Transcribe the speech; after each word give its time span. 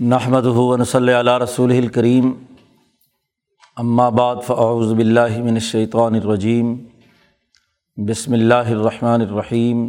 نحمد 0.00 0.44
ہُون 0.46 0.84
صلی 0.84 1.12
علیہ 1.12 1.32
رسول 1.38 1.70
الکریم 1.76 2.32
اما 3.76 4.08
بعد 4.08 4.36
فاعوذ 4.46 4.92
باللہ 4.94 5.38
من 5.38 5.54
الشیطان 5.54 6.14
الرجیم 6.14 6.74
بسم 7.98 8.32
اللہ 8.32 8.70
الرحمن 8.72 9.20
الرحیم 9.20 9.88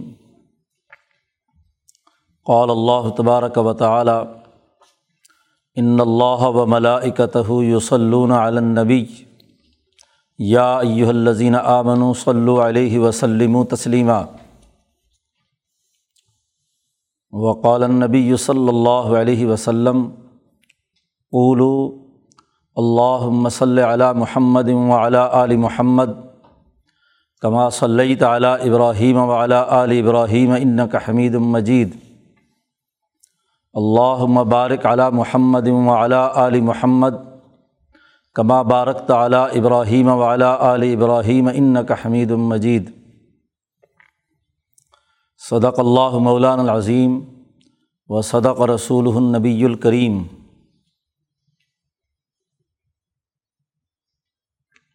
قال 2.46 2.70
اللہ 2.70 3.10
تبارک 3.18 3.58
و 3.58 3.74
تعالی 3.74 4.18
ان 5.78 6.00
اللہ 6.00 6.48
و 6.48 6.66
ملائکتہ 6.68 7.52
یصلون 7.64 8.32
علی 8.32 8.58
النبی 8.58 9.06
یا 10.40 10.70
ایہا 10.80 11.10
الذین 11.10 11.56
آمنوا 11.56 12.14
صلو 12.18 12.62
علیہ 12.62 13.00
وسلم 13.00 13.64
تسلیما 13.70 14.22
وقال 17.34 17.84
النبی 17.84 18.36
صلی 18.36 18.68
اللہ 18.68 19.18
علیہ 19.18 19.48
وسلم 19.48 20.10
اولو 21.32 21.96
اللہ 22.76 23.50
صلی 23.50 23.82
علی 23.82 24.04
محمد 24.16 24.70
وعلی 24.70 25.18
آل 25.18 25.56
محمد، 25.56 26.10
کما 27.42 27.70
صلی 27.70 28.16
تعلیٰ 28.16 28.58
ابراہیم 28.60 29.18
وعلی 29.18 29.54
آل 29.54 29.92
ابراہیم 29.92 30.52
انک 30.52 30.96
صدق 45.42 45.80
اللہ 45.80 46.18
مولان 46.20 46.60
العظیم 46.60 47.20
و 48.10 48.22
صدق 48.22 48.62
رسول 48.62 49.08
النبی 49.16 49.66
الکریم۔ 49.66 50.18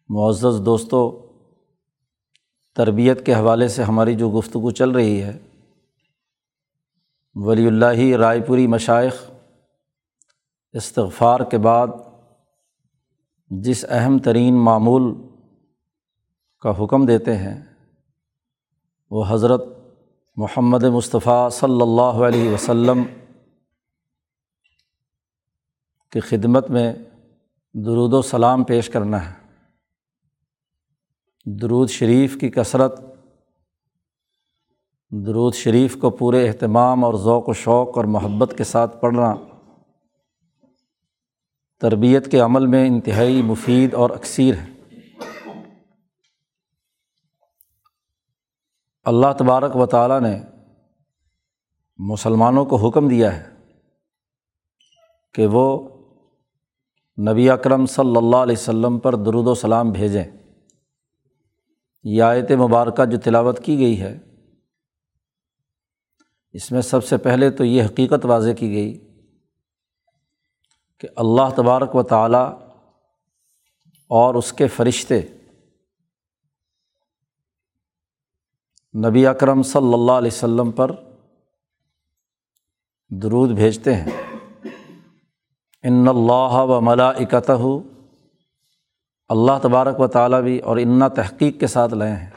معزز 0.09 0.61
دوستوں 0.65 1.03
تربیت 2.75 3.25
کے 3.25 3.33
حوالے 3.33 3.67
سے 3.67 3.83
ہماری 3.83 4.15
جو 4.15 4.29
گفتگو 4.29 4.71
چل 4.71 4.89
رہی 4.89 5.21
ہے، 5.23 5.37
ولی 7.35 7.67
اللہ 7.67 8.17
رائے 8.17 8.41
پوری 8.41 8.67
مشائق 8.67 9.15
استغفار 10.73 11.39
کے 11.51 11.57
بعد 11.57 11.87
جس 13.51 13.85
اہم 13.89 14.19
ترین 14.19 14.63
معمول 14.65 15.13
کا 16.59 16.83
حکم 16.83 17.05
دیتے 17.05 17.37
ہیں، 17.37 17.61
وہ 19.11 19.25
حضرت 19.27 19.74
محمد 20.37 20.83
مصطفیٰ 20.83 21.49
صلی 21.49 21.81
اللہ 21.81 22.25
علیہ 22.27 22.49
وسلم 22.49 23.03
کی 26.09 26.19
خدمت 26.19 26.69
میں 26.69 26.93
درود 27.73 28.13
و 28.13 28.21
سلام 28.21 28.63
پیش 28.63 28.89
کرنا 28.89 29.29
ہے۔ 29.29 29.33
درود 31.45 31.89
شریف 31.89 32.37
کی 32.39 32.49
کثرت، 32.49 33.01
درود 35.09 35.53
شریف 35.53 35.97
کو 36.01 36.09
پورے 36.09 36.47
اہتمام 36.47 37.05
اور 37.05 37.13
ذوق 37.13 37.49
و 37.49 37.53
شوق 37.53 37.97
اور 37.97 38.05
محبت 38.05 38.53
کے 38.57 38.63
ساتھ 38.63 39.01
پڑھنا، 39.01 39.35
تربیت 41.81 42.31
کے 42.31 42.39
عمل 42.39 42.65
میں 42.65 42.87
انتہائی 42.87 43.41
مفید 43.41 43.93
اور 43.93 44.09
اکثیر 44.09 44.55
ہے۔ 44.55 44.74
اللہ 49.05 49.27
تبارک 49.39 49.75
و 49.75 49.85
تعالیٰ 49.85 50.21
نے 50.21 50.43
مسلمانوں 51.97 52.65
کو 52.65 52.75
حکم 52.75 53.07
دیا 53.07 53.37
ہے 53.37 53.55
کہ 55.33 55.47
وہ 55.47 55.89
نبی 57.31 57.49
اکرم 57.49 57.85
صلی 57.85 58.17
اللہ 58.17 58.35
علیہ 58.35 58.55
وسلم 58.59 58.99
پر 58.99 59.15
درود 59.15 59.47
و 59.47 59.55
سلام 59.55 59.91
بھیجیں۔ 59.91 60.23
یہ 62.03 62.23
آیت 62.23 62.51
مبارکہ 62.51 63.05
جو 63.05 63.17
تلاوت 63.19 63.59
کی 63.63 63.77
گئی 63.77 64.01
ہے، 64.01 64.19
اس 66.53 66.71
میں 66.71 66.81
سب 66.81 67.05
سے 67.05 67.17
پہلے 67.17 67.49
تو 67.49 67.63
یہ 67.63 67.83
حقیقت 67.83 68.25
واضح 68.25 68.51
کی 68.51 68.71
گئی 68.71 68.99
کہ 70.99 71.07
اللہ 71.15 71.49
تبارک 71.55 71.95
و 71.95 72.03
تعالیٰ 72.03 72.59
اور 74.07 74.35
اس 74.35 74.53
کے 74.53 74.67
فرشتے 74.67 75.21
نبی 78.97 79.27
اکرم 79.27 79.63
صلی 79.63 79.93
اللہ 79.93 80.11
علیہ 80.11 80.45
و 80.45 80.71
پر 80.71 80.91
درود 83.09 83.49
بھیجتے 83.49 83.95
ہیں۔ 83.95 84.11
ان 85.83 86.07
اللہ 86.07 86.53
و 86.53 86.81
ملاکتہ 86.81 87.51
اللہ 89.29 89.51
تبارک 89.61 89.99
و 89.99 90.07
تعالیٰ 90.07 90.41
بھی 90.41 90.59
اور 90.59 90.77
انا 90.77 91.07
تحقیق 91.07 91.59
کے 91.59 91.67
ساتھ 91.67 91.93
لائے 91.93 92.15
ہیں۔ 92.15 92.29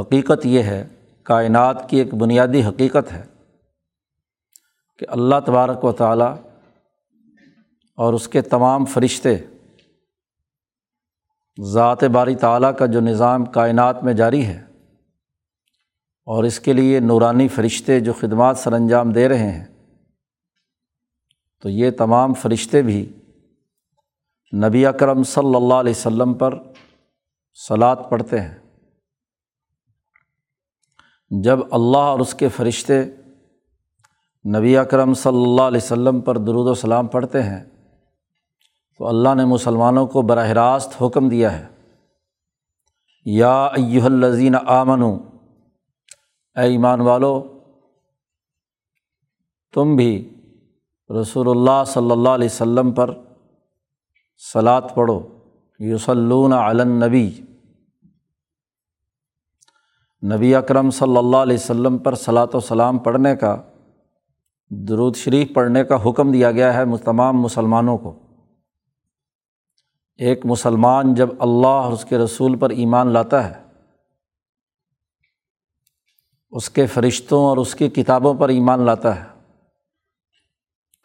حقیقت 0.00 0.46
یہ 0.46 0.62
ہے، 0.62 0.88
کائنات 1.22 1.88
کی 1.88 1.96
ایک 1.96 2.14
بنیادی 2.14 2.64
حقیقت 2.64 3.12
ہے 3.12 3.24
کہ 4.98 5.06
اللہ 5.08 5.34
تبارک 5.46 5.84
و 5.84 5.92
تعالیٰ 5.92 6.36
اور 7.96 8.12
اس 8.12 8.28
کے 8.28 8.42
تمام 8.42 8.84
فرشتے، 8.84 9.36
ذات 11.60 12.04
باری 12.04 12.34
تعالیٰ 12.34 12.76
کا 12.76 12.86
جو 12.86 13.00
نظام 13.00 13.44
کائنات 13.44 14.04
میں 14.04 14.12
جاری 14.12 14.46
ہے 14.46 14.73
اور 16.24 16.44
اس 16.44 16.60
کے 16.60 16.72
لیے 16.72 17.00
نورانی 17.00 17.48
فرشتے 17.48 18.00
جو 18.00 18.12
خدمات 18.12 18.58
سر 18.58 18.72
انجام 18.72 19.12
دے 19.12 19.28
رہے 19.28 19.52
ہیں۔ 19.52 19.64
تو 21.62 21.68
یہ 21.68 21.90
تمام 21.90 22.34
فرشتے 22.34 22.82
بھی 22.82 23.12
نبی 24.64 24.86
اکرم 24.86 25.22
صلی 25.22 25.54
اللہ 25.54 25.74
علیہ 25.74 26.06
و 26.06 26.34
پر 26.34 26.58
سلاد 27.68 27.96
پڑھتے 28.10 28.40
ہیں۔ 28.40 28.58
جب 31.42 31.58
اللہ 31.70 31.96
اور 31.96 32.20
اس 32.20 32.34
کے 32.34 32.48
فرشتے 32.48 33.04
نبی 34.58 34.76
اکرم 34.76 35.14
صلی 35.14 35.42
اللہ 35.42 35.62
علیہ 35.62 35.92
و 35.92 36.20
پر 36.20 36.38
درود 36.38 36.66
و 36.66 36.74
سلام 36.74 37.06
پڑھتے 37.06 37.42
ہیں، 37.42 37.64
تو 38.98 39.06
اللہ 39.06 39.34
نے 39.34 39.44
مسلمانوں 39.44 40.06
کو 40.06 40.22
براہ 40.22 40.48
راست 40.48 41.02
حکم 41.02 41.28
دیا 41.28 41.58
ہے۔ 41.58 41.66
یا 43.24 43.66
ایہل 43.66 44.24
الزین 44.24 44.54
آمنو 44.66 45.33
اے 46.56 46.62
ایمان 46.62 47.00
والو، 47.00 47.42
تم 49.74 49.96
بھی 49.96 50.12
رسول 51.20 51.48
اللہ 51.50 51.84
صلی 51.86 52.10
اللہ 52.10 52.28
علیہ 52.28 52.62
و 52.62 52.92
پر 52.92 53.10
سلاد 54.52 54.82
پڑھو۔ 54.94 55.20
یوسلون 55.78 56.52
علنبی 56.52 57.28
نبی 60.22 60.54
اکرم 60.54 60.90
صلی 60.90 61.16
اللہ 61.16 61.36
علیہ 61.36 61.70
و 61.70 61.98
پر 61.98 62.14
صلاۃ 62.14 62.54
و 62.54 62.60
سلام 62.60 62.98
پڑھنے 62.98 63.36
کا، 63.36 63.56
درود 64.70 65.16
شریف 65.16 65.52
پڑھنے 65.54 65.84
کا 65.84 65.96
حکم 66.04 66.32
دیا 66.32 66.50
گیا 66.50 66.74
ہے 66.74 66.84
تمام 67.04 67.40
مسلمانوں 67.40 67.98
کو۔ 67.98 68.18
ایک 70.18 70.46
مسلمان 70.46 71.14
جب 71.14 71.28
اللہ 71.38 71.82
اور 71.82 71.92
اس 71.92 72.04
کے 72.04 72.18
رسول 72.18 72.58
پر 72.58 72.70
ایمان 72.70 73.08
لاتا 73.08 73.48
ہے 73.48 73.63
اس 76.54 76.70
کے 76.70 76.86
فرشتوں 76.86 77.44
اور 77.44 77.56
اس 77.56 77.74
کی 77.74 77.88
کتابوں 77.88 78.34
پر 78.34 78.48
ایمان 78.48 78.80
لاتا 78.80 79.14
ہے، 79.16 79.24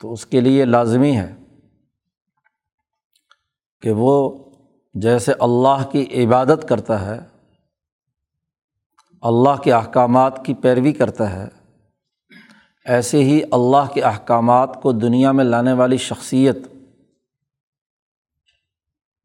تو 0.02 0.14
اس 0.14 0.26
کے 0.26 0.42
لیے 0.42 0.66
لازمی 0.66 1.16
ہے 1.18 1.34
کہ 3.84 3.92
وہ 3.92 4.14
جیسے 4.96 5.34
اللہ 5.40 5.84
کی 5.92 6.06
عبادت 6.26 6.68
کرتا 6.70 7.02
ہے، 7.02 7.20
اللہ 9.24 9.62
کے 9.64 9.74
احکامات 9.74 10.46
کی 10.46 10.54
پیروی 10.54 10.94
کرتا 10.94 11.30
ہے، 11.34 11.48
ایسے 12.86 13.24
ہی 13.24 13.42
اللہ 13.52 13.94
کے 13.94 14.02
احکامات 14.02 14.82
کو 14.82 14.92
دنیا 14.92 15.32
میں 15.32 15.44
لانے 15.44 15.74
والی 15.74 15.98
شخصیت 15.98 16.58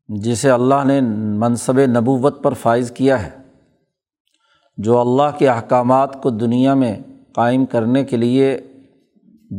جسے 0.09 0.51
اللہ 0.51 0.85
نے 0.85 1.01
منصب 1.39 1.79
نبوت 1.79 2.43
پر 2.43 2.55
فائز 2.55 2.93
کیا 2.97 3.23
ہے۔ 3.23 3.44
جو 4.77 5.01
اللہ 5.01 5.39
کے 5.39 5.49
احکامات 5.49 6.23
کو 6.23 6.31
دنیا 6.31 6.75
میں 6.75 7.01
قائم 7.35 7.67
کرنے 7.67 8.05
کے 8.05 8.17
لیے 8.17 8.59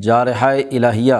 جارحہ 0.01 0.47
الہیہ، 0.71 1.13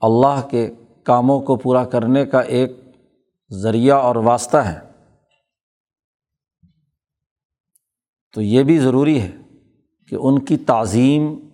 اللہ 0.00 0.48
کے 0.50 0.70
کاموں 1.04 1.40
کو 1.40 1.56
پورا 1.56 1.84
کرنے 1.84 2.26
کا 2.26 2.40
ایک 2.40 2.72
ذریعہ 3.50 3.96
اور 3.96 4.16
واسطہ 4.16 4.56
ہے۔ 4.56 4.78
تو 8.34 8.42
یہ 8.42 8.62
بھی 8.62 8.78
ضروری 8.78 9.20
ہے 9.20 9.30
کہ 10.08 10.14
ان 10.14 10.38
کی 10.38 10.56
تعظیم، 10.56 11.48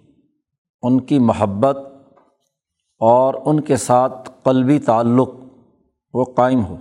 ان 0.82 1.00
کی 1.00 1.18
محبت 1.18 1.76
اور 2.98 3.34
ان 3.44 3.60
کے 3.60 3.76
ساتھ 3.76 4.30
قلبی 4.42 4.78
تعلق 4.78 5.28
وہ 6.14 6.24
قائم 6.24 6.64
ہو۔ 6.64 6.76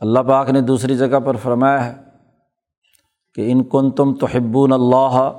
اللہ 0.00 0.20
پاک 0.20 0.50
نے 0.50 0.60
دوسری 0.60 0.96
جگہ 0.96 1.20
پر 1.24 1.36
فرمایا 1.36 1.86
ہے 1.86 1.94
کہ 3.34 3.52
ان 3.52 3.64
کن 3.64 3.90
تم 3.90 4.14
تو 4.14 4.26
اللہ 4.74 5.32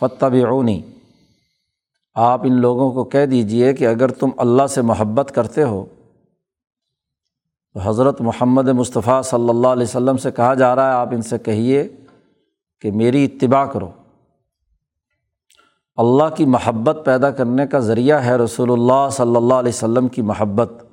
فتح 0.00 0.26
بعونی 0.26 0.82
آپ 2.14 2.40
ان 2.44 2.60
لوگوں 2.60 2.92
کو 2.92 3.04
کہہ 3.04 3.26
دیجیے 3.26 3.74
کہ 3.74 3.86
اگر 3.86 4.08
تم 4.08 4.30
اللہ 4.36 4.66
سے 4.66 4.82
محبت 4.82 5.32
کرتے 5.34 5.62
ہو، 5.62 5.84
تو 7.74 7.80
حضرت 7.80 8.20
محمد 8.20 8.68
مصطفیٰ 8.68 9.22
صلی 9.22 9.48
اللہ 9.48 9.68
علیہ 9.68 9.82
وسلم 9.82 10.16
سے 10.16 10.30
کہا 10.30 10.54
جا 10.54 10.76
رہا 10.76 10.88
ہے، 10.88 10.92
آپ 10.92 11.08
ان 11.12 11.22
سے 11.22 11.38
کہیے 11.38 11.88
کہ 12.80 12.90
میری 12.92 13.24
اتباع 13.24 13.64
کرو۔ 13.64 13.90
اللہ 15.96 16.34
کی 16.36 16.46
محبت 16.46 16.98
پیدا 17.04 17.30
کرنے 17.30 17.66
کا 17.66 17.78
ذریعہ 17.78 18.24
ہے 18.24 18.36
رسول 18.36 18.72
اللہ 18.72 19.08
صلی 19.12 19.36
اللہ 19.36 19.54
علیہ 19.54 19.72
وسلم 19.74 20.08
کی 20.08 20.22
محبت۔ 20.22 20.85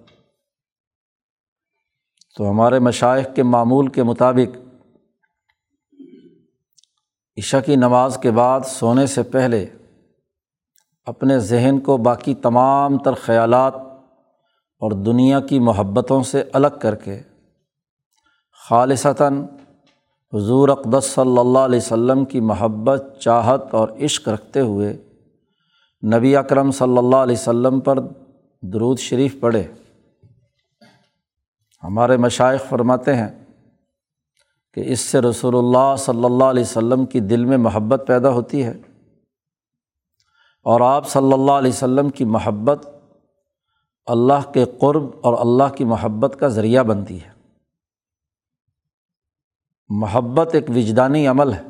تو 2.38 2.50
ہمارے 2.50 2.80
مشائق 2.80 3.35
کے 3.35 3.44
معمول 3.44 3.88
کے 3.88 4.03
مطابق 4.03 4.57
عشاء 7.38 7.59
کی 7.59 7.75
نماز 7.75 8.18
کے 8.18 8.31
بعد 8.31 8.62
سونے 8.65 9.06
سے 9.07 9.24
پہلے 9.24 9.65
اپنے 11.06 11.39
ذہن 11.39 11.80
کو 11.80 11.97
باقی 11.97 12.33
تمام 12.33 12.97
تر 12.97 13.13
خیالات 13.13 13.75
اور 14.81 14.91
دنیا 14.91 15.39
کی 15.39 15.59
محبتوں 15.59 16.24
سے 16.24 16.44
الگ 16.53 16.80
کر 16.81 16.95
کے 16.95 17.21
خالصتاً 18.69 19.45
حضور 20.33 20.69
اقدس 20.69 21.06
صلی 21.06 21.38
اللہ 21.38 21.59
علیہ 21.59 21.77
وسلم 21.77 22.25
کی 22.25 22.39
محبت، 22.39 23.03
چاہت 23.19 23.74
اور 23.74 23.89
عشق 24.01 24.29
رکھتے 24.29 24.59
ہوئے 24.59 24.97
نبی 26.18 26.36
اکرم 26.36 26.71
صلی 26.71 26.97
اللہ 26.97 27.15
علیہ 27.15 27.36
وسلم 27.36 27.79
پر 27.79 28.00
درود 28.62 29.00
شریف 29.00 29.39
پڑھے۔ 29.39 29.63
ہمارے 31.83 32.18
مشائق 32.18 32.69
فرماتے 32.69 33.15
ہیں 33.15 33.45
کہ 34.74 34.83
اس 34.85 35.00
سے 35.00 35.21
رسول 35.21 35.56
اللہ 35.57 35.95
صلی 35.95 36.25
اللہ 36.25 36.44
علیہ 36.44 36.63
وسلم 36.63 37.06
کی 37.06 37.19
دل 37.19 37.45
میں 37.45 37.57
محبت 37.57 38.03
پیدا 38.07 38.30
ہوتی 38.30 38.65
ہے 38.65 38.81
اور 40.63 40.81
آپ 40.81 41.09
صلی 41.09 41.33
اللہ 41.33 41.51
علیہ 41.51 41.71
وسلم 41.71 42.09
کی 42.09 42.25
محبت 42.25 42.88
اللہ 44.06 44.51
کے 44.53 44.65
قرب 44.65 45.03
اور 45.24 45.33
اللہ 45.39 45.75
کی 45.75 45.83
محبت 45.83 46.39
کا 46.39 46.47
ذریعہ 46.47 46.83
بنتی 46.83 47.24
ہے۔ 47.24 47.30
محبت 49.89 50.50
ایک 50.53 50.69
وجدانی 50.69 51.27
عمل 51.27 51.53
ہے 51.53 51.62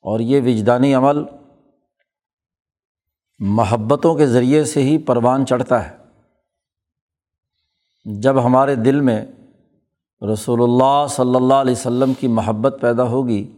اور 0.00 0.20
یہ 0.20 0.40
وجدانی 0.40 0.94
عمل 0.94 1.24
محبتوں 3.38 4.14
کے 4.14 4.26
ذریعے 4.26 4.64
سے 4.64 4.82
ہی 4.82 4.98
پروان 4.98 5.46
چڑھتا 5.46 5.90
ہے۔ 5.90 6.03
جب 8.04 8.44
ہمارے 8.44 8.74
دل 8.74 9.00
میں 9.00 9.26
رسول 10.32 10.62
اللہ 10.62 11.06
صلی 11.08 11.34
اللہ 11.34 11.54
علیہ 11.54 11.72
وسلم 11.72 12.14
کی 12.14 12.26
محبت 12.26 12.76
پیدا 12.80 13.02
ہوگی، 13.02 13.52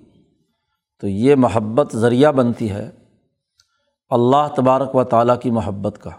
تو 1.01 1.09
یہ 1.09 1.35
محبت 1.35 1.97
ذریعہ 1.97 2.33
بنتی 2.33 2.71
ہے 2.71 2.91
اللہ 4.09 4.49
تبارک 4.57 4.95
و 4.95 5.05
تعالیٰ 5.05 5.41
کی 5.41 5.51
محبت 5.51 6.03
کا۔ 6.03 6.11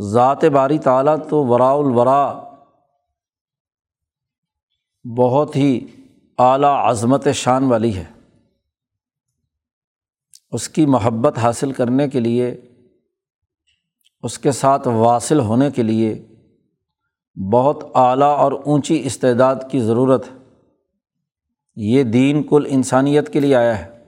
ذات 0.00 0.44
باری 0.44 0.78
تعالیٰ 0.78 1.16
تو 1.30 1.44
وراء 1.44 1.74
الورا 1.74 2.42
بہت 5.16 5.56
ہی 5.56 5.86
اعلیٰ 6.38 6.90
عظمت 6.90 7.28
شان 7.34 7.64
والی 7.64 7.96
ہے۔ 7.96 8.04
اس 10.52 10.68
کی 10.68 10.86
محبت 10.86 11.38
حاصل 11.38 11.72
کرنے 11.72 12.08
کے 12.08 12.20
لیے، 12.20 12.60
اس 14.22 14.38
کے 14.38 14.52
ساتھ 14.52 14.88
واصل 14.88 15.40
ہونے 15.40 15.70
کے 15.70 15.82
لیے 15.82 16.26
بہت 17.52 17.84
اعلیٰ 17.94 18.38
اور 18.38 18.52
اونچی 18.52 19.02
استعداد 19.04 19.56
کی 19.70 19.80
ضرورت 19.80 20.24
ہے۔ 20.28 20.36
یہ 21.76 22.02
دین 22.02 22.42
کل 22.42 22.64
انسانیت 22.68 23.32
کے 23.32 23.40
لیے 23.40 23.56
آیا 23.56 23.78
ہے 23.78 24.04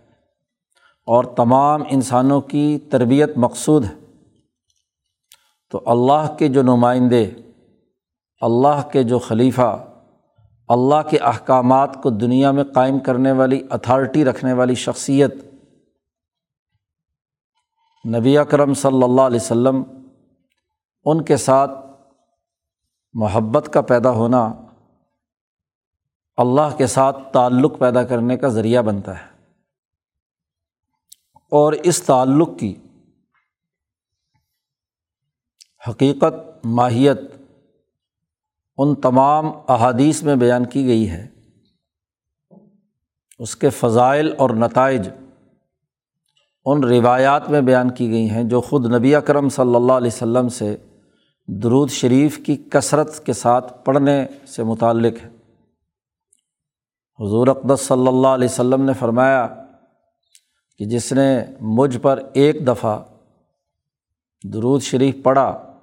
اور 1.07 1.25
تمام 1.25 1.83
انسانوں 1.91 2.41
کی 2.41 2.79
تربیت 2.91 3.31
مقصود 3.37 3.85
ہے۔ 3.85 3.95
تو 5.71 5.83
اللہ 5.87 6.37
کے 6.39 6.49
جو 6.49 6.63
نمائندے، 6.63 7.31
اللہ 8.41 8.89
کے 8.93 9.03
جو 9.03 9.19
خلیفہ، 9.19 9.85
اللہ 10.69 11.09
کے 11.11 11.19
احکامات 11.19 12.03
کو 12.03 12.11
دنیا 12.11 12.51
میں 12.51 12.65
قائم 12.65 12.99
کرنے 12.99 13.33
والی 13.33 13.63
اتھارٹی 13.71 14.25
رکھنے 14.25 14.53
والی 14.53 14.75
شخصیت 14.75 15.35
نبی 18.17 18.39
اکرم 18.39 18.75
صلی 18.75 19.03
اللہ 19.03 19.23
علیہ 19.23 19.41
و 19.43 19.45
سلم 19.45 19.83
ان 21.05 21.25
کے 21.25 21.37
ساتھ 21.37 21.88
محبت 23.13 23.71
کا 23.73 23.81
پیدا 23.81 24.11
ہونا 24.11 24.55
اللہ 26.37 26.77
کے 26.77 26.87
ساتھ 26.87 27.17
تعلق 27.33 27.79
پیدا 27.79 28.05
کرنے 28.05 28.37
کا 28.37 28.49
ذریعہ 28.49 28.83
بنتا 28.83 29.19
ہے۔ 29.19 29.27
اور 31.51 31.73
اس 31.73 32.03
تعلق 32.03 32.49
کی 32.59 32.75
حقیقت، 35.89 36.67
ماہیت 36.67 37.19
ان 38.77 38.95
تمام 38.95 39.47
احادیث 39.69 40.23
میں 40.23 40.37
بیان 40.37 40.67
کی 40.67 40.87
گئی 40.87 41.11
ہے۔ 41.11 41.29
اس 43.39 43.57
کے 43.57 43.71
فضائل 43.71 44.35
اور 44.39 44.51
نتائج 44.51 45.09
ان 46.65 46.85
روایات 46.85 47.51
میں 47.51 47.61
بیان 47.61 47.91
کی 47.91 48.11
گئی 48.11 48.31
ہیں 48.31 48.45
جو 48.45 48.61
خود 48.61 48.87
نبی 48.95 49.15
اکرم 49.15 49.49
صلی 49.49 49.75
اللہ 49.75 49.93
علیہ 49.93 50.11
و 50.15 50.19
سلم 50.19 50.49
سے 50.49 50.77
درود 51.49 51.91
شریف 51.91 52.41
کی 52.47 52.57
کثرت 52.71 53.27
کے 53.27 53.33
ساتھ 53.33 53.85
پڑھنے 53.85 54.27
سے 54.47 54.63
متعلق 54.63 55.25
ہے۔ 55.25 55.29
حضور 57.21 57.47
اقدس 57.47 57.81
صلی 57.81 58.09
اللہ 58.09 58.29
علیہ 58.29 58.61
و 58.61 58.77
نے 58.77 58.93
فرمایا 58.93 59.65
کہ 60.79 60.85
جس 60.85 61.13
نے 61.13 61.45
مجھ 61.61 61.99
پر 61.99 62.23
ایک 62.35 62.67
دفعہ 62.67 63.03
درود 64.45 64.83
شریف 64.83 65.15
پڑھا 65.23 65.79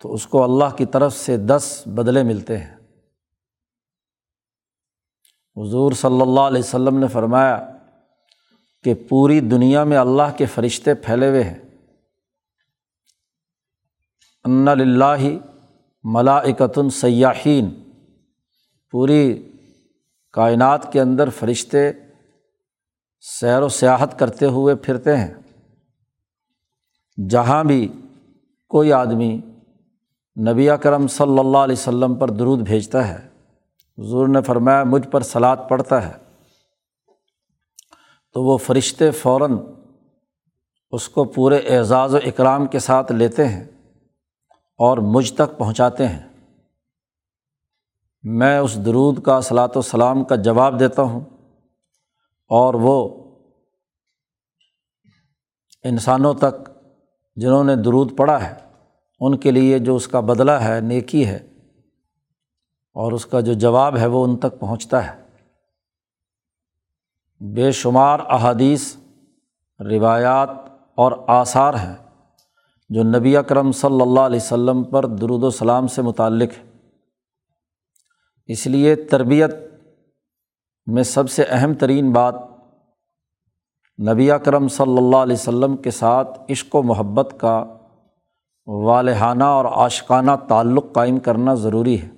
تو 0.00 0.14
اس 0.14 0.26
کو 0.26 0.44
اللہ 0.44 0.76
کی 0.76 0.86
طرف 0.86 1.16
سے 1.16 1.36
دس 1.36 1.82
بدلے 1.86 2.22
ملتے 2.22 2.58
ہیں۔ 2.58 2.76
حضور 5.56 5.92
صلی 5.92 6.20
اللہ 6.20 6.40
علیہ 6.40 6.74
و 6.74 6.90
نے 6.90 7.08
فرمایا 7.08 7.76
کہ 8.84 8.94
پوری 8.94 9.40
دنیا 9.40 9.84
میں 9.84 9.98
اللہ 9.98 10.36
کے 10.36 10.46
فرشتے 10.46 10.94
پھیلے 10.94 11.28
ہوئے 11.28 11.44
ہیں۔ 11.44 11.69
ان 14.44 14.68
اللہ 14.68 15.28
ملاکتن 16.04 16.90
سیاحین، 16.90 17.70
پوری 18.90 19.52
کائنات 20.32 20.92
کے 20.92 21.00
اندر 21.00 21.28
فرشتے 21.30 21.92
سیر 23.20 23.62
و 23.62 23.68
سیاحت 23.68 24.18
کرتے 24.18 24.46
ہوئے 24.46 24.74
پھرتے 24.74 25.16
ہیں۔ 25.16 25.34
جہاں 27.28 27.64
بھی 27.64 27.88
کوئی 28.68 28.92
آدمی 28.92 29.40
نبی 30.48 30.68
کرم 30.82 31.06
صلی 31.06 31.38
اللہ 31.38 31.58
علیہ 31.58 31.88
و 31.88 32.14
پر 32.14 32.30
درود 32.30 32.60
بھیجتا 32.60 33.08
ہے، 33.08 33.28
حضور 33.98 34.28
نے 34.28 34.42
فرمایا، 34.42 34.84
مجھ 34.84 35.08
پر 35.08 35.20
سلاد 35.20 35.56
پڑتا 35.68 36.08
ہے۔ 36.08 36.12
تو 38.34 38.44
وہ 38.44 38.58
فرشتے 38.58 39.10
فوراً 39.10 39.58
اس 40.90 41.08
کو 41.08 41.24
پورے 41.24 41.56
اعزاز 41.56 42.14
و 42.14 42.16
اکرام 42.16 42.66
کے 42.66 42.78
ساتھ 42.78 43.12
لیتے 43.12 43.48
ہیں۔ 43.48 43.64
اور 44.80 44.98
مجھ 44.98 45.32
تک 45.32 45.58
پہنچاتے 45.58 46.08
ہیں۔ 46.08 46.28
میں 48.22 48.58
اس 48.58 48.84
درود 48.86 49.22
کا 49.22 49.40
صلاۃ 49.40 49.68
و 49.74 49.82
سلام 49.82 50.24
کا 50.24 50.36
جواب 50.36 50.80
دیتا 50.80 51.02
ہوں 51.02 51.20
اور 52.48 52.74
وہ 52.74 53.24
انسانوں 55.84 56.34
تک 56.34 56.70
جنہوں 57.36 57.64
نے 57.64 57.76
درود 57.76 58.16
پڑھا 58.16 58.50
ہے، 58.50 58.54
ان 59.20 59.38
کے 59.38 59.50
لیے 59.50 59.78
جو 59.78 59.96
اس 59.96 60.08
کا 60.08 60.20
بدلہ 60.20 60.50
ہے، 60.50 60.80
نیکی 60.80 61.26
ہے 61.26 61.36
اور 62.94 63.12
اس 63.12 63.26
کا 63.26 63.40
جو 63.40 63.52
جواب 63.52 63.96
ہے، 63.96 64.06
وہ 64.06 64.24
ان 64.24 64.36
تک 64.36 64.60
پہنچتا 64.60 65.06
ہے۔ 65.06 65.22
بے 67.54 67.72
شمار 67.72 68.20
احادیث، 68.20 68.96
روایات 69.80 70.50
اور 70.94 71.12
آثار 71.26 71.74
ہیں۔ 71.74 72.09
جو 72.90 73.02
نبی 73.02 73.36
اکرم 73.36 73.72
صلی 73.72 74.00
اللہ 74.00 74.20
علیہ 74.20 74.52
و 74.52 74.82
پر 74.84 75.06
درود 75.06 75.42
و 75.42 75.50
سلام 75.50 75.86
سے 75.86 76.02
متعلق 76.02 76.50
ہے۔ 76.58 76.78
اس 78.46 78.66
لیے 78.66 78.94
تربیت 78.94 79.50
میں 80.86 81.02
سب 81.02 81.30
سے 81.30 81.44
اہم 81.48 81.74
ترین 81.74 82.12
بات 82.12 82.34
نبی 84.12 84.30
اکرم 84.30 84.68
صلی 84.68 84.98
اللہ 84.98 85.16
علیہ 85.16 85.48
و 85.48 85.76
کے 85.76 85.90
ساتھ 85.90 86.40
عشق 86.50 86.74
و 86.74 86.82
محبت 86.82 87.34
کا، 87.38 87.64
والحانہ 88.66 89.44
اور 89.44 89.64
عاشقانہ 89.64 90.30
تعلق 90.48 90.84
قائم 90.92 91.18
کرنا 91.18 91.54
ضروری 91.54 92.02
ہے۔ 92.02 92.08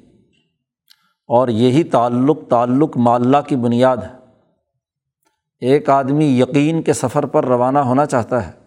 اور 1.26 1.48
یہی 1.48 1.84
تعلق 1.84 2.38
تعلق 2.48 2.96
معلّہ 2.96 3.38
کی 3.48 3.56
بنیاد 3.56 3.96
ہے۔ 3.96 4.16
ایک 5.60 5.90
آدمی 5.90 6.40
یقین 6.40 6.82
کے 6.82 6.92
سفر 6.92 7.26
پر 7.26 7.44
روانہ 7.44 7.78
ہونا 7.78 8.06
چاہتا 8.06 8.46
ہے۔ 8.46 8.61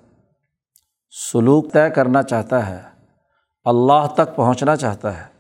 سلوک 1.18 1.74
طے 1.74 1.90
کرنا 1.90 2.24
چاہتا 2.24 2.70
ہے، 2.70 2.82
اللہ 3.64 4.08
تک 4.14 4.36
پہنچنا 4.36 4.76
چاہتا 4.76 5.18
ہے۔ 5.18 5.36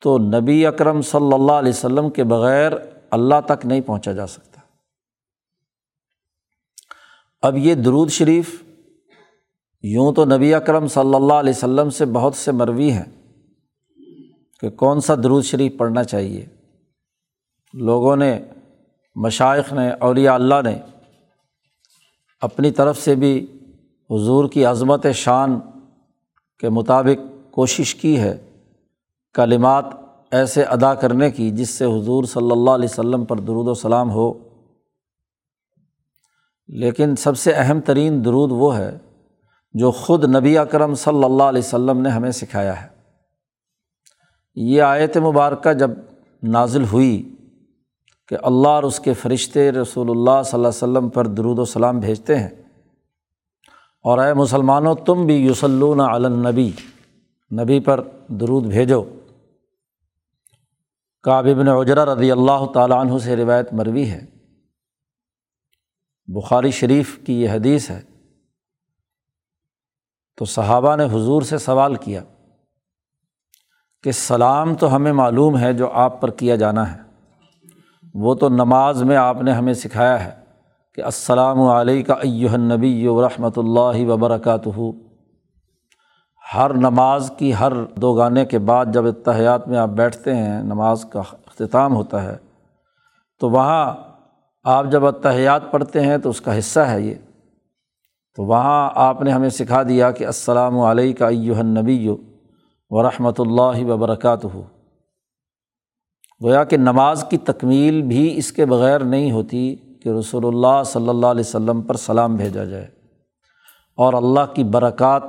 تو 0.00 0.18
نبی 0.18 0.66
اکرم 0.66 1.02
صلی 1.02 1.34
اللہ 1.34 1.52
علیہ 1.52 1.72
وسلم 1.72 2.10
کے 2.10 2.24
بغیر 2.24 2.72
اللہ 3.10 3.34
تک 3.46 3.66
نہیں 3.66 3.80
پہنچا 3.80 4.12
جا 4.12 4.26
سکتا۔ 4.26 4.60
اب 7.42 7.56
یہ 7.56 7.74
درود 7.74 8.10
شریف 8.10 8.62
یوں 9.82 10.12
تو 10.12 10.24
نبی 10.24 10.54
اکرم 10.54 10.86
صلی 10.86 11.14
اللہ 11.14 11.32
علیہ 11.32 11.52
وسلم 11.56 11.90
سے 11.90 12.04
بہت 12.04 12.34
سے 12.34 12.52
مروی 12.52 12.92
ہیں 12.92 13.38
کہ 14.60 14.70
کون 14.70 15.00
سا 15.00 15.14
درود 15.14 15.44
شریف 15.44 15.72
پڑھنا 15.78 16.04
چاہیے۔ 16.04 16.46
لوگوں 17.74 18.16
نے، 18.16 18.40
مشائق 19.14 19.72
نے، 19.72 19.90
اولیاء 19.90 20.34
اللہ 20.34 20.62
نے 20.64 20.80
اپنی 22.40 22.70
طرف 22.70 22.98
سے 22.98 23.14
بھی 23.14 23.58
حضور 24.12 24.48
کی 24.48 24.64
عظمت 24.64 25.06
شان 25.14 25.60
کے 26.58 26.68
مطابق 26.68 27.52
کوشش 27.52 27.94
کی 27.94 28.20
ہے 28.20 28.38
کلمات 29.34 29.84
ایسے 30.30 30.62
ادا 30.62 30.94
کرنے 30.94 31.30
کی 31.30 31.50
جس 31.50 31.70
سے 31.70 31.84
حضور 31.84 32.24
صلی 32.24 32.50
اللہ 32.50 32.70
علیہ 32.70 32.88
وسلم 32.92 33.24
پر 33.24 33.36
درود 33.36 33.68
و 33.68 33.74
سلام 33.74 34.10
ہو۔ 34.10 34.32
لیکن 36.68 37.16
سب 37.16 37.38
سے 37.38 37.52
اہم 37.52 37.80
ترین 37.80 38.24
درود 38.24 38.50
وہ 38.52 38.76
ہے 38.76 38.98
جو 39.74 39.90
خود 39.90 40.36
نبی 40.36 40.58
اکرم 40.58 40.94
صلی 40.94 41.24
اللہ 41.24 41.42
علیہ 41.42 41.62
وسلم 41.64 42.00
نے 42.00 42.08
ہمیں 42.08 42.30
سکھایا 42.30 42.82
ہے۔ 42.82 42.88
یہ 44.54 44.82
آیت 44.82 45.16
مبارکہ 45.16 45.72
جب 45.72 45.90
نازل 46.42 46.84
ہوئی 46.84 47.36
کہ 48.28 48.36
اللہ 48.42 48.68
اور 48.68 48.82
اس 48.82 49.00
کے 49.00 49.14
فرشتے 49.14 49.72
رسول 49.72 50.10
اللہ 50.10 50.42
صلی 50.44 50.58
اللہ 50.58 50.68
علیہ 50.68 50.98
وسلم 50.98 51.08
پر 51.08 51.26
درود 51.26 51.58
و 51.58 51.64
سلام 51.64 51.98
بھیجتے 51.98 52.38
ہیں 52.38 52.61
اور 54.02 54.18
اے 54.18 54.34
مسلمانوں، 54.34 54.94
تم 54.94 55.26
بھی 55.26 55.34
یوسلون 55.34 56.00
علنبی 56.00 56.72
نبی 57.62 57.80
پر 57.80 58.08
درود 58.28 58.64
بھیجو۔ 58.64 59.02
کابن 61.22 61.68
اجرا 61.68 62.14
رضی 62.14 62.30
اللہ 62.30 62.66
تعالیٰ 62.74 62.98
عنہ 62.98 63.18
سے 63.18 63.36
روایت 63.36 63.72
مروی 63.72 64.10
ہے۔ 64.10 64.26
بخاری 66.26 66.70
شریف 66.70 67.18
کی 67.26 67.42
یہ 67.42 67.50
حدیث 67.50 67.90
ہے۔ 67.90 68.02
تو 70.36 70.44
صحابہ 70.44 70.96
نے 70.96 71.04
حضور 71.04 71.42
سے 71.42 71.58
سوال 71.58 71.94
کیا 71.94 72.22
کہ 74.02 74.12
سلام 74.12 74.74
تو 74.74 74.96
ہمیں 74.96 75.12
معلوم 75.12 75.58
ہے 75.58 75.72
جو 75.72 75.90
آپ 75.90 76.20
پر 76.20 76.30
کیا 76.30 76.56
جانا 76.56 76.94
ہے، 76.94 77.00
وہ 78.14 78.34
تو 78.34 78.48
نماز 78.48 79.02
میں 79.02 79.16
آپ 79.16 79.42
نے 79.42 79.52
ہمیں 79.52 79.74
سکھایا 79.74 80.24
ہے۔ 80.24 80.41
کہ 80.94 81.00
السلام 81.00 81.60
علیکہ 81.60 82.12
ایہ 82.12 82.56
نبی 82.56 83.08
و 83.08 83.22
رحمۃ 83.22 83.50
اللہ 83.56 84.04
وبرکاتہ 84.08 84.80
ہر 86.54 86.74
نماز 86.74 87.30
کی 87.38 87.54
ہر 87.60 87.72
دو 87.96 88.14
گانے 88.14 88.44
کے 88.44 88.58
بعد 88.58 88.86
جب 88.92 89.06
اتحیات 89.06 89.68
میں 89.68 89.78
آپ 89.78 89.88
بیٹھتے 89.88 90.34
ہیں، 90.34 90.62
نماز 90.62 91.04
کا 91.04 91.20
اختتام 91.20 91.96
ہوتا 91.96 92.22
ہے، 92.22 92.36
تو 93.40 93.50
وہاں 93.50 93.94
آپ 94.64 94.86
جب 94.90 95.06
اتحیات 95.06 95.70
پڑھتے 95.70 96.00
ہیں 96.00 96.18
تو 96.18 96.30
اس 96.30 96.40
کا 96.40 96.58
حصہ 96.58 96.80
ہے 96.80 97.00
یہ۔ 97.00 97.14
تو 98.36 98.44
وہاں 98.44 98.90
آپ 98.94 99.22
نے 99.22 99.30
ہمیں 99.30 99.48
سکھا 99.48 99.82
دیا 99.82 100.10
کہ 100.10 100.26
السلام 100.26 100.80
علیکہ 100.80 101.24
ایہ 101.24 101.62
نبی 101.62 102.08
و 102.90 103.02
رحمۃ 103.02 103.38
اللہ 103.38 103.84
وبرکاتہ 103.84 104.46
گویا 106.40 106.64
کہ 106.64 106.76
نماز 106.76 107.24
کی 107.30 107.38
تکمیل 107.38 108.02
بھی 108.02 108.38
اس 108.38 108.52
کے 108.52 108.66
بغیر 108.66 109.00
نہیں 109.00 109.32
ہوتی۔ 109.32 109.76
کہ 110.02 110.08
رسول 110.08 110.46
اللہ 110.46 110.82
صلی 110.82 111.08
اللہ 111.08 111.26
علیہ 111.26 111.40
وسلم 111.40 111.82
پر 111.82 111.96
سلام 111.96 112.36
بھیجا 112.36 112.64
جائے 112.64 112.86
اور 113.94 114.12
اللہ 114.12 114.54
کی 114.54 114.64
برکات 114.64 115.22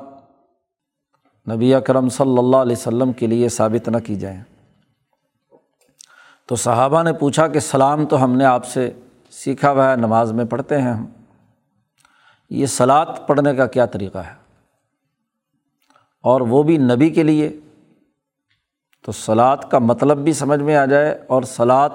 نبی 1.51 1.73
اکرم 1.73 2.09
صلی 2.09 2.37
اللہ 2.37 2.57
علیہ 2.57 2.75
وسلم 2.75 3.13
کے 3.13 3.27
لیے 3.27 3.49
ثابت 3.49 3.89
نہ 3.89 3.97
کی 3.97 4.15
جائیں۔ 4.15 4.43
تو 6.45 6.55
صحابہ 6.55 7.03
نے 7.03 7.13
پوچھا 7.13 7.47
کہ 7.47 7.59
سلام 7.59 8.05
تو 8.05 8.23
ہم 8.23 8.35
نے 8.35 8.45
آپ 8.45 8.65
سے 8.65 8.91
سیکھا 9.31 9.71
ہوا 9.71 9.91
ہے، 9.91 9.95
نماز 9.95 10.31
میں 10.31 10.45
پڑھتے 10.45 10.81
ہیں 10.81 10.93
ہم۔ 10.93 11.05
یہ 12.49 12.65
سلاد 12.65 13.05
پڑھنے 13.27 13.55
کا 13.55 13.65
کیا 13.65 13.85
طریقہ 13.85 14.17
ہے؟ 14.17 14.33
اور 16.23 16.41
وہ 16.41 16.63
بھی 16.63 16.77
نبی 16.77 17.09
کے 17.09 17.23
لیے۔ 17.23 17.59
تو 19.05 19.11
سلاد 19.11 19.57
کا 19.71 19.79
مطلب 19.79 20.17
بھی 20.17 20.33
سمجھ 20.33 20.59
میں 20.59 20.75
آ 20.75 20.85
جائے 20.85 21.23
اور 21.27 21.43
سلاد 21.43 21.89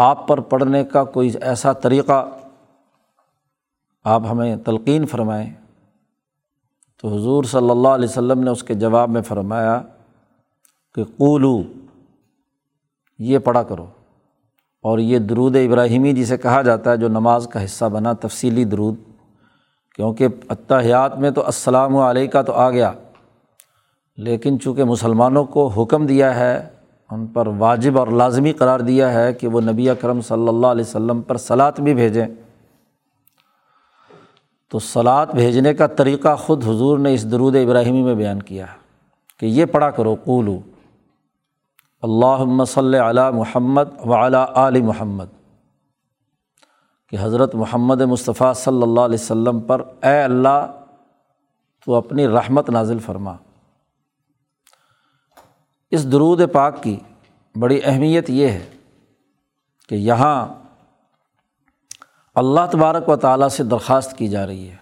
آپ 0.00 0.28
پر 0.28 0.40
پڑھنے 0.40 0.84
کا 0.84 1.04
کوئی 1.04 1.30
ایسا 1.42 1.72
طریقہ 1.72 2.28
آپ 4.04 4.22
ہمیں 4.30 4.56
تلقین 4.56 5.06
فرمائیں۔ 5.06 5.54
تو 7.02 7.08
حضور 7.08 7.44
صلی 7.44 7.70
اللہ 7.70 7.88
علیہ 7.88 8.08
وسلم 8.08 8.40
نے 8.40 8.50
اس 8.50 8.62
کے 8.62 8.74
جواب 8.74 9.10
میں 9.10 9.22
فرمایا 9.22 9.82
کہ 10.94 11.04
قولو، 11.04 11.62
یہ 13.18 13.38
پڑھا 13.38 13.62
کرو۔ 13.62 13.86
اور 14.82 14.98
یہ 14.98 15.18
درود 15.18 15.56
ابراہیمی 15.56 16.12
جسے 16.12 16.36
کہا 16.36 16.62
جاتا 16.62 16.92
ہے، 16.92 16.96
جو 16.96 17.08
نماز 17.08 17.48
کا 17.52 17.64
حصہ 17.64 17.84
بنا، 17.84 18.12
تفصیلی 18.12 18.64
درود۔ 18.64 18.94
کیونکہ 19.94 20.28
اتحیات 20.48 21.18
میں 21.18 21.30
تو 21.30 21.46
السلام 21.46 21.96
علیہ 21.96 22.26
کا 22.26 22.42
تو 22.42 22.52
آ 22.52 22.70
گیا، 22.70 22.92
لیکن 24.16 24.60
چونکہ 24.60 24.84
مسلمانوں 24.84 25.44
کو 25.44 25.66
حکم 25.66 26.06
دیا 26.06 26.34
ہے 26.34 26.68
ان 27.10 27.26
پر 27.26 27.46
واجب 27.46 27.98
اور 27.98 28.08
لازمی 28.08 28.52
قرار 28.52 28.80
دیا 28.80 29.12
ہے 29.12 29.34
کہ 29.34 29.48
وہ 29.48 29.60
نبی 29.60 29.90
اکرم 29.90 30.20
صلی 30.20 30.48
اللہ 30.48 30.66
علیہ 30.66 30.84
وسلم 30.84 31.22
پر 31.22 31.36
سلاد 31.36 31.72
بھی 31.72 31.94
بھیجیں۔ 31.94 32.26
تو 34.70 34.78
سلاد 34.78 35.26
بھیجنے 35.26 35.74
کا 35.74 35.86
طریقہ 35.86 36.36
خود 36.36 36.64
حضور 36.64 36.98
نے 36.98 37.14
اس 37.14 37.30
درود 37.30 37.56
ابراہیمی 37.56 38.02
میں 38.02 38.14
بیان 38.14 38.42
کیا 38.42 38.64
ہے 38.64 38.78
کہ 39.40 39.46
یہ 39.46 39.64
پڑھا 39.64 39.90
کرو، 39.90 40.16
قولو 40.24 40.58
اللہ 42.02 42.64
صلی 42.64 42.98
علی 42.98 43.20
محمد 43.34 43.84
وعلیٰ 44.06 44.46
علی 44.54 44.82
محمد۔ 44.82 45.24
کہ 47.10 47.16
حضرت 47.20 47.54
محمد 47.54 48.00
مصطفیٰ 48.00 48.54
صلی 48.54 48.82
اللہ 48.82 49.00
علیہ 49.00 49.18
وسلم 49.20 49.60
پر 49.60 49.82
اے 50.02 50.22
اللہ 50.22 50.66
تو 51.84 51.94
اپنی 51.94 52.28
رحمت 52.28 52.70
نازل 52.70 52.98
فرما۔ 52.98 53.34
اس 55.90 56.12
درود 56.12 56.40
پاک 56.52 56.82
کی 56.82 56.98
بڑی 57.54 57.80
اہمیت 57.84 58.30
یہ 58.30 58.48
ہے 58.48 58.68
کہ 59.88 59.94
یہاں 59.94 60.46
اللہ 62.34 62.66
تبارک 62.72 63.08
و 63.08 63.16
تعالیٰ 63.16 63.48
سے 63.48 63.64
درخواست 63.64 64.18
کی 64.18 64.28
جا 64.28 64.46
رہی 64.46 64.70
ہے 64.70 64.76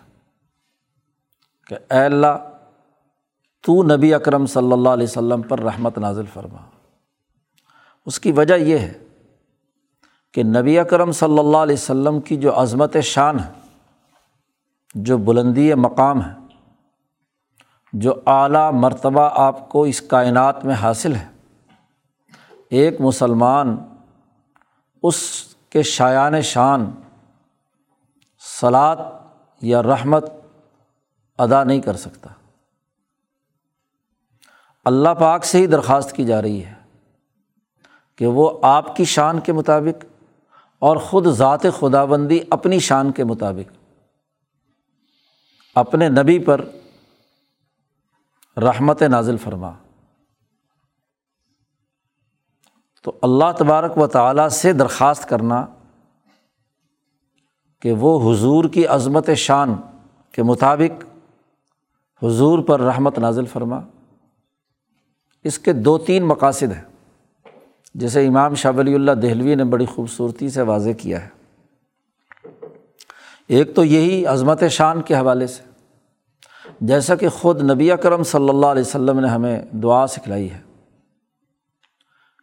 کہ 1.67 1.75
اے 1.75 2.05
اللہ، 2.05 2.37
تو 3.65 3.83
نبی 3.83 4.15
اکرم 4.15 4.47
صلی 4.47 4.73
اللہ 4.73 4.89
علیہ 4.89 5.07
وسلم 5.07 5.43
پر 5.43 5.59
رحمت 5.59 5.99
نازل 5.99 6.27
فرما۔ 6.33 6.59
اس 8.07 8.21
کی 8.21 8.33
وجہ 8.33 8.55
یہ 8.55 8.79
ہے 8.79 8.93
کہ 10.33 10.43
نبی 10.43 10.79
اکرم 10.79 11.13
صلی 11.13 11.39
اللہ 11.39 11.57
علیہ 11.57 11.75
وسلم 11.75 12.21
کی 12.21 12.37
جو 12.37 12.61
عظمت 12.61 12.97
شان 13.03 13.41
ہے، 13.41 13.51
جو 14.95 15.19
بلندی 15.19 15.75
مقام 15.75 16.23
ہے 16.23 16.46
جو 17.93 18.15
اعلیٰ 18.27 18.73
مرتبہ 18.73 19.31
آپ 19.33 19.69
کو 19.69 19.83
اس 19.83 20.01
کائنات 20.01 20.65
میں 20.65 20.75
حاصل 20.75 21.15
ہے۔ 21.15 21.29
ایک 22.71 23.01
مسلمان 23.01 23.77
اس 25.03 25.45
کے 25.71 25.83
شایان 25.83 26.43
شان 26.43 26.91
سلاد 28.61 28.97
یا 29.63 29.83
رحمت 29.83 30.31
ادا 31.39 31.65
نہیں 31.65 31.81
کر 31.81 31.97
سکتا۔ 31.97 32.31
اللہ 34.85 35.09
پاک 35.09 35.45
سے 35.45 35.59
ہی 35.59 35.67
درخواست 35.67 36.13
کی 36.13 36.25
جا 36.25 36.43
رہی 36.43 36.65
ہے 36.65 36.75
کہ 38.17 38.27
وہ 38.27 38.59
آپ 38.63 38.97
کی 38.97 39.05
شان 39.05 39.41
کے 39.41 39.53
مطابق 39.53 40.05
اور 40.79 40.97
خود 40.97 41.27
ذات 41.27 41.61
خدا 41.63 42.05
بندی 42.05 42.41
اپنی 42.51 42.79
شان 42.79 43.13
کے 43.13 43.25
مطابق 43.25 43.73
اپنے 45.75 46.09
نبی 46.09 46.39
پر 46.39 46.65
رحمت 48.57 49.03
نازل 49.03 49.37
فرما۔ 49.37 49.73
تو 53.03 53.13
اللہ 53.23 53.45
تبارک 53.59 53.99
و 53.99 54.07
تعالیٰ 54.07 54.49
سے 54.49 54.73
درخواست 54.73 55.29
کرنا 55.29 55.67
کہ 57.81 57.93
وہ 57.93 58.33
حضور 58.33 58.65
کی 58.65 58.87
عظمت 58.87 59.31
شان 59.31 59.75
کے 60.33 60.43
مطابق 60.43 61.05
حضور 62.25 62.59
پر 62.59 62.81
رحمت 62.81 63.19
نازل 63.19 63.47
فرما۔ 63.47 63.81
اس 65.45 65.59
کے 65.59 65.73
دو 65.73 65.99
تین 65.99 66.27
مقاصد 66.27 66.73
ہیں۔ 66.73 66.83
جیسے 67.95 68.27
امام 68.27 68.55
شاہ 68.55 68.73
ولی 68.77 68.95
اللہ 68.95 69.13
دہلوی 69.13 69.55
نے 69.55 69.65
بڑی 69.65 69.87
خوبصورتی 69.87 70.49
سے 70.49 70.63
واضح 70.63 70.91
کیا 70.99 71.27
ہے۔ 71.27 71.29
ایک 73.47 73.75
تو 73.75 73.85
یہی 73.85 74.27
عظمت 74.27 74.65
شان 74.71 75.03
کے 75.03 75.15
حوالے 75.15 75.47
سے۔ 75.47 75.76
جیسا 76.81 77.15
کہ 77.15 77.29
خود 77.29 77.71
نبی 77.71 77.93
اکرم 77.93 78.23
صلی 78.23 78.49
اللہ 78.49 78.67
علیہ 78.67 78.83
وسلم 78.83 79.21
نے 79.21 79.29
ہمیں 79.29 79.63
دعا 79.63 80.07
سکھلائی 80.07 80.51
ہے 80.51 80.61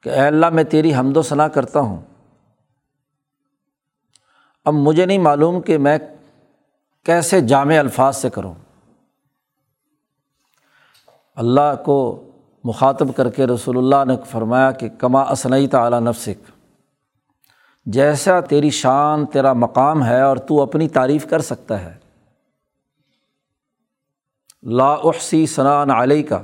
کہ 0.03 0.09
اے 0.09 0.27
اللہ 0.27 0.49
میں 0.49 0.63
تیری 0.63 0.95
حمد 0.95 1.17
و 1.17 1.21
ثناء 1.21 1.47
کرتا 1.47 1.79
ہوں۔ 1.79 2.01
اب 4.65 4.73
مجھے 4.73 5.05
نہیں 5.05 5.17
معلوم 5.17 5.61
کہ 5.61 5.77
میں 5.77 5.97
کیسے 7.05 7.41
جامع 7.41 7.77
الفاظ 7.79 8.17
سے 8.17 8.29
کروں۔ 8.29 8.53
اللہ 11.35 11.75
کو 11.85 12.29
مخاطب 12.63 13.07
کر 13.15 13.29
کے 13.29 13.47
رسول 13.47 13.77
اللہ 13.77 14.11
نے 14.11 14.17
فرمایا 14.25 14.71
کہ 14.71 14.89
کما 14.97 15.21
اسنعی 15.21 15.67
تعلیٰ 15.67 15.99
نفسک، 15.99 16.51
جیسا 17.85 18.39
تیری 18.39 18.69
شان، 18.69 19.25
تیرا 19.25 19.53
مقام 19.53 20.05
ہے 20.05 20.21
اور 20.21 20.37
تو 20.37 20.61
اپنی 20.61 20.87
تعریف 20.87 21.29
کر 21.29 21.39
سکتا 21.39 21.81
ہے۔ 21.81 22.02
لا 24.63 24.93
احسی 24.93 25.46
ثناء 25.46 25.84
علیہ 26.03 26.24
کا 26.24 26.41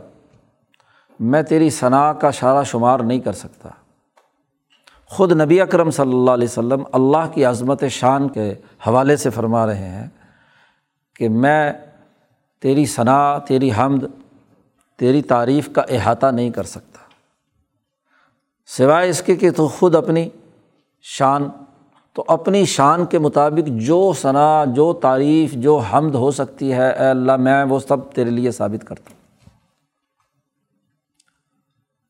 میں 1.20 1.44
تیری 1.44 1.70
ثناء 1.70 2.12
کا 2.12 2.32
شارہ 2.32 2.64
شمار 2.64 3.00
نہیں 3.00 3.20
کر 3.20 3.34
سکتا۔ 3.34 3.70
خود 5.06 5.32
نبی 5.32 5.62
اکرم 5.62 5.90
صلی 5.90 6.14
اللہ 6.14 6.32
علیہ 6.32 6.48
وسلم 6.48 6.84
اللہ 6.92 7.32
کی 7.34 7.46
عظمت 7.46 7.84
شان 7.90 8.30
کے 8.30 8.56
حوالے 8.88 9.16
سے 9.16 9.30
فرما 9.30 9.68
رہے 9.68 9.88
ہیں 9.88 10.08
کہ 11.16 11.30
میں 11.30 11.74
تیری 12.60 12.86
ثناء، 12.86 13.40
تیری 13.40 13.70
حمد، 13.72 14.04
تیری 14.98 15.22
تعریف 15.22 15.70
کا 15.74 15.82
احاطہ 15.82 16.26
نہیں 16.26 16.50
کر 16.50 16.64
سکتا۔ 16.64 17.00
سوائے 18.66 19.10
اس 19.10 19.22
کے 19.22 19.36
کہ 19.36 19.52
تو 19.52 19.68
خود 19.68 19.96
اپنی 19.96 20.30
شان 21.02 21.50
تو 22.20 22.26
اپنی 22.28 22.66
شان 22.66 23.06
کے 23.06 23.20
مطابق 23.20 23.68
جو 23.68 24.14
ثناء 24.22 24.66
جو 24.66 24.94
تعریف، 24.94 25.54
جو 25.54 25.78
حمد 25.78 26.16
ہو 26.16 26.32
سکتی 26.32 26.74
ہے، 26.74 26.90
اے 26.90 27.06
اللہ، 27.06 27.36
میں 27.36 27.64
وہ 27.64 27.80
سب 27.80 28.12
تیرے 28.14 28.30
لیے 28.30 28.52
ثابت 28.52 28.88
کرتا 28.88 29.12
ہوں۔ 29.12 29.18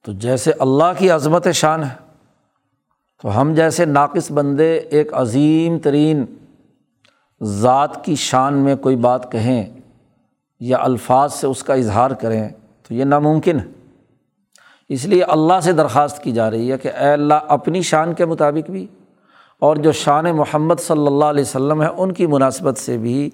تو 0.06 0.14
جیسے 0.14 0.52
اللہ 0.60 0.98
کی 0.98 1.10
عظمت 1.10 1.48
شان 1.54 1.84
ہے، 1.84 1.94
تو 3.22 3.42
ہم 3.42 3.54
جیسے 3.54 3.86
ناقص 3.86 4.32
بندے 4.32 4.78
ایک 4.78 5.14
عظیم 5.14 5.80
ترین 5.80 6.26
ذات 7.42 8.06
کی 8.06 8.16
شان 8.16 8.54
میں 8.54 8.76
کوئی 8.76 8.96
بات 8.96 9.32
کہیں 9.32 9.80
یا 10.60 10.78
الفاظ 10.78 11.34
سے 11.34 11.48
اس 11.48 11.64
کا 11.64 11.74
اظہار 11.74 12.12
کریں، 12.12 12.50
تو 12.88 12.94
یہ 12.94 13.04
ناممکن 13.04 13.60
ہے۔ 13.60 13.66
اس 14.90 15.06
لیے 15.06 15.24
اللہ 15.24 15.60
سے 15.64 15.72
درخواست 15.72 16.24
کی 16.24 16.32
جا 16.32 16.52
رہی 16.52 16.72
ہے 16.72 16.78
کہ 16.78 16.88
اے 16.88 17.12
اللہ، 17.12 17.34
اپنی 17.34 17.82
شان 17.82 18.14
کے 18.14 18.26
مطابق 18.26 18.70
بھی 18.70 18.88
اور 19.62 19.76
جو 19.76 19.92
شان 19.92 20.26
محمد 20.36 20.80
صلی 20.80 21.08
اللہ 21.08 21.26
علیہ 21.26 21.44
وسلم 21.44 21.82
ہے، 21.82 21.88
ان 21.88 22.12
کی 22.12 22.28
مناسبت 22.28 22.78
سے 22.78 22.98
بھی 22.98 23.30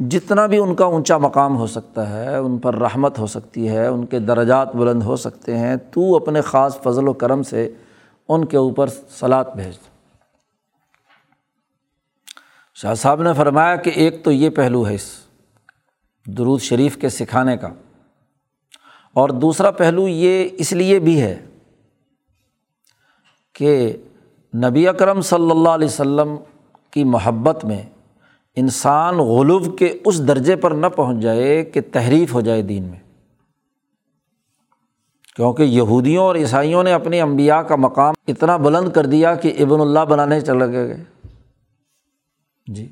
جتنا 0.00 0.46
بھی 0.46 0.58
ان 0.58 0.74
کا 0.74 0.84
اونچا 0.84 1.16
مقام 1.18 1.56
ہو 1.56 1.66
سکتا 1.66 2.08
ہے، 2.10 2.36
ان 2.36 2.58
پر 2.58 2.74
رحمت 2.76 3.18
ہو 3.18 3.26
سکتی 3.26 3.68
ہے، 3.68 3.86
ان 3.86 4.04
کے 4.06 4.18
درجات 4.20 4.74
بلند 4.76 5.02
ہو 5.02 5.16
سکتے 5.16 5.56
ہیں، 5.58 5.76
تو 5.92 6.14
اپنے 6.16 6.40
خاص 6.40 6.78
فضل 6.82 7.08
و 7.08 7.12
کرم 7.12 7.42
سے 7.42 7.68
ان 8.28 8.44
کے 8.44 8.56
اوپر 8.56 8.88
سلاد 9.18 9.44
بھیج 9.54 9.74
دو۔ 9.74 9.86
شاہ 12.76 12.94
صاحب 12.94 13.22
نے 13.22 13.32
فرمایا 13.34 13.76
کہ 13.76 13.90
ایک 13.96 14.22
تو 14.24 14.32
یہ 14.32 14.50
پہلو 14.56 14.86
ہے 14.88 14.94
اس 14.94 15.10
درود 16.26 16.60
شریف 16.62 16.96
کے 16.96 17.08
سکھانے 17.08 17.56
کا، 17.56 17.68
اور 19.16 19.28
دوسرا 19.42 19.70
پہلو 19.72 20.06
یہ 20.08 20.48
اس 20.58 20.72
لیے 20.72 20.98
بھی 20.98 21.20
ہے 21.20 21.36
کہ 23.54 23.92
نبی 24.54 24.88
اکرم 24.88 25.20
صلی 25.20 25.50
اللہ 25.50 25.68
علیہ 25.68 25.88
وسلم 25.88 26.36
کی 26.90 27.04
محبت 27.04 27.64
میں 27.64 27.82
انسان 28.56 29.14
غلوب 29.14 29.78
کے 29.78 29.98
اس 30.04 30.28
درجے 30.28 30.56
پر 30.56 30.70
نہ 30.70 30.86
پہنچ 30.86 31.18
جائے 31.22 31.64
کہ 31.64 31.80
تحریف 31.92 32.34
ہو 32.34 32.40
جائے 32.40 32.62
دین 32.62 32.82
میں۔ 32.82 32.98
کیونکہ 35.36 35.62
یہودیوں 35.62 36.24
اور 36.24 36.34
عیسائیوں 36.34 36.82
نے 36.82 36.92
اپنی 36.92 37.20
امبیا 37.20 37.62
کا 37.62 37.76
مقام 37.76 38.14
اتنا 38.28 38.56
بلند 38.56 38.92
کر 38.92 39.06
دیا 39.06 39.34
کہ 39.34 39.52
ابن 39.58 39.80
اللہ 39.80 40.00
بنانے 40.00 40.40
چل 40.40 40.62
گئے۔ 40.62 41.04
جی۔ 42.66 42.88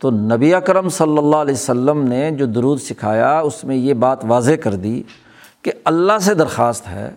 تو 0.00 0.10
نبی 0.10 0.54
اکرم 0.54 0.88
صلی 0.88 1.18
اللہ 1.18 1.36
علیہ 1.36 1.54
وسلم 1.54 2.08
نے 2.08 2.30
جو 2.30 2.46
درود 2.46 2.80
سکھایا، 2.80 3.40
اس 3.40 3.64
میں 3.64 3.76
یہ 3.76 3.94
بات 3.94 4.24
واضح 4.24 4.52
کر 4.62 4.74
دی 4.74 5.02
کہ 5.62 5.72
اللہ 5.84 6.18
سے 6.20 6.34
درخواست 6.34 6.88
ہے 6.88 7.10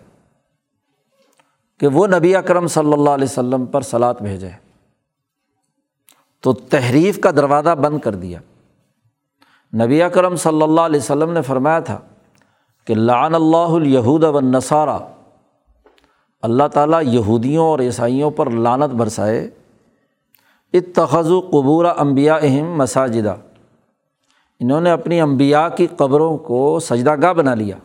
کہ 1.80 1.86
وہ 1.86 2.06
نبی 2.06 2.36
اکرم 2.36 2.66
صلی 2.66 2.92
اللہ 2.92 3.10
علیہ 3.10 3.24
وسلم 3.24 3.66
پر 3.66 3.80
سلاد 3.80 4.14
بھیجے۔ 4.20 4.50
تو 6.40 6.52
تحریف 6.52 7.20
کا 7.20 7.30
دروازہ 7.30 7.74
بند 7.74 7.98
کر 7.98 8.14
دیا۔ 8.14 8.38
نبی 9.74 10.02
اکرم 10.02 10.36
صلی 10.36 10.62
اللہ 10.62 10.80
علیہ 10.80 11.00
وسلم 11.00 11.32
نے 11.32 11.42
فرمایا 11.42 11.78
تھا 11.78 11.98
کہ 12.84 12.94
لعن 12.94 13.34
اللہ 13.34 13.56
الہود 13.56 14.24
و 14.24 14.40
نصارہ 14.40 14.98
اللہ 16.42 16.68
تعالیٰ 16.68 17.00
یہودیوں 17.04 17.66
اور 17.66 17.78
عیسائیوں 17.78 18.30
پر 18.30 18.50
لانت 18.50 18.94
برسائے۔ 18.94 19.50
اتخذ 20.72 21.30
و 21.30 21.40
قبور 21.40 21.84
امبیا 21.96 22.34
اہم 22.34 22.76
مساجدہ۔ 22.76 23.36
انہوں 24.60 24.80
نے 24.80 24.90
اپنی 24.90 25.20
امبیا 25.20 25.68
کی 25.68 25.86
قبروں 25.86 26.38
کو 26.38 26.80
سجدہ 26.80 27.22
گاہ 27.22 27.32
بنا 27.32 27.54
لیا۔ 27.54 27.76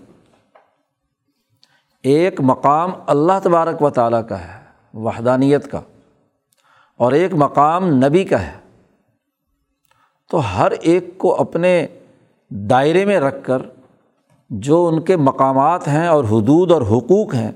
ایک 2.03 2.41
مقام 2.41 2.91
اللہ 3.07 3.39
تبارک 3.43 3.81
و 3.81 3.89
تعالیٰ 3.89 4.27
کا 4.27 4.39
ہے، 4.41 4.59
وحدانیت 4.93 5.71
کا، 5.71 5.81
اور 6.97 7.11
ایک 7.11 7.33
مقام 7.33 7.85
نبی 8.05 8.23
کا 8.23 8.41
ہے۔ 8.41 8.53
تو 10.29 10.37
ہر 10.37 10.71
ایک 10.71 11.17
کو 11.17 11.35
اپنے 11.35 11.87
دائرے 12.49 13.05
میں 13.05 13.19
رکھ 13.19 13.43
کر 13.43 13.61
جو 14.49 14.87
ان 14.87 15.01
کے 15.01 15.17
مقامات 15.17 15.87
ہیں 15.87 16.07
اور 16.07 16.23
حدود 16.23 16.71
اور 16.71 16.81
حقوق 16.81 17.33
ہیں، 17.33 17.51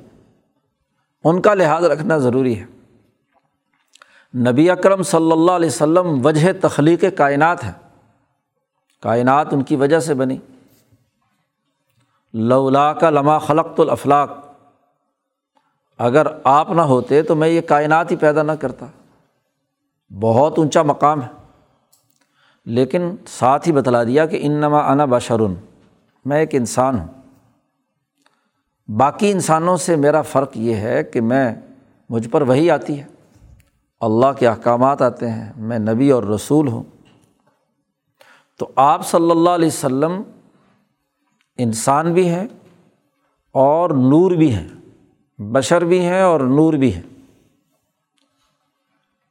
ان 1.24 1.42
کا 1.42 1.54
لحاظ 1.54 1.84
رکھنا 1.84 2.18
ضروری 2.18 2.60
ہے۔ 2.60 2.66
نبی 4.52 4.70
اکرم 4.70 5.04
صلی 5.04 5.32
اللہ 5.32 5.52
علیہ 5.52 5.70
وسلم 5.70 6.26
وجہ 6.26 6.52
تخلیق 6.62 7.04
کائنات 7.18 7.64
ہے 7.64 7.72
کائنات 9.02 9.54
ان 9.54 9.64
کی 9.64 9.76
وجہ 9.76 10.00
سے 10.00 10.14
بنی۔ 10.14 10.38
لولا 12.38 12.94
کا 12.94 13.10
لمحہ 13.10 13.40
خلق 13.40 13.80
الافلاق۔ 13.80 14.32
اگر 15.98 16.28
آپ 16.44 16.72
نہ 16.72 16.82
ہوتے 16.82 17.22
تو 17.22 17.36
میں 17.36 17.48
یہ 17.48 17.62
کائنات 17.62 18.12
ہی 18.12 18.16
پیدا 18.16 18.44
نہ 18.44 18.52
کرتا۔ 18.52 18.86
بہت 20.20 20.58
اونچا 20.58 20.82
مقام 20.82 21.22
ہے۔ 21.22 21.28
لیکن 22.66 23.16
ساتھ 23.28 23.68
ہی 23.68 23.74
بتلا 23.74 24.04
دیا 24.04 24.26
کہ 24.26 24.40
ان 24.42 24.52
نما 24.52 24.92
انا 24.92 25.06
بشرن 25.06 25.54
میں 26.26 26.40
ایک 26.40 26.50
انسان 26.52 27.00
ہوں۔ 27.00 27.08
باقی 28.92 29.32
انسانوں 29.32 29.78
سے 29.78 29.96
میرا 29.96 30.22
فرق 30.22 30.58
یہ 30.58 30.76
ہے 30.76 31.04
کہ 31.04 31.22
میں 31.22 31.56
مجھ 32.10 32.30
پر 32.30 32.42
وہی 32.42 32.72
آتی 32.72 33.00
ہے۔ 33.00 33.08
اللہ 34.02 34.32
کے 34.40 34.48
احکامات 34.48 35.02
آتے 35.02 35.30
ہیں، 35.30 35.54
میں 35.56 35.80
نبی 35.80 36.12
اور 36.12 36.24
رسول 36.24 36.68
ہوں۔ 36.68 36.84
تو 38.58 38.70
آپ 38.76 39.08
صلی 39.08 39.32
اللہ 39.32 39.50
علیہ 39.50 39.68
و 39.68 39.72
سلم 39.72 40.22
انسان 41.58 42.14
بھی 42.14 42.30
ہیں 42.30 42.48
اور 43.52 43.90
نور 43.90 44.32
بھی 44.32 44.54
ہیں، 44.54 44.68
بشر 45.40 45.86
بھی 45.86 46.00
ہیں 46.00 46.22
اور 46.22 46.40
نور 46.40 46.74
بھی 46.74 46.94
ہیں۔ 46.94 47.02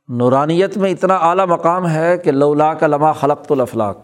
نورانیت 0.09 0.77
میں 0.77 0.91
اتنا 0.91 1.15
اعلیٰ 1.15 1.47
مقام 1.47 1.89
ہے 1.89 2.19
کہ 2.19 2.33
لولا 2.33 2.75
کا 2.75 2.87
لمحہ 2.87 3.13
خلق 3.13 3.53
الافلاق۔ 3.53 3.99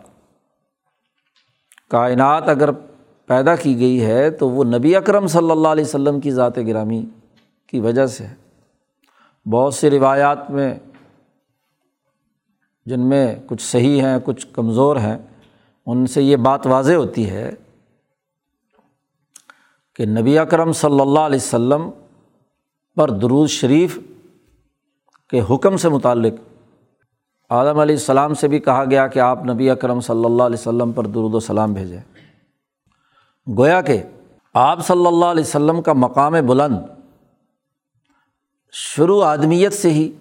کائنات 1.91 2.49
اگر 2.49 2.71
پیدا 3.27 3.57
کی 3.57 3.79
گئی 3.79 4.07
ہے 4.07 4.31
تو 4.31 4.51
وہ 4.51 4.65
نبی 4.65 4.97
اکرم 4.97 5.27
صلی 5.27 5.51
اللہ 5.51 5.69
علیہ 5.69 5.85
وسلم 5.85 6.21
کی 6.21 6.31
ذات 6.31 6.57
گرامی 6.57 7.07
کی 7.67 7.81
وجہ 7.81 8.07
سے 8.07 8.27
ہے۔ 8.27 8.35
بہت 9.51 9.75
سی 9.75 9.91
روایات 9.91 10.51
میں 10.51 10.75
جن 12.87 13.01
میں 13.01 13.37
کچھ 13.47 13.63
صحیح 13.63 14.03
ہیں، 14.03 14.19
کچھ 14.25 14.47
کمزور 14.53 14.97
ہیں، 14.97 15.19
ان 15.87 16.07
سے 16.07 16.23
یہ 16.23 16.37
بات 16.37 16.67
واضح 16.67 16.93
ہوتی 16.93 17.31
ہے 17.31 17.53
کہ 20.01 20.07
نبی 20.07 20.39
اکرم 20.39 20.73
صلی 20.73 21.01
اللہ 21.01 21.21
علیہ 21.21 21.55
و 21.65 21.91
پر 22.97 23.11
درود 23.11 23.49
شریف 23.49 23.99
کے 25.31 25.41
حکم 25.51 25.77
سے 25.77 25.89
متعلق 25.89 26.33
عالم 27.51 27.79
علیہ 27.79 27.95
السلام 27.95 28.35
سے 28.35 28.49
بھی 28.49 28.59
کہا 28.59 28.85
گیا 28.85 29.07
کہ 29.07 29.19
آپ 29.19 29.45
نبی 29.45 29.71
اکرم 29.71 30.01
صلی 30.01 30.25
اللہ 30.25 30.43
علیہ 30.43 30.59
وسلم 30.59 30.93
پر 30.93 31.07
درود 31.07 31.35
و 31.35 31.41
سلام 31.41 31.73
بھیجیں۔ 31.73 32.01
گویا 33.59 33.81
کہ 33.81 34.03
آپ 34.55 34.87
صلی 34.87 35.07
اللہ 35.07 35.25
علیہ 35.25 35.45
وسلم 35.45 35.83
کا 35.83 35.93
مقام 35.93 36.33
بلند 36.33 36.79
شروع 38.73 39.25
آدمیت 39.25 39.73
سے 39.73 39.91
ہی 39.91 40.13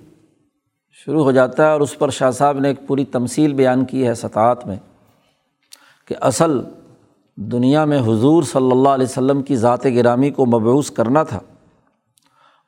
شروع 0.92 1.24
ہو 1.24 1.32
جاتا 1.32 1.65
ہے 1.65 1.72
اور 1.72 1.82
اس 1.82 2.00
پر 2.00 2.10
شاہ 2.10 2.32
صاحب 2.32 2.60
نے 2.60 2.68
ایک 2.68 2.88
پوری 2.88 3.06
تمصیل 3.06 3.54
بیان 3.54 3.86
کی 3.86 4.08
ہے 4.08 4.13
سطاعت 4.13 4.68
میں 4.68 4.78
کہ 6.06 6.15
اصل 6.22 6.62
دنیا 7.41 7.86
میں 7.86 7.99
حضور 7.99 8.43
صلی 8.43 8.71
اللہ 8.71 8.89
علیہ 8.89 9.06
وسلم 9.06 9.41
کی 9.41 9.56
ذات 9.56 9.86
گرامی 9.86 10.30
کو 10.30 10.45
مبعوث 10.45 10.91
کرنا 10.91 11.23
تھا 11.23 11.39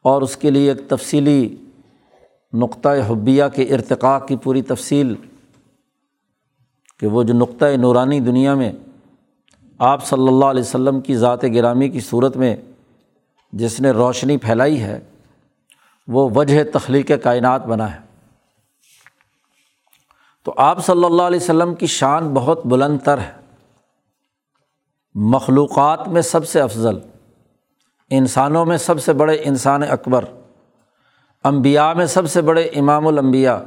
اور 0.02 0.22
اس 0.22 0.38
کے 0.38 0.52
لیے 0.52 0.70
ایک 0.70 0.90
تفصیلی 0.90 1.56
نقطۂ 2.54 2.90
حبیہ 3.08 3.44
کے 3.56 3.64
ارتقاء 3.64 4.18
کی 4.26 4.36
پوری 4.36 4.62
تفصیل 4.62 5.16
کہ 7.00 7.08
وہ 7.08 7.24
جو 7.24 7.34
نقطۂ 7.34 7.66
نورانی 7.78 8.20
دنیا 8.20 8.54
میں 8.54 8.72
آپ 9.78 10.06
صلی 10.06 10.28
اللہ 10.28 10.46
علیہ 10.46 10.62
وسلم 10.62 11.02
کی 11.02 11.16
ذات 11.16 11.44
گرامی 11.44 11.90
کی 11.90 12.00
صورت 12.00 12.38
میں 12.38 12.56
جس 13.54 13.82
نے 13.82 13.92
روشنی 13.92 14.38
پھیلائی 14.38 14.82
ہے، 14.82 15.00
وہ 16.08 16.30
وجہ 16.36 16.64
تخلیق 16.74 17.12
کائنات 17.24 17.66
بنا 17.66 17.96
ہے۔ 17.96 18.00
تو 20.44 20.54
آپ 20.58 20.86
صلی 20.86 21.06
اللہ 21.06 21.22
علیہ 21.22 21.40
وسلم 21.42 21.76
کی 21.76 21.86
شان 21.86 22.34
بہت 22.34 22.66
بلند 22.66 22.98
تر 23.04 23.18
ہے۔ 23.18 23.41
مخلوقات 25.16 26.08
میں 26.08 26.22
سب 26.22 26.48
سے 26.48 26.62
افضل، 26.62 27.00
انسانوں 28.10 28.66
میں 28.66 28.78
سب 28.78 29.02
سے 29.02 29.14
بڑے 29.14 29.38
انسان 29.44 29.84
اکبر 29.84 30.26
امبیا 31.44 31.94
میں 31.94 32.06
سب 32.06 32.30
سے 32.30 32.42
بڑے 32.42 32.64
امام 32.64 33.08
الانبیاء۔ 33.08 33.58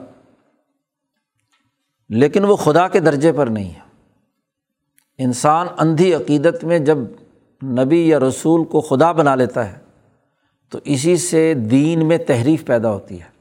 لیکن 2.09 2.44
وہ 2.44 2.57
خدا 2.57 2.88
کے 2.88 3.00
درجے 3.00 3.33
پر 3.33 3.46
نہیں 3.46 3.74
ہے۔ 3.74 3.80
انسان 5.18 5.66
اندھی 5.78 6.14
عقیدت 6.14 6.64
میں 6.64 6.78
جب 6.78 6.98
نبی 7.64 8.09
یا 8.09 8.20
رسول 8.20 8.64
کو 8.64 8.80
خدا 8.80 9.12
بنا 9.12 9.35
لیتا 9.35 9.72
ہے، 9.72 9.78
تو 10.70 10.78
اسی 10.85 11.16
سے 11.16 11.54
دین 11.54 12.09
میں 12.09 12.18
تحریف 12.18 12.66
پیدا 12.66 12.90
ہوتی 12.90 13.20
ہے۔ 13.20 13.35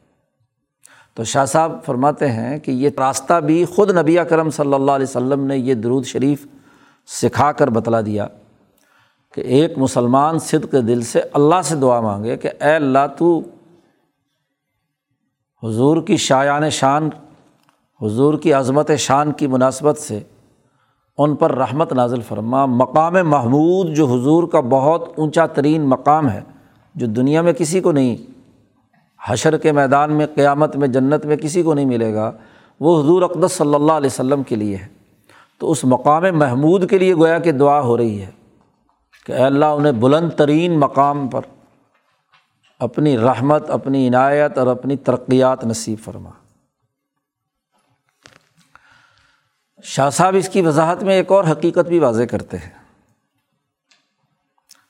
تو 1.14 1.24
شاہ 1.24 1.46
صاحب 1.46 1.86
فرماتے 1.86 2.32
ہیں 2.32 2.60
کہ 2.60 2.72
یہ 2.72 2.90
راستہ 2.98 3.40
بھی 3.40 3.66
خود 3.66 3.98
نبی 3.98 4.18
کرم 4.30 4.50
صلی 4.50 4.74
اللہ 4.74 4.92
علیہ 4.92 5.08
وسلم 5.10 5.46
نے 5.46 5.58
یہ 5.58 5.74
درود 5.74 6.06
شریف 6.06 6.48
سکھا 7.08 7.52
کر 7.52 7.70
بتلا 7.70 8.02
دیا 8.02 8.28
کہ 9.34 9.42
ایک 9.42 9.78
مسلمان 9.78 10.40
صدق 10.40 10.76
دل 10.88 11.02
سے 11.02 11.22
اللہ 11.34 11.62
سے 11.64 11.76
دعا 11.76 12.00
مانگے 12.00 12.38
کہ 12.38 12.50
اے 12.62 12.76
اللہ 12.76 13.08
تو 13.18 13.42
حضور 15.64 16.02
کی 16.02 16.18
شایان 16.18 16.70
شان، 16.70 17.10
حضور 18.02 18.34
کی 18.34 18.54
عظمت 18.54 18.92
شان 18.98 19.32
کی 19.32 19.48
مناسبت 19.48 19.98
سے 19.98 20.20
ان 21.18 21.36
پر 21.36 21.56
رحمت 21.56 21.94
نازل 21.94 22.22
فرما۔ 22.22 22.66
مقام 22.66 23.14
محمود 23.14 23.96
جو 23.96 24.06
حضور 24.06 24.44
کا 24.44 24.60
بہت 24.60 25.10
اونچا 25.16 25.46
ترین 25.46 25.82
مقام 25.82 26.30
ہے، 26.30 26.42
جو 26.96 27.08
دنیا 27.08 27.42
میں 27.42 27.54
کسی 27.54 27.82
کو 27.82 27.92
نہیں، 27.92 28.16
حشر 29.26 29.58
کے 29.58 29.72
میدان 29.72 30.14
میں، 30.14 30.28
قیامت 30.36 30.76
میں، 30.76 30.88
جنت 30.88 31.26
میں 31.26 31.36
کسی 31.36 31.64
کو 31.64 31.74
نہیں 31.74 31.86
ملے 31.86 32.14
گا، 32.14 32.32
وہ 32.80 33.02
حضور 33.02 33.22
اقدس 33.22 33.52
صلی 33.52 33.76
اللہ 33.76 33.92
علیہ 33.92 34.10
وسلم 34.14 34.44
کے 34.44 34.56
لیے 34.56 34.76
ہے۔ 34.76 35.03
تو 35.64 35.72
اس 35.72 35.86
مقام 35.86 36.24
محمود 36.34 36.90
کے 36.90 36.98
لیے 36.98 37.16
گویا 37.16 37.40
کہ 37.40 37.52
دعا 37.52 37.80
ہو 37.80 37.98
رہی 37.98 38.22
ہے 38.22 38.32
کہ 39.26 39.32
اے 39.32 39.44
اللہ 39.44 39.66
انہیں 39.66 39.92
بلند 39.92 40.30
ترین 40.30 40.80
مقام 40.80 41.28
پر 41.28 41.42
اپنی 42.80 43.18
رحمت، 43.18 43.70
اپنی 43.70 44.08
عنایت 44.08 44.58
اور 44.58 44.68
اپنی 44.68 44.98
ترقیات 44.98 45.66
نصیب 45.66 46.00
فرما۔ 46.04 46.30
شاہ 49.84 50.10
صاحب 50.10 50.36
اس 50.36 50.50
کی 50.50 50.62
وضاحت 50.62 51.04
میں 51.04 51.16
ایک 51.16 51.32
اور 51.32 51.44
حقیقت 51.52 51.88
بھی 51.88 52.00
واضح 52.00 52.24
کرتے 52.24 52.58
ہیں 52.58 52.72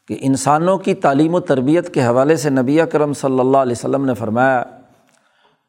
کہ 0.07 0.17
انسانوں 0.19 0.77
کی 0.77 0.93
تعلیم 0.93 1.35
و 1.35 1.39
تربیت 1.39 1.93
کے 1.93 2.05
حوالے 2.05 2.35
سے 2.35 2.49
نبی 2.49 2.79
کرم 2.91 3.13
صلی 3.13 3.39
اللہ 3.39 3.57
علیہ 3.57 3.75
وسلم 3.77 4.05
نے 4.05 4.13
فرمایا 4.13 4.63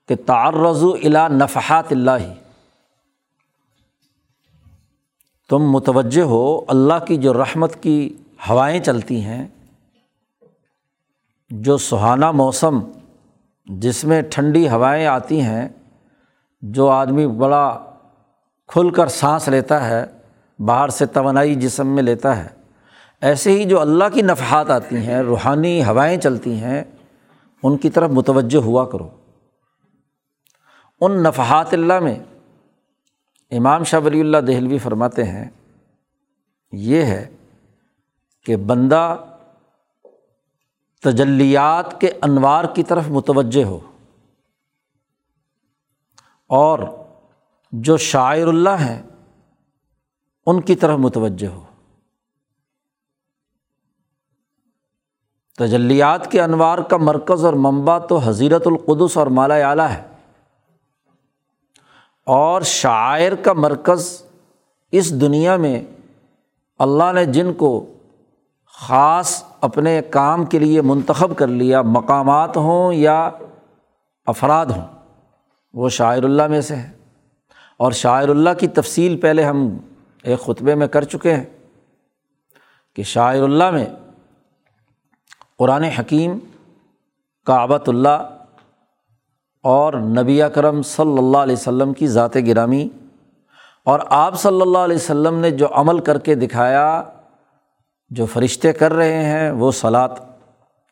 کہ 0.09 0.15
تعرض 0.27 0.85
الا 1.05 1.29
نفحات 1.29 1.85
اللہ۔ 1.91 2.44
تم 5.51 5.71
متوجہ 5.71 6.23
ہو 6.23 6.61
اللہ 6.69 7.05
کی 7.07 7.17
جو 7.17 7.33
رحمت 7.35 7.83
کی 7.83 8.17
ہوائیں 8.49 8.81
چلتی 8.81 9.21
ہیں، 9.25 9.47
جو 11.51 11.77
سہانا 11.79 12.31
موسم 12.31 12.79
جس 13.67 14.05
میں 14.05 14.21
ٹھنڈی 14.23 14.69
ہوائیں 14.69 15.07
آتی 15.07 15.41
ہیں، 15.41 15.69
جو 16.63 16.89
آدمی 16.89 17.27
بڑا 17.27 17.79
کھل 18.69 18.91
کر 18.91 19.09
سانس 19.09 19.49
لیتا 19.49 19.89
ہے، 19.89 20.05
باہر 20.59 20.89
سے 20.89 21.07
توانائی 21.07 21.55
جسم 21.55 21.89
میں 21.89 22.03
لیتا 22.03 22.37
ہے، 22.37 22.49
ایسے 23.23 23.53
ہی 23.53 23.65
جو 23.65 23.81
اللہ 23.81 24.09
کی 24.13 24.23
نفحات 24.23 24.71
آتی 24.71 24.97
ہیں، 24.97 25.21
روحانی 25.23 25.83
ہوائیں 25.85 26.17
چلتی 26.19 26.55
ہیں، 26.55 26.83
ان 27.63 27.77
کی 27.77 27.91
طرف 27.91 28.11
متوجہ 28.11 28.59
ہوا 28.59 28.85
کرو۔ 28.85 29.09
ان 31.01 31.23
نفحات 31.23 31.75
اللہ 31.75 32.01
میں 32.01 32.15
امام 33.57 33.85
شاہ 33.85 34.01
ولی 34.01 34.21
اللہ 34.21 34.39
دہلوی 34.39 34.79
فرماتے 34.79 35.25
ہیں، 35.25 35.51
یہ 36.73 37.03
ہے 37.03 37.37
کہ 38.47 38.57
بندہ 38.57 39.17
تجلیات 41.01 42.01
کے 42.01 42.11
انوار 42.23 42.65
کی 42.75 42.83
طرف 42.83 43.09
متوجہ 43.09 43.65
ہو 43.65 43.81
اور 46.47 46.79
جو 47.73 47.97
شاعر 47.97 48.47
اللہ 48.47 48.77
ہیں، 48.81 49.03
ان 50.47 50.61
کی 50.61 50.75
طرف 50.75 50.99
متوجہ 50.99 51.47
ہو۔ 51.47 51.65
تجلیات 55.59 56.31
کے 56.31 56.43
انوار 56.43 56.79
کا 56.79 56.97
مرکز 56.97 57.45
اور 57.45 57.55
منبع 57.55 57.99
تو 57.99 58.19
حضیرت 58.19 58.67
القدس 58.67 59.17
اور 59.17 59.27
مالا 59.27 59.55
اعلیٰ 59.55 59.89
ہے۔ 59.91 60.14
اور 62.27 62.63
شاعر 62.63 63.35
کا 63.43 63.53
مرکز 63.53 64.07
اس 64.93 65.11
دنیا 65.21 65.57
میں 65.57 65.81
اللہ 66.81 67.13
نے 67.15 67.25
جن 67.25 67.53
کو 67.53 67.71
خاص 68.75 69.43
اپنے 69.61 70.01
کام 70.11 70.45
کے 70.45 70.59
لیے 70.59 70.83
منتخب 70.83 71.37
کر 71.37 71.47
لیا، 71.49 71.83
مقامات 71.83 72.57
ہوں 72.57 72.93
یا 72.93 73.31
افراد 74.27 74.67
ہوں، 74.67 74.87
وہ 75.75 75.89
شاعر 75.89 76.23
اللہ 76.23 76.47
میں 76.47 76.61
سے 76.61 76.77
ہے 76.77 76.91
اور 77.81 77.93
شاعر 77.93 78.29
اللہ 78.29 78.55
کی 78.59 78.69
تفصیل 78.69 79.17
پہلے 79.21 79.45
ہم 79.45 79.67
ایک 80.25 80.41
خطبے 80.41 80.75
میں 80.75 80.87
کر 80.87 81.05
چکے 81.05 81.35
ہیں 81.35 81.45
کہ 82.97 83.03
شاعر 83.03 83.43
اللہ 83.43 83.71
میں 83.71 83.87
قرآن 85.59 85.85
حکیم، 85.99 86.39
کعبۃ 87.47 87.89
اللہ 87.89 88.34
اور 89.65 89.93
نبی 89.93 90.41
کرم 90.55 90.83
صلی 90.83 91.19
اللہ 91.19 91.39
علیہ 91.39 91.57
وسلم 91.57 91.93
کی 91.93 92.07
ذات 92.07 92.37
گرامی 92.47 92.89
اور 93.85 94.01
آپ 94.09 94.41
صلی 94.41 94.61
اللہ 94.61 94.79
علیہ 94.79 94.97
وسلم 94.97 95.35
نے 95.35 95.51
جو 95.51 95.67
عمل 95.73 95.99
کر 95.99 96.19
کے 96.19 96.35
دکھایا، 96.35 97.03
جو 98.11 98.27
فرشتے 98.27 98.73
کر 98.73 98.93
رہے 98.93 99.25
ہیں، 99.25 99.51
وہ 99.51 99.73
سلاد 99.73 100.09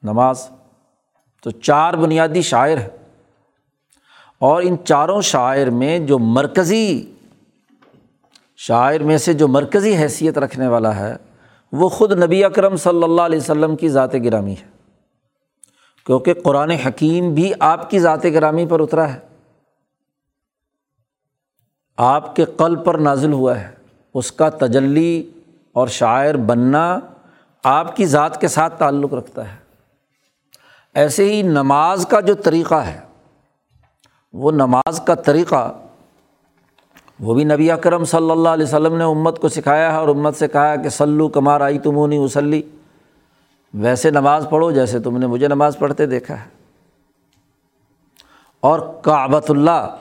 نماز۔ 0.03 0.49
تو 1.43 1.51
چار 1.51 1.95
بنیادی 1.95 2.43
شاعر 2.43 2.77
ہے 2.77 2.89
اور 4.39 4.63
ان 4.63 4.77
چاروں 4.85 5.21
شاعر 5.21 5.67
میں 5.67 5.99
جو 5.99 6.19
مرکزی 6.19 7.13
شاعر 8.57 9.01
میں 9.01 9.19
سے 9.19 9.33
جو 9.33 9.49
مرکزی 9.49 9.97
حیثیت 9.97 10.39
رکھنے 10.39 10.67
والا 10.67 10.97
ہے، 10.97 11.17
وہ 11.73 11.89
خود 11.89 12.13
نبی 12.13 12.45
اکرم 12.45 12.77
صلی 12.77 13.03
اللہ 13.03 13.23
علیہ 13.23 13.39
وسلم 13.39 13.77
کی 13.77 13.89
ذات 13.89 14.15
گرامی 14.15 14.53
ہے۔ 14.53 14.72
کیونکہ 16.07 16.35
قرآن 16.35 16.71
حکیم 16.71 17.35
بھی 17.35 17.53
آپ 17.61 17.91
کی 17.91 17.99
ذات 17.99 18.25
گرامی 18.25 18.67
پر 18.67 18.81
اترا 18.81 19.12
ہے۔ 19.12 19.19
آپ 21.97 22.37
کے 22.37 22.45
قل 22.45 22.77
پر 22.77 22.95
نازل 22.95 23.33
ہوا 23.33 23.61
ہے۔ 23.61 23.71
اس 24.15 24.33
کا 24.33 24.49
تجلی 24.49 25.31
اور 25.73 25.88
شاعر 25.88 26.35
بننا 26.35 26.99
آپ 27.65 27.97
کی 27.97 28.07
ذات 28.07 28.41
کے 28.41 28.49
ساتھ 28.49 28.79
تعلق 28.79 29.15
رکھتا 29.15 29.53
ہے۔ 29.53 29.57
ایسے 30.95 31.35
ہی 31.35 31.43
نماز 31.43 32.07
کا 32.07 32.21
جو 32.21 32.35
طریقہ 32.35 32.75
ہے، 32.75 33.01
وہ 34.33 34.53
نماز 34.53 35.01
کا 35.01 35.15
طریقہ، 35.15 35.73
وہ 37.21 37.35
بھی 37.35 37.45
نبی 37.45 37.71
اکرم 37.71 38.05
صلی 38.05 38.31
اللہ 38.31 38.49
علیہ 38.49 38.65
وسلم 38.65 38.97
نے 38.97 39.05
امت 39.05 39.38
کو 39.38 39.49
سکھایا 39.49 39.93
ہے 39.93 39.97
اور 39.97 40.09
امت 40.09 40.37
سے 40.37 40.49
کہا 40.49 40.77
کہ 40.77 40.88
سلو 40.88 41.29
کمار 41.29 41.61
آئی 41.61 41.79
تمونی 41.79 42.19
وسلی 42.19 42.62
ویسے 43.75 44.11
نماز 44.11 44.47
پڑھو 44.51 44.71
جیسے 44.71 44.99
تم 44.99 45.19
نے 45.19 45.27
مجھے 45.27 45.49
نماز 45.49 45.79
پڑھتے 45.79 46.07
دیکھا 46.07 46.41
ہے۔ 46.41 46.45
اور 48.61 49.03
کعبۃ 49.03 49.47
اللہ 49.49 49.97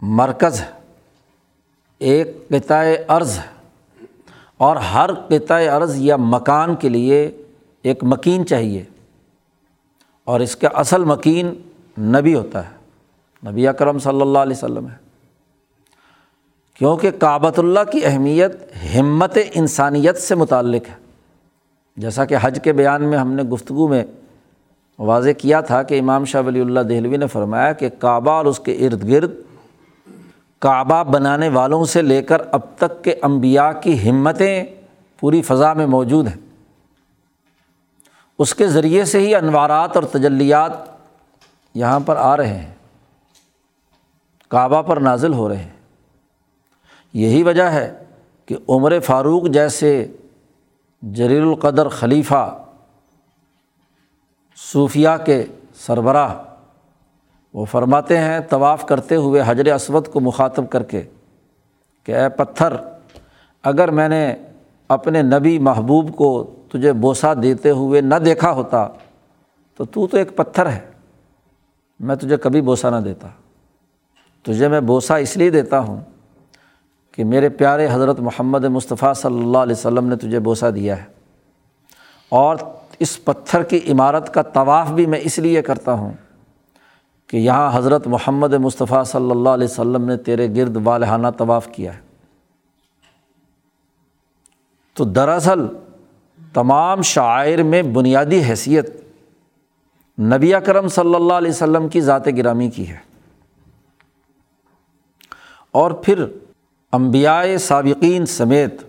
مرکز 0.00 0.60
ہے۔ 0.60 0.70
ایک 1.98 2.48
قطع 2.48 2.84
عرض 3.08 3.38
ہے۔ 3.38 4.04
اور 4.56 4.76
ہر 4.76 5.10
قطع 5.28 5.76
عرض 5.76 5.96
یا 5.96 6.16
مکان 6.16 6.76
کے 6.76 6.88
لیے 6.88 7.42
ایک 7.82 8.04
مکین 8.04 8.46
چاہیے۔ 8.46 8.84
اور 10.24 10.40
اس 10.40 10.56
کا 10.56 10.68
اصل 10.68 11.04
مکین 11.04 11.54
نبی 11.98 12.34
ہوتا 12.34 12.70
ہے۔ 12.70 12.74
نبی 13.50 13.68
اکرم 13.68 13.98
صلی 13.98 14.20
اللہ 14.20 14.38
علیہ 14.38 14.56
وسلم 14.56 14.88
ہے۔ 14.88 14.96
کیونکہ 16.74 17.10
کعبۃ 17.10 17.58
اللہ 17.58 17.90
کی 17.92 18.00
اہمیت 18.04 18.52
ہمت 18.98 19.38
انسانیت 19.54 20.16
سے 20.18 20.34
متعلق 20.34 20.88
ہے۔ 20.88 21.07
جیسا 21.98 22.24
کہ 22.24 22.36
حج 22.42 22.58
کے 22.64 22.72
بیان 22.72 23.04
میں 23.04 23.18
ہم 23.18 23.32
نے 23.32 23.42
گفتگو 23.42 23.88
میں 23.88 24.04
واضح 24.98 25.30
کیا 25.38 25.60
تھا 25.60 25.82
کہ 25.82 25.98
امام 25.98 26.24
شاہ 26.24 26.42
ولی 26.46 26.60
اللہ 26.60 26.80
دہلوی 26.80 27.16
نے 27.16 27.26
فرمایا 27.26 27.72
کہ 27.72 27.88
کعبہ 27.88 28.30
اور 28.30 28.44
اس 28.44 28.60
کے 28.60 28.72
ارد 28.72 29.08
گرد 29.08 29.30
کعبہ 30.58 31.04
بنانے 31.04 31.48
والوں 31.48 31.84
سے 31.84 32.02
لے 32.02 32.22
کر 32.22 32.42
اب 32.52 32.60
تک 32.76 33.04
کے 33.04 33.14
امبیا 33.22 33.72
کی 33.72 34.10
ہمتیں 34.10 34.64
پوری 35.20 35.42
فضا 35.42 35.72
میں 35.72 35.86
موجود 35.86 36.26
ہیں۔ 36.26 36.36
اس 38.38 38.54
کے 38.54 38.68
ذریعے 38.68 39.04
سے 39.04 39.20
ہی 39.20 39.34
انوارات 39.34 39.96
اور 39.96 40.04
تجلیات 40.04 40.72
یہاں 41.74 42.00
پر 42.00 42.16
آ 42.16 42.36
رہے 42.36 42.58
ہیں۔ 42.58 42.74
کعبہ 44.48 44.82
پر 44.82 44.96
نازل 44.96 45.32
ہو 45.32 45.48
رہے 45.48 45.56
ہیں۔ 45.56 45.80
یہی 47.12 47.42
وجہ 47.42 47.62
ہے 47.62 47.94
کہ 48.46 48.56
عمر 48.68 49.00
فاروق 49.00 49.48
جیسے 49.48 50.06
جلیل 51.02 51.42
القدر 51.42 51.88
خلیفہ 51.88 52.58
صوفیہ 54.56 55.08
کے 55.24 55.44
سربراہ۔ 55.74 56.34
وہ 57.54 57.64
فرماتے 57.64 58.18
ہیں، 58.18 58.40
طواف 58.40 58.86
کرتے 58.86 59.16
ہوئے 59.16 59.42
حجر 59.46 59.72
اسود 59.74 60.08
کو 60.08 60.20
مخاطب 60.20 60.70
کر 60.70 60.82
کے 60.82 61.02
کہ 62.04 62.14
اے 62.14 62.28
پتھر، 62.28 62.72
اگر 63.62 63.90
میں 63.90 64.08
نے 64.08 64.36
اپنے 64.88 65.22
نبی 65.22 65.58
محبوب 65.58 66.16
کو 66.16 66.54
تجھے 66.72 66.92
بوسہ 66.92 67.34
دیتے 67.34 67.70
ہوئے 67.70 68.00
نہ 68.00 68.14
دیکھا 68.14 68.52
ہوتا، 68.52 68.88
تو 69.76 69.84
تو 69.84 70.06
تو 70.06 70.16
ایک 70.16 70.36
پتھر 70.36 70.66
ہے، 70.66 70.80
میں 72.00 72.16
تجھے 72.16 72.36
کبھی 72.36 72.60
بوسا 72.60 72.90
نہ 72.90 72.96
دیتا۔ 72.96 73.28
تجھے 74.42 74.68
میں 74.68 74.80
بوسا 74.80 75.16
اس 75.16 75.36
لیے 75.36 75.50
دیتا 75.50 75.78
ہوں 75.78 76.00
کہ 77.18 77.24
میرے 77.24 77.48
پیارے 77.48 77.88
حضرت 77.90 78.20
محمد 78.20 78.64
مصطفیٰ 78.64 79.14
صلی 79.14 79.40
اللہ 79.40 79.58
علیہ 79.58 79.76
وسلم 79.76 80.06
نے 80.06 80.16
تجھے 80.16 80.38
بوسا 80.38 80.70
دیا 80.70 80.98
ہے۔ 80.98 81.04
اور 82.28 82.56
اس 82.98 83.24
پتھر 83.24 83.62
کی 83.62 83.80
عمارت 83.92 84.34
کا 84.34 84.42
طواف 84.42 84.90
بھی 84.90 85.06
میں 85.06 85.20
اس 85.22 85.38
لیے 85.38 85.62
کرتا 85.62 85.92
ہوں 85.92 86.12
کہ 87.26 87.36
یہاں 87.36 87.70
حضرت 87.74 88.06
محمد 88.06 88.54
مصطفیٰ 88.54 89.04
صلی 89.04 89.30
اللہ 89.30 89.48
علیہ 89.48 89.68
وسلم 89.70 90.04
نے 90.04 90.16
تیرے 90.16 90.48
گرد 90.56 90.76
والہانہ 90.84 91.28
طواف 91.36 91.68
کیا 91.72 91.94
ہے۔ 91.94 92.00
تو 94.94 95.04
دراصل 95.04 95.66
تمام 96.52 97.02
شاعر 97.02 97.62
میں 97.62 97.82
بنیادی 97.82 98.42
حیثیت 98.42 99.00
نبی 100.20 100.52
کرم 100.66 100.88
صلی 100.88 101.14
اللہ 101.14 101.32
علیہ 101.32 101.50
وسلم 101.50 101.88
کی 101.88 102.00
ذات 102.00 102.26
گرامی 102.26 102.70
کی 102.70 102.88
ہے۔ 102.88 102.98
اور 105.72 105.90
پھر 105.90 106.24
امبیائے 106.92 107.56
سابقین 107.58 108.26
سمیت 108.26 108.82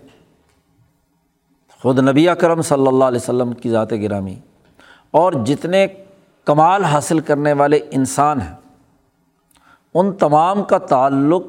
خود 1.82 1.98
نبی 1.98 2.26
کرم 2.40 2.62
صلی 2.62 2.86
اللہ 2.86 3.04
علیہ 3.04 3.20
وسلم 3.22 3.52
کی 3.52 3.70
ذات 3.70 3.92
گرامی 3.92 4.34
اور 5.10 5.32
جتنے 5.46 5.86
کمال 6.46 6.84
حاصل 6.84 7.18
کرنے 7.20 7.52
والے 7.52 7.78
انسان 7.90 8.40
ہیں، 8.40 8.54
ان 9.94 10.12
تمام 10.12 10.62
کا 10.64 10.78
تعلق 10.78 11.42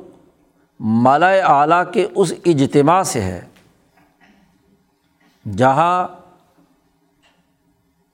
مالا 0.80 1.30
اعلیٰ 1.30 1.84
کے 1.94 2.06
اس 2.16 2.34
اجتماع 2.46 3.02
سے 3.04 3.22
ہے، 3.22 3.42
جہاں 5.46 6.08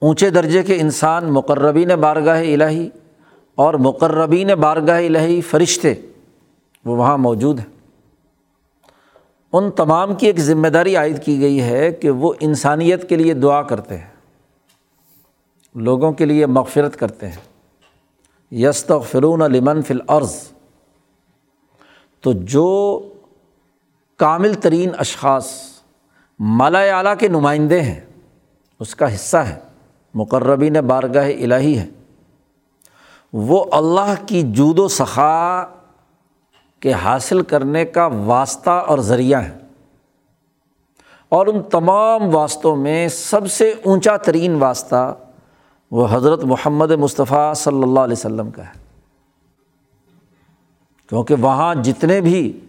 اونچے 0.02 0.30
درجے 0.30 0.62
کے 0.62 0.76
انسان 0.80 1.32
مقربین 1.32 1.94
بارگاہ 2.00 2.42
الہی 2.42 2.88
اور 3.58 3.74
مقربین 3.74 4.54
بارگاہ 4.60 5.06
الہی 5.06 5.40
فرشتے 5.40 5.94
وہ 6.84 6.96
وہاں 6.96 7.18
موجود 7.18 7.58
ہیں۔ 7.58 7.77
ان 9.52 9.70
تمام 9.70 10.14
کی 10.14 10.26
ایک 10.26 10.38
ذمہ 10.40 10.68
داری 10.68 10.96
عائد 10.96 11.22
کی 11.24 11.40
گئی 11.40 11.60
ہے 11.62 11.90
کہ 11.92 12.10
وہ 12.10 12.32
انسانیت 12.40 13.08
کے 13.08 13.16
لیے 13.16 13.34
دعا 13.34 13.62
کرتے 13.62 13.96
ہیں، 13.98 14.06
لوگوں 15.74 16.12
کے 16.12 16.24
لیے 16.24 16.46
مغفرت 16.46 16.96
کرتے 16.96 17.28
ہیں۔ 17.28 17.36
یست 18.52 18.92
فرون 19.10 19.40
لمن 19.52 19.82
فل 19.82 20.00
عرض 20.08 20.36
تو 22.20 22.32
جو 22.32 22.66
کامل 24.16 24.54
ترین 24.54 24.90
اشخاص 24.98 25.46
مالا 26.40 26.80
اعلیٰ 26.80 27.14
کے 27.18 27.28
نمائندے 27.28 27.80
ہیں، 27.80 28.00
اس 28.80 28.94
کا 28.94 29.14
حصہ 29.14 29.36
ہے 29.36 29.58
مقربین 30.14 30.72
بارگاہ 30.72 31.30
الہی 31.40 31.78
ہے 31.78 31.86
وہ 33.32 33.64
اللہ 33.72 34.14
کی 34.26 34.42
جود 34.42 34.78
و 34.78 34.88
سخا 34.88 35.64
کے 36.80 36.92
حاصل 36.92 37.42
کرنے 37.42 37.84
کا 37.84 38.06
واسطہ 38.06 38.70
اور 38.70 38.98
ذریعہ 38.98 39.42
ہے 39.42 39.58
اور 41.28 41.46
ان 41.46 41.62
تمام 41.62 42.34
واسطوں 42.34 42.76
میں 42.76 43.08
سب 43.08 43.50
سے 43.50 43.74
اونچا 43.84 44.16
ترین 44.16 44.54
واسطہ 44.54 45.16
وہ 45.90 46.06
حضرت 46.10 46.44
محمد 46.44 46.90
مصطفیٰ 46.90 47.54
صلی 47.54 47.82
اللہ 47.82 48.00
علیہ 48.00 48.16
وسلم 48.18 48.50
کا 48.50 48.66
ہے۔ 48.66 48.72
کیونکہ 51.08 51.34
وہاں 51.34 51.74
جتنے 51.74 52.20
بھی 52.20 52.60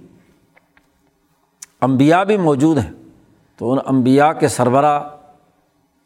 امبیا 1.81 2.23
بھی 2.23 2.37
موجود 2.37 2.77
ہیں، 2.77 2.91
تو 3.57 3.71
ان 3.71 3.77
امبیا 3.85 4.33
کے 4.33 4.47
سربراہ 4.47 5.03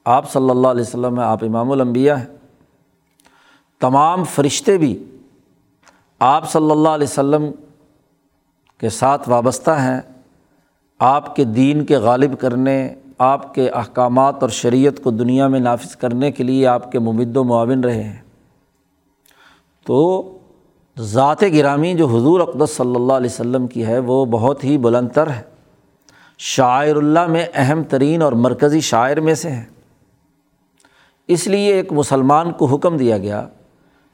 آپ 0.05 0.31
صلی 0.31 0.49
اللہ 0.49 0.67
علیہ 0.67 0.81
وسلم 0.81 1.19
ہیں، 1.19 1.27
آپ 1.27 1.43
امام 1.43 1.71
الانبیاء 1.71 2.15
ہیں۔ 2.15 2.25
تمام 3.79 4.23
فرشتے 4.23 4.77
بھی 4.77 5.03
آپ 6.19 6.51
صلی 6.51 6.71
اللہ 6.71 6.89
علیہ 6.89 7.07
وسلم 7.07 7.51
کے 8.83 8.89
ساتھ 8.89 9.29
وابستہ 9.29 9.71
ہیں۔ 9.71 10.01
آپ 10.99 11.35
کے 11.35 11.43
دین 11.43 11.85
کے 11.85 11.97
غالب 11.97 12.39
کرنے، 12.39 12.95
آپ 13.17 13.55
کے 13.55 13.69
احکامات 13.69 14.35
اور 14.41 14.49
شریعت 14.49 15.03
کو 15.03 15.11
دنیا 15.11 15.47
میں 15.47 15.59
نافذ 15.59 15.95
کرنے 15.95 16.31
کے 16.31 16.43
لیے 16.43 16.67
آپ 16.67 16.91
کے 16.91 16.99
ممد 16.99 17.37
و 17.37 17.43
معاون 17.43 17.83
رہے 17.83 18.03
ہیں۔ 18.03 18.21
تو 19.85 20.29
ذات 20.99 21.41
گرامی 21.41 21.93
جو 21.93 22.07
حضور 22.07 22.39
اقدس 22.39 22.77
صلی 22.77 22.95
اللہ 22.95 23.13
علیہ 23.13 23.29
وسلم 23.29 23.67
کی 23.67 23.85
ہے، 23.85 23.99
وہ 23.99 24.25
بہت 24.25 24.63
ہی 24.63 24.77
بلند 24.77 25.09
تر 25.09 25.29
ہے۔ 25.29 25.41
شاعر 26.37 26.95
اللہ 26.95 27.27
میں 27.27 27.45
اہم 27.53 27.83
ترین 27.83 28.21
اور 28.21 28.33
مرکزی 28.33 28.79
شاعر 28.79 29.17
میں 29.17 29.33
سے 29.33 29.49
ہے 29.49 29.65
اس 31.27 31.47
لیے 31.47 31.73
ایک 31.73 31.93
مسلمان 31.93 32.51
کو 32.51 32.65
حکم 32.65 32.97
دیا 32.97 33.17
گیا 33.17 33.47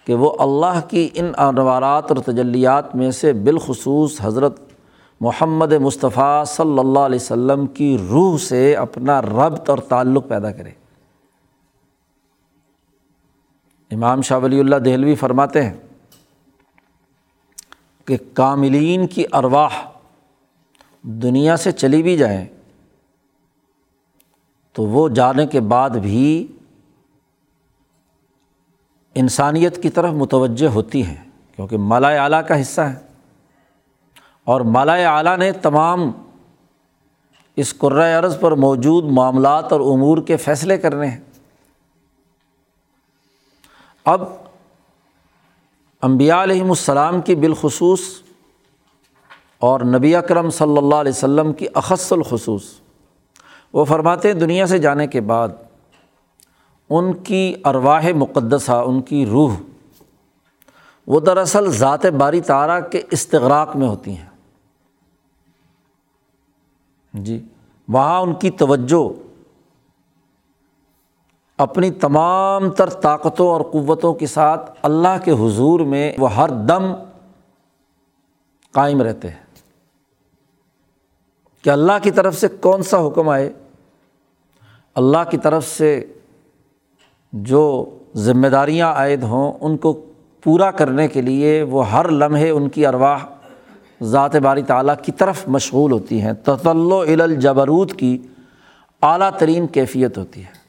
کہ 0.05 0.13
وہ 0.13 0.35
اللہ 0.39 0.79
کی 0.87 1.09
ان 1.13 1.31
انوارات 1.37 2.11
اور 2.11 2.17
تجلیات 2.17 2.95
میں 2.95 3.11
سے 3.11 3.33
بالخصوص 3.33 4.21
حضرت 4.21 4.59
محمد 5.21 5.73
مصطفیٰ 5.73 6.45
صلی 6.45 6.79
اللہ 6.79 6.99
علیہ 6.99 7.19
وسلم 7.21 7.67
کی 7.67 7.97
روح 8.09 8.37
سے 8.37 8.75
اپنا 8.75 9.21
ربط 9.21 9.69
اور 9.69 9.77
تعلق 9.77 10.27
پیدا 10.27 10.51
کرے۔ 10.51 10.71
امام 13.91 14.21
شاہ 14.21 14.39
ولی 14.39 14.59
اللہ 14.59 14.75
دہلوی 14.75 15.15
فرماتے 15.15 15.65
ہیں 15.65 15.73
کہ 18.05 18.17
کاملین 18.33 19.07
کی 19.07 19.23
ارواح 19.33 19.69
دنیا 21.01 21.57
سے 21.57 21.71
چلی 21.71 22.03
بھی 22.03 22.17
جائیں 22.17 22.45
تو 24.73 24.83
وہ 24.83 25.09
جانے 25.09 25.47
کے 25.47 25.59
بعد 25.59 25.89
بھی 25.89 26.47
انسانیت 29.15 29.81
کی 29.83 29.89
طرف 29.89 30.13
متوجہ 30.13 30.67
ہوتی 30.67 31.03
ہیں، 31.05 31.15
کیونکہ 31.55 31.77
مالا 31.77 32.09
اعلیٰ 32.23 32.41
کا 32.47 32.61
حصہ 32.61 32.81
ہے 32.81 32.95
اور 34.43 34.61
مالا 34.61 34.93
اعلیٰ 34.93 35.37
نے 35.37 35.51
تمام 35.51 36.11
اس 37.57 37.73
قرۂۂ 37.77 38.13
عرض 38.13 38.39
پر 38.39 38.51
موجود 38.51 39.05
معاملات 39.05 39.71
اور 39.71 39.81
امور 39.81 40.17
کے 40.17 40.37
فیصلے 40.37 40.77
کرنے 40.77 41.07
ہیں۔ 41.07 41.19
اب 44.05 44.21
امبیا 46.01 46.41
علیہم 46.43 46.69
السلام 46.69 47.21
کی 47.21 47.35
بالخصوص 47.35 48.01
اور 49.59 49.81
نبی 49.81 50.15
اکرم 50.15 50.49
صلی 50.49 50.77
اللہ 50.77 50.95
علیہ 50.95 51.11
وسلم 51.11 51.53
کی 51.53 51.67
اخص 51.73 52.11
الخصوص، 52.13 52.63
وہ 53.73 53.85
فرماتے 53.85 54.27
ہیں 54.27 54.35
دنیا 54.35 54.65
سے 54.65 54.77
جانے 54.77 55.07
کے 55.07 55.21
بعد 55.21 55.47
ان 56.89 57.13
کی 57.13 57.55
ارواہ 57.65 58.13
مقدسہ 58.15 58.71
ان 58.71 59.01
کی 59.01 59.25
روح۔ 59.25 59.53
وہ 61.07 61.19
دراصل 61.19 61.71
ذات 61.71 62.05
باری 62.05 62.41
تارہ 62.41 62.81
کے 62.81 63.01
استغراق 63.11 63.75
میں 63.75 63.87
ہوتی 63.87 64.17
ہیں۔ 64.17 64.29
جی 67.13 67.47
وہاں 67.87 68.19
ان 68.19 68.33
کی 68.33 68.51
توجہ، 68.51 69.29
اپنی 71.57 71.91
تمام 71.91 72.69
تر 72.69 72.89
طاقتوں 72.89 73.47
اور 73.47 73.61
قوتوں 73.61 74.13
کے 74.13 74.27
ساتھ 74.27 74.71
اللہ 74.81 75.23
کے 75.25 75.31
حضور 75.31 75.79
میں 75.79 76.13
وہ 76.17 76.35
ہر 76.35 76.49
دم 76.49 76.95
قائم 78.71 79.01
رہتے 79.01 79.29
ہیں۔ 79.29 79.43
کہ 81.61 81.69
اللہ 81.69 81.91
کی 82.03 82.11
طرف 82.11 82.35
سے 82.35 82.47
کون 82.47 82.83
سا 82.83 83.07
حکم 83.07 83.29
آئے؟ 83.29 83.53
اللہ 84.95 85.17
کی 85.31 85.37
طرف 85.37 85.67
سے 85.67 86.05
جو 87.33 87.89
ذمہ 88.15 88.47
داریاں 88.47 88.93
عائد 88.93 89.23
ہوں، 89.23 89.53
ان 89.61 89.77
کو 89.77 90.05
پورا 90.43 90.71
کرنے 90.71 91.07
کے 91.07 91.21
لیے 91.21 91.63
وہ 91.63 91.91
ہر 91.91 92.09
لمحے 92.09 92.49
ان 92.49 92.69
کی 92.69 92.85
ارواح 92.85 93.19
ذات 94.03 94.35
باری 94.35 94.61
تعلیٰ 94.61 94.95
کی 95.01 95.11
طرف 95.11 95.47
مشغول 95.47 95.91
ہوتی 95.91 96.21
ہیں۔ 96.21 96.33
تطل 96.33 97.21
الجبروت 97.21 97.93
کی 97.93 98.17
اعلیٰ 99.01 99.29
ترین 99.37 99.67
کیفیت 99.67 100.17
ہوتی 100.17 100.41
ہے۔ 100.41 100.59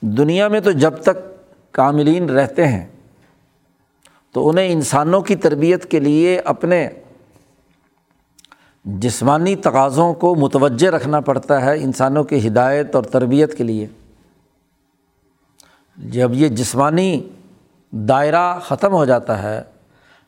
دنیا 0.00 0.48
میں 0.48 0.60
تو 0.60 0.70
جب 0.70 0.94
تک 0.96 1.16
کاملین 1.72 2.30
رہتے 2.30 2.68
ہیں، 2.68 2.86
تو 4.32 4.48
انہیں 4.48 4.72
انسانوں 4.72 5.20
کی 5.20 5.36
تربیت 5.36 5.90
کے 5.90 6.00
لیے 6.00 6.38
اپنے 6.38 6.88
جسمانی 8.84 9.56
تقاضوں 9.56 10.14
کو 10.14 10.34
متوجہ 10.34 10.90
رکھنا 10.90 11.20
پڑتا 11.20 11.64
ہے 11.64 11.82
انسانوں 11.82 12.24
کی 12.24 12.48
ہدایت 12.48 12.94
اور 12.94 13.02
تربیت 13.02 13.58
کے 13.58 13.64
لیے۔ 13.64 13.86
جب 15.96 16.30
یہ 16.34 16.48
جسمانی 16.48 17.28
دائرہ 17.90 18.58
ختم 18.58 18.92
ہو 18.92 19.04
جاتا 19.04 19.42
ہے 19.42 19.62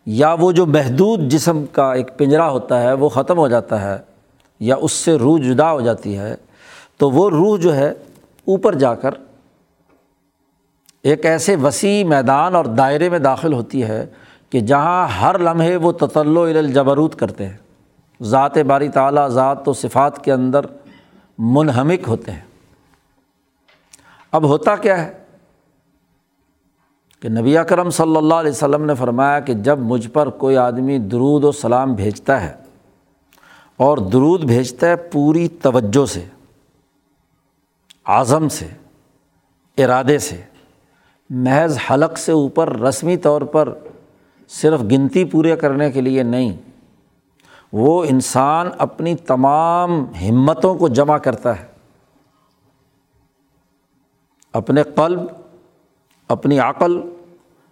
یا 0.06 0.36
وہ 0.40 0.52
جو 0.52 0.66
محدود 0.66 1.20
جسم 1.20 1.66
کا 1.66 1.92
ایک 1.92 2.18
پنجرا 2.18 2.50
ہوتا 2.50 2.82
ہے 2.82 2.92
وہ 2.92 3.08
ختم 3.08 3.38
ہو 3.38 3.48
جاتا 3.48 3.80
ہے 3.80 3.98
یا 4.60 4.76
اس 4.76 4.92
سے 4.92 5.14
روح 5.14 5.38
جدا 5.38 5.72
ہو 5.72 5.80
جاتی 5.80 6.18
ہے، 6.18 6.34
تو 6.96 7.10
وہ 7.10 7.30
روح 7.30 7.58
جو 7.58 7.76
ہے 7.76 7.88
اوپر 8.44 8.74
جا 8.74 8.94
کر 8.94 9.10
ایک 11.02 11.26
ایسے 11.26 11.56
وسیع 11.56 12.04
میدان 12.04 12.54
اور 12.54 12.64
دائرے 12.64 13.08
میں 13.08 13.18
داخل 13.18 13.52
ہوتی 13.52 13.84
ہے 13.84 14.06
کہ 14.50 14.60
جہاں 14.60 15.08
ہر 15.08 15.38
لمحے 15.38 15.76
وہ 15.76 15.92
تطل 15.92 16.38
الجبروت 16.38 17.18
کرتے 17.18 17.46
ہیں۔ 17.46 17.56
ذات 18.22 18.58
باری 18.58 18.88
تعلیٰ 18.88 19.28
ذات 19.28 19.68
و 19.68 19.72
صفات 19.72 20.24
کے 20.24 20.32
اندر 20.32 20.60
منہمک 21.38 22.08
ہوتے 22.08 22.32
ہیں۔ 22.32 22.40
اب 24.32 24.44
ہوتا 24.44 24.76
کیا 24.76 25.06
ہے؟ 25.06 25.25
کہ 27.22 27.28
نبی 27.28 27.56
اکرم 27.58 27.90
صلی 27.90 28.16
اللہ 28.16 28.34
علیہ 28.34 28.50
وسلم 28.50 28.84
نے 28.84 28.94
فرمایا 28.94 29.38
کہ 29.40 29.54
جب 29.64 29.78
مجھ 29.78 30.08
پر 30.08 30.30
کوئی 30.38 30.56
آدمی 30.56 30.98
درود 31.10 31.44
و 31.44 31.52
سلام 31.52 31.94
بھیجتا 31.94 32.40
ہے 32.42 32.52
اور 33.80 33.98
درود 34.12 34.44
بھیجتا 34.44 34.88
ہے 34.88 34.96
پوری 35.12 35.46
توجہ 35.62 36.04
سے 36.06 36.24
اعظم 38.06 38.48
سے، 38.48 38.66
ارادے 39.78 40.18
سے، 40.18 40.40
محض 41.30 41.78
حلق 41.90 42.18
سے 42.18 42.32
اوپر 42.32 42.72
رسمی 42.80 43.16
طور 43.16 43.42
پر 43.42 43.72
صرف 44.50 44.82
گنتی 44.82 45.24
پورے 45.24 45.56
کرنے 45.56 45.90
کے 45.90 46.00
لیے 46.00 46.22
نہیں، 46.22 46.52
وہ 47.72 48.04
انسان 48.08 48.68
اپنی 48.78 49.14
تمام 49.26 50.04
ہمتوں 50.20 50.74
کو 50.74 50.88
جمع 50.90 51.16
کرتا 51.18 51.58
ہے، 51.60 51.66
اپنے 54.54 54.82
قلب 54.94 55.20
اپنی 56.28 56.58
عقل 56.58 57.00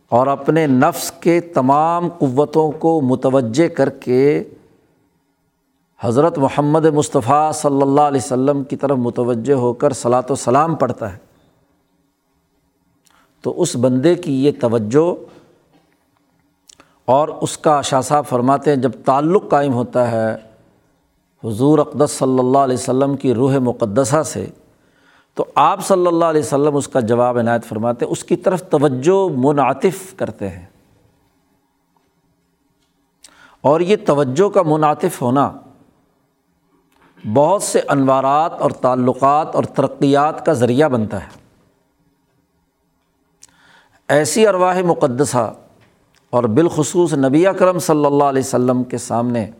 اور 0.08 0.26
اپنے 0.26 0.66
نفس 0.66 1.10
کے 1.10 1.40
تمام 1.40 2.08
قوتوں 2.08 2.70
کو 2.70 3.00
متوجہ 3.00 3.68
کر 3.68 3.90
کے 3.90 4.44
حضرت 6.00 6.38
محمد 6.38 6.84
مصطفیٰ 6.84 7.52
صلی 7.52 7.82
اللہ 7.82 8.00
علیہ 8.00 8.20
وسلم 8.24 8.64
کی 8.64 8.76
طرف 8.76 8.98
متوجہ 8.98 9.54
ہو 9.54 9.72
کر 9.72 9.92
صلاۃ 9.92 10.30
و 10.30 10.34
سلام 10.34 10.74
پڑھتا 10.74 11.12
ہے۔ 11.12 11.18
تو 13.42 13.62
اس 13.62 13.76
بندے 13.76 14.14
کی 14.14 14.44
یہ 14.44 14.52
توجہ 14.60 15.14
اور 17.04 17.28
اس 17.28 17.58
کا 17.58 17.80
شاہ 17.80 18.00
صاحب 18.00 18.26
فرماتے 18.26 18.70
ہیں، 18.70 18.76
جب 18.76 18.90
تعلق 19.04 19.50
قائم 19.50 19.72
ہوتا 19.72 20.10
ہے 20.10 20.34
حضور 21.44 21.78
اقدس 21.78 22.10
صلی 22.10 22.38
اللہ 22.38 22.58
علیہ 22.58 22.76
وسلم 22.76 23.16
کی 23.16 23.34
روح 23.34 23.58
مقدسہ 23.58 24.22
سے 24.22 24.46
تو 25.34 25.44
آپ 25.54 25.86
صلی 25.86 26.06
اللہ 26.06 26.24
علیہ 26.24 26.40
وسلم 26.40 26.76
اس 26.76 26.88
کا 26.88 27.00
جواب 27.00 27.38
عنایت 27.38 27.64
فرماتے 27.64 28.04
ہیں، 28.04 28.12
اس 28.12 28.24
کی 28.24 28.36
طرف 28.36 28.62
توجہ 28.70 29.32
منعطف 29.36 30.14
کرتے 30.16 30.48
ہیں۔ 30.48 30.66
اور 33.60 33.80
یہ 33.80 33.96
توجہ 34.06 34.48
کا 34.48 34.62
منعطف 34.62 35.22
ہونا 35.22 35.52
بہت 37.34 37.62
سے 37.62 37.80
انوارات 37.88 38.52
اور 38.52 38.70
تعلقات 38.70 39.56
اور 39.56 39.64
ترقیات 39.64 40.46
کا 40.46 40.52
ذریعہ 40.52 40.88
بنتا 40.88 41.24
ہے۔ 41.24 41.28
ایسی 44.08 44.46
ارواہ 44.46 44.82
مقدسہ 44.82 45.54
اور 46.30 46.44
بالخصوص 46.44 47.14
نبی 47.14 47.46
اکرم 47.46 47.78
صلی 47.78 48.04
اللہ 48.04 48.24
علیہ 48.24 48.42
وسلم 48.46 48.84
کے 48.84 48.98
سامنے 48.98 49.50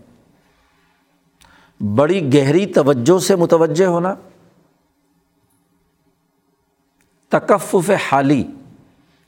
بڑی 1.96 2.34
گہری 2.34 2.66
توجہ 2.66 3.18
سے 3.18 3.37
متوجہ 3.37 3.84
ہونا 3.84 4.14
تکفف 7.38 7.90
حالی۔ 8.12 8.44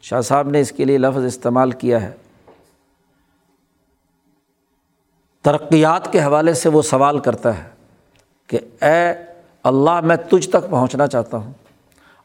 شاہ 0.02 0.20
صاحب 0.20 0.48
نے 0.48 0.60
اس 0.60 0.72
کے 0.72 0.84
لیے 0.84 0.98
لفظ 0.98 1.24
استعمال 1.24 1.70
کیا 1.70 2.02
ہے۔ 2.02 2.10
ترقیات 5.42 6.12
کے 6.12 6.22
حوالے 6.22 6.54
سے 6.54 6.68
وہ 6.68 6.82
سوال 6.82 7.18
کرتا 7.18 7.58
ہے 7.58 7.68
کہ 8.46 8.58
اے 8.84 9.12
اللہ، 9.62 10.00
میں 10.00 10.16
تجھ 10.30 10.48
تک 10.48 10.70
پہنچنا 10.70 11.06
چاہتا 11.06 11.36
ہوں 11.36 11.52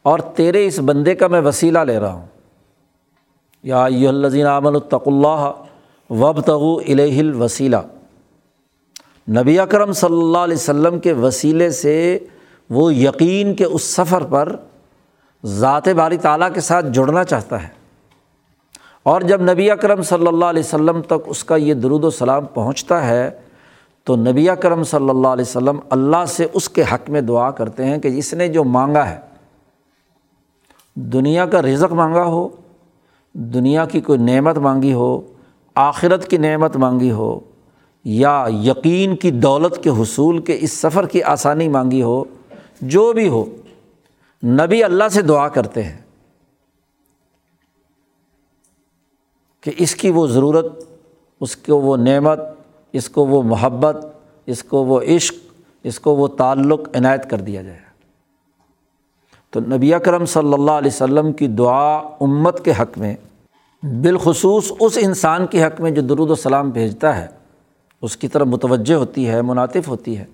اور 0.02 0.18
تیرے 0.18 0.66
اس 0.66 0.78
بندے 0.78 1.14
کا 1.14 1.26
میں 1.26 1.40
وسیلہ 1.40 1.78
لے 1.78 1.98
رہا 1.98 2.12
ہوں۔ 2.12 2.26
یا 3.62 3.84
الزین 3.84 4.46
امن 4.46 4.74
الطق 4.74 5.08
اللہ 5.08 5.52
وب 6.10 6.40
تغو 6.40 6.76
الہ 6.76 7.18
الوسیلہ۔ 7.18 7.76
نبی 9.30 9.58
اکرم 9.58 9.92
صلی 9.92 10.22
اللہ 10.22 10.38
علیہ 10.38 10.56
وسلم 10.56 10.98
کے 10.98 11.12
وسیلے 11.12 11.70
سے 11.70 12.18
وہ 12.70 12.94
یقین 12.94 13.54
کے 13.54 13.64
اس 13.64 13.82
سفر 13.82 14.22
پر 14.22 14.56
ذات 15.44 15.88
باری 15.88 16.16
تعالیٰ 16.16 16.48
کے 16.54 16.60
ساتھ 16.60 16.86
جڑنا 16.92 17.24
چاہتا 17.24 17.62
ہے۔ 17.62 17.68
اور 19.02 19.20
جب 19.20 19.42
نبی 19.42 19.70
اکرم 19.70 20.02
صلی 20.02 20.26
اللہ 20.26 20.44
علیہ 20.44 20.62
وسلم 20.62 21.02
تک 21.02 21.22
اس 21.26 21.44
کا 21.44 21.56
یہ 21.56 21.74
درود 21.74 22.04
و 22.04 22.10
سلام 22.10 22.44
پہنچتا 22.44 23.06
ہے، 23.06 23.30
تو 24.04 24.16
نبی 24.16 24.50
اکرم 24.50 24.82
صلی 24.82 25.08
اللہ 25.08 25.28
علیہ 25.28 25.44
وسلم 25.48 25.80
اللہ 25.90 26.24
سے 26.28 26.46
اس 26.52 26.68
کے 26.68 26.82
حق 26.92 27.10
میں 27.10 27.20
دعا 27.20 27.50
کرتے 27.50 27.84
ہیں 27.84 27.98
کہ 27.98 28.08
اس 28.08 28.34
نے 28.34 28.48
جو 28.48 28.64
مانگا 28.64 29.10
ہے، 29.10 29.18
دنیا 30.94 31.46
کا 31.46 31.62
رزق 31.62 31.92
مانگا 31.92 32.24
ہو، 32.24 32.48
دنیا 33.32 33.84
کی 33.84 34.00
کوئی 34.00 34.18
نعمت 34.18 34.58
مانگی 34.58 34.92
ہو، 34.92 35.20
آخرت 35.74 36.28
کی 36.28 36.36
نعمت 36.36 36.76
مانگی 36.76 37.10
ہو، 37.10 37.40
یا 38.04 38.46
یقین 38.62 39.16
کی 39.16 39.30
دولت 39.30 39.82
کے 39.82 39.90
حصول 39.90 40.38
کے 40.38 40.58
اس 40.60 40.72
سفر 40.72 41.06
کی 41.06 41.22
آسانی 41.22 41.68
مانگی 41.68 42.02
ہو، 42.02 42.24
جو 42.80 43.12
بھی 43.12 43.28
ہو۔ 43.28 43.44
نبی 44.44 44.84
اللہ 44.84 45.08
سے 45.08 45.22
دعا 45.22 45.48
کرتے 45.48 45.82
ہیں 45.82 46.00
کہ 49.60 49.72
اس 49.78 49.94
کی 49.94 50.10
وہ 50.10 50.26
ضرورت، 50.26 50.72
اس 51.40 51.56
کو 51.56 51.80
وہ 51.80 51.96
نعمت، 51.96 52.40
اس 52.92 53.08
کو 53.08 53.26
وہ 53.26 53.42
محبت، 53.42 54.06
اس 54.46 54.64
کو 54.64 54.84
وہ 54.84 55.00
عشق، 55.00 55.34
اس 55.82 56.00
کو 56.00 56.16
وہ 56.16 56.28
تعلق 56.28 56.80
عنایت 56.96 57.30
کر 57.30 57.38
دیا 57.38 57.62
جائے۔ 57.62 57.78
تو 59.50 59.60
نبی 59.60 59.94
اکرم 59.94 60.24
صلی 60.24 60.52
اللہ 60.52 60.70
علیہ 60.70 60.90
وسلم 60.94 61.32
کی 61.32 61.46
دعا 61.46 61.96
امت 61.96 62.64
کے 62.64 62.72
حق 62.80 62.98
میں، 62.98 63.16
بالخصوص 63.82 64.72
اس 64.80 64.98
انسان 65.00 65.46
کے 65.46 65.64
حق 65.64 65.80
میں 65.80 65.90
جو 65.90 66.02
درود 66.02 66.30
و 66.30 66.34
سلام 66.34 66.70
بھیجتا 66.70 67.16
ہے، 67.16 67.26
اس 68.02 68.16
کی 68.16 68.28
طرف 68.28 68.46
متوجہ 68.46 68.94
ہوتی 68.94 69.28
ہے 69.28 69.42
مناطف 69.42 69.88
ہوتی 69.88 70.18
ہے۔ 70.18 70.24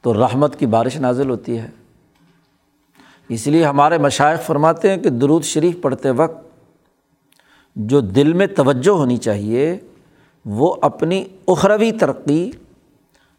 تو 0.00 0.14
رحمت 0.14 0.58
کی 0.58 0.66
بارش 0.66 0.96
نازل 0.96 1.30
ہوتی 1.30 1.58
ہے۔ 1.58 1.79
اس 3.30 3.46
لیے 3.46 3.64
ہمارے 3.64 3.98
مشائق 3.98 4.42
فرماتے 4.42 4.90
ہیں 4.90 4.96
کہ 4.96 5.10
درود 5.10 5.44
شریف 5.44 5.82
پڑھتے 5.82 6.10
وقت 6.10 6.44
جو 7.76 8.00
دل 8.00 8.32
میں 8.32 8.46
توجہ 8.46 8.90
ہونی 8.90 9.16
چاہیے، 9.16 9.78
وہ 10.44 10.74
اپنی 10.82 11.24
اخروی 11.48 11.92
ترقی 11.92 12.50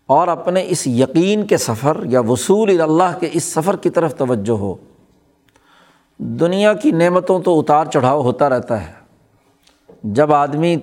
اور 0.08 0.28
اپنے 0.28 0.66
اس 0.68 0.88
یقین 0.88 1.46
کے 1.46 1.58
سفر 1.58 1.98
یا 2.06 2.20
وصول 2.20 2.82
اللہ 2.82 3.18
کے 3.20 3.30
اس 3.34 3.44
سفر 3.44 3.76
کی 3.76 3.90
طرف 3.90 4.16
توجہ 4.16 4.52
ہو۔ 4.52 4.76
دنیا 6.18 6.74
کی 6.74 6.92
نعمتوں 6.92 7.40
تو 7.40 7.60
اتار 7.60 7.86
چڑھاؤ 7.86 8.22
ہوتا 8.22 8.50
رہتا 8.50 8.88
ہے۔ 8.88 8.94
جب 10.04 10.34
آدمی 10.34 10.76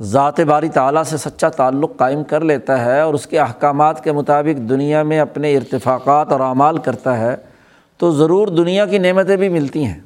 ذات 0.00 0.40
باری 0.40 0.68
تعلیٰ 0.68 1.02
سے 1.02 1.16
سچا 1.16 1.48
تعلق 1.48 1.96
قائم 1.96 2.24
کر 2.24 2.40
لیتا 2.40 2.84
ہے 2.84 3.00
اور 3.00 3.14
اس 3.14 3.26
کے 3.26 3.38
احکامات 3.38 4.04
کے 4.04 4.12
مطابق 4.12 4.68
دنیا 4.68 5.02
میں 5.02 5.20
اپنے 5.20 5.56
ارتفاقات 5.56 6.32
اور 6.32 6.40
اعمال 6.40 6.78
کرتا 6.78 7.18
ہے 7.18 7.36
تو 7.96 8.10
ضرور 8.10 8.48
دنیا 8.48 8.86
کی 8.86 8.98
نعمتیں 8.98 9.36
بھی 9.36 9.48
ملتی 9.48 9.84
ہیں۔ 9.84 10.00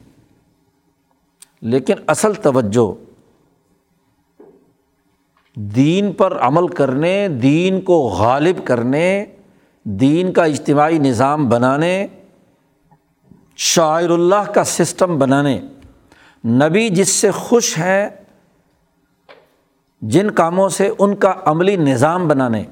لیکن 1.61 1.95
اصل 2.07 2.35
توجہ، 2.35 2.93
دین 5.57 6.13
پر 6.13 6.39
عمل 6.41 6.69
کرنے، 6.69 7.29
دین 7.29 7.81
کو 7.81 7.99
غالب 8.19 8.65
کرنے، 8.65 9.25
دین 9.85 10.33
کا 10.33 10.45
اجتماعی 10.45 10.99
نظام 10.99 11.49
بنانے، 11.49 12.07
شاعر 13.57 14.11
اللہ 14.11 14.51
کا 14.55 14.65
سسٹم 14.65 15.19
بنانے، 15.19 15.61
نبی 16.45 16.89
جس 16.89 17.09
سے 17.09 17.31
خوش 17.31 17.79
ہیں، 17.79 18.09
جن 20.03 20.31
کاموں 20.31 20.69
سے 20.69 20.91
ان 20.99 21.17
کا 21.17 21.33
عملی 21.45 21.77
نظام 21.77 22.29
بنانے، 22.29 22.65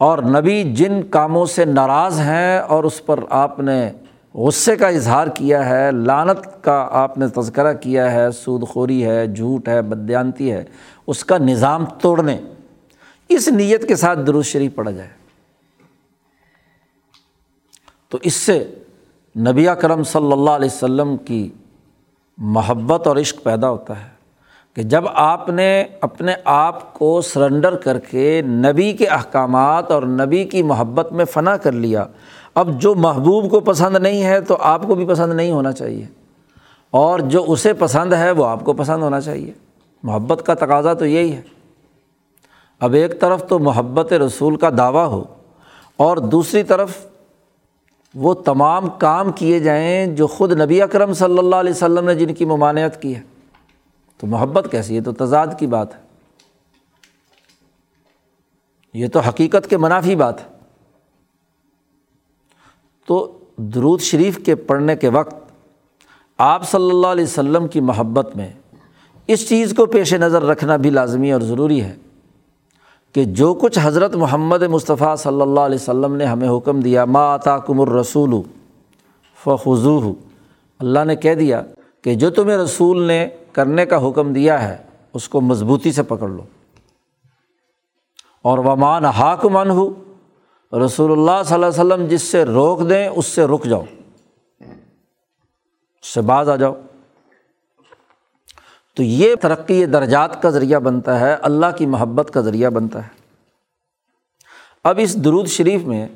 اور 0.00 0.18
نبی 0.18 0.62
جن 0.74 1.02
کاموں 1.02 1.46
سے 1.46 1.64
ناراض 1.64 2.20
ہیں 2.20 2.58
اور 2.58 2.84
اس 2.84 3.06
پر 3.06 3.20
آپ 3.30 3.58
نے 3.60 3.92
غصے 4.36 4.76
کا 4.76 4.88
اظہار 4.88 5.26
کیا 5.26 5.68
ہے 5.68 5.90
لانت 5.92 6.64
کا 6.64 6.88
آپ 6.90 7.18
نے 7.18 7.28
تذکرہ 7.28 7.72
کیا 7.72 8.12
ہے، 8.12 8.30
سود 8.30 8.68
خوری 8.68 9.04
ہے، 9.04 9.26
جھوٹ 9.26 9.68
ہے، 9.68 9.82
بدیانتی 9.82 10.52
ہے، 10.52 10.64
اس 11.06 11.24
کا 11.24 11.38
نظام 11.38 11.84
توڑنے، 11.84 12.38
اس 13.28 13.48
نیت 13.48 13.88
کے 13.88 13.96
ساتھ 13.96 14.18
درست 14.26 14.48
شریف 14.48 14.74
پڑھا 14.74 14.90
جائے۔ 14.90 15.08
تو 18.08 18.18
اس 18.22 18.34
سے 18.34 18.74
نبی 19.38 19.66
کرم 19.80 20.02
صلی 20.02 20.32
اللہ 20.32 20.50
علیہ 20.50 20.84
و 21.00 21.16
کی 21.16 21.48
محبت 22.38 23.06
اور 23.06 23.16
عشق 23.16 23.42
پیدا 23.42 23.70
ہوتا 23.70 24.00
ہے 24.00 24.08
کہ 24.74 24.82
جب 24.82 25.04
آپ 25.14 25.48
نے 25.48 25.84
اپنے 26.00 26.34
آپ 26.44 26.94
کو 26.94 27.20
سرنڈر 27.20 27.76
کر 27.76 27.98
کے 27.98 28.42
نبی 28.42 28.92
کے 28.92 29.06
احکامات 29.06 29.90
اور 29.90 30.02
نبی 30.02 30.44
کی 30.44 30.62
محبت 30.62 31.12
میں 31.12 31.24
فنا 31.24 31.56
کر 31.56 31.72
لیا 31.72 32.04
اب 32.56 32.80
جو 32.80 32.94
محبوب 32.94 33.50
کو 33.50 33.60
پسند 33.60 33.96
نہیں 33.96 34.24
ہے 34.24 34.40
تو 34.40 34.56
آپ 34.60 34.82
کو 34.86 34.94
بھی 34.94 35.06
پسند 35.06 35.32
نہیں 35.32 35.52
ہونا 35.52 35.72
چاہیے۔ 35.72 36.06
اور 36.90 37.18
جو 37.18 37.44
اسے 37.48 37.72
پسند 37.72 38.12
ہے 38.12 38.30
وہ 38.30 38.46
آپ 38.46 38.64
کو 38.64 38.72
پسند 38.72 39.02
ہونا 39.02 39.20
چاہیے۔ 39.20 39.52
محبت 40.02 40.46
کا 40.46 40.54
تقاضا 40.54 40.94
تو 40.94 41.06
یہی 41.06 41.32
ہے۔ 41.32 41.42
اب 42.80 42.92
ایک 42.92 43.20
طرف 43.20 43.48
تو 43.48 43.58
محبت 43.58 44.12
رسول 44.12 44.56
کا 44.56 44.70
دعویٰ 44.78 45.06
ہو 45.06 45.24
اور 45.96 46.16
دوسری 46.16 46.62
طرف 46.62 46.90
وہ 48.14 48.34
تمام 48.34 48.88
کام 48.88 49.32
کیے 49.32 49.60
جائیں 49.60 50.06
جو 50.06 50.26
خود 50.26 50.60
نبی 50.60 50.82
اکرم 50.82 51.12
صلی 51.12 51.38
اللہ 51.38 51.56
علیہ 51.56 51.72
وسلم 51.72 52.04
نے 52.04 52.14
جن 52.14 52.34
کی 52.34 52.44
ممانعت 52.44 53.02
کی 53.02 53.16
ہے۔ 53.16 53.22
تو 54.16 54.26
محبت 54.26 54.68
کیسی 54.70 54.96
ہے؟ 54.96 55.00
تو 55.00 55.12
تضاد 55.12 55.46
کی 55.58 55.66
بات 55.66 55.94
ہے۔ 55.94 56.00
یہ 58.94 59.08
تو 59.08 59.20
حقیقت 59.20 59.70
کے 59.70 59.76
منافی 59.76 60.16
بات 60.16 60.40
ہے۔ 60.40 60.55
تو 63.06 63.38
درود 63.56 64.00
شریف 64.00 64.38
کے 64.44 64.54
پڑھنے 64.54 64.96
کے 64.96 65.08
وقت 65.08 65.34
آپ 66.38 66.68
صلی 66.70 66.90
اللہ 66.90 67.06
علیہ 67.06 67.24
وسلم 67.24 67.68
کی 67.68 67.80
محبت 67.80 68.36
میں 68.36 68.48
اس 69.26 69.48
چیز 69.48 69.74
کو 69.76 69.86
پیش 69.86 70.14
نظر 70.14 70.42
رکھنا 70.42 70.76
بھی 70.76 70.90
لازمی 70.90 71.32
اور 71.32 71.40
ضروری 71.40 71.82
ہے 71.82 71.94
کہ 73.14 73.24
جو 73.24 73.54
کچھ 73.54 73.78
حضرت 73.82 74.16
محمد 74.16 74.62
مصطفیٰ 74.62 75.16
صلی 75.16 75.40
اللہ 75.42 75.60
علیہ 75.60 75.74
وسلم 75.74 76.16
نے 76.16 76.24
ہمیں 76.24 76.48
حکم 76.48 76.80
دیا، 76.80 77.04
ما 77.04 77.20
آتا 77.32 77.58
کم 77.58 77.80
الرسول 77.80 78.34
فخو 79.44 80.12
اللہ 80.78 81.04
نے 81.04 81.16
کہہ 81.16 81.34
دیا 81.34 81.62
کہ 82.02 82.14
جو 82.14 82.30
تمہیں 82.30 82.56
رسول 82.56 83.02
نے 83.02 83.28
کرنے 83.52 83.86
کا 83.86 84.08
حکم 84.08 84.32
دیا 84.32 84.68
ہے، 84.68 84.76
اس 85.14 85.28
کو 85.28 85.40
مضبوطی 85.40 85.92
سے 85.92 86.02
پکڑ 86.02 86.28
لو۔ 86.28 86.42
اور 88.42 88.58
ومان 88.58 89.04
حاک 89.04 89.46
ہو 89.70 89.92
رسول 90.84 91.12
اللہ 91.12 91.42
صلی 91.44 91.54
اللہ 91.54 91.66
علیہ 91.66 91.94
وسلم 91.94 92.06
جس 92.06 92.22
سے 92.22 92.44
روک 92.44 92.88
دیں، 92.90 93.08
اس 93.08 93.26
سے 93.26 93.44
رک 93.44 93.64
جاؤ۔ 93.64 93.84
اس 96.00 96.06
سے 96.06 96.20
باز 96.20 96.48
آ 96.48 96.56
جاؤ۔ 96.56 96.74
تو 98.96 99.02
یہ 99.02 99.34
ترقی 99.34 99.86
درجات 99.86 100.42
کا 100.42 100.50
ذریعہ 100.50 100.78
بنتا 100.78 101.20
ہے، 101.20 101.34
اللہ 101.34 101.66
کی 101.78 101.86
محبت 101.86 102.30
کا 102.34 102.40
ذریعہ 102.40 102.70
بنتا 102.70 103.04
ہے۔ 103.04 103.08
اب 104.84 104.98
اس 105.02 105.24
درود 105.24 105.46
شریف 105.46 105.82
میں 105.84 106.08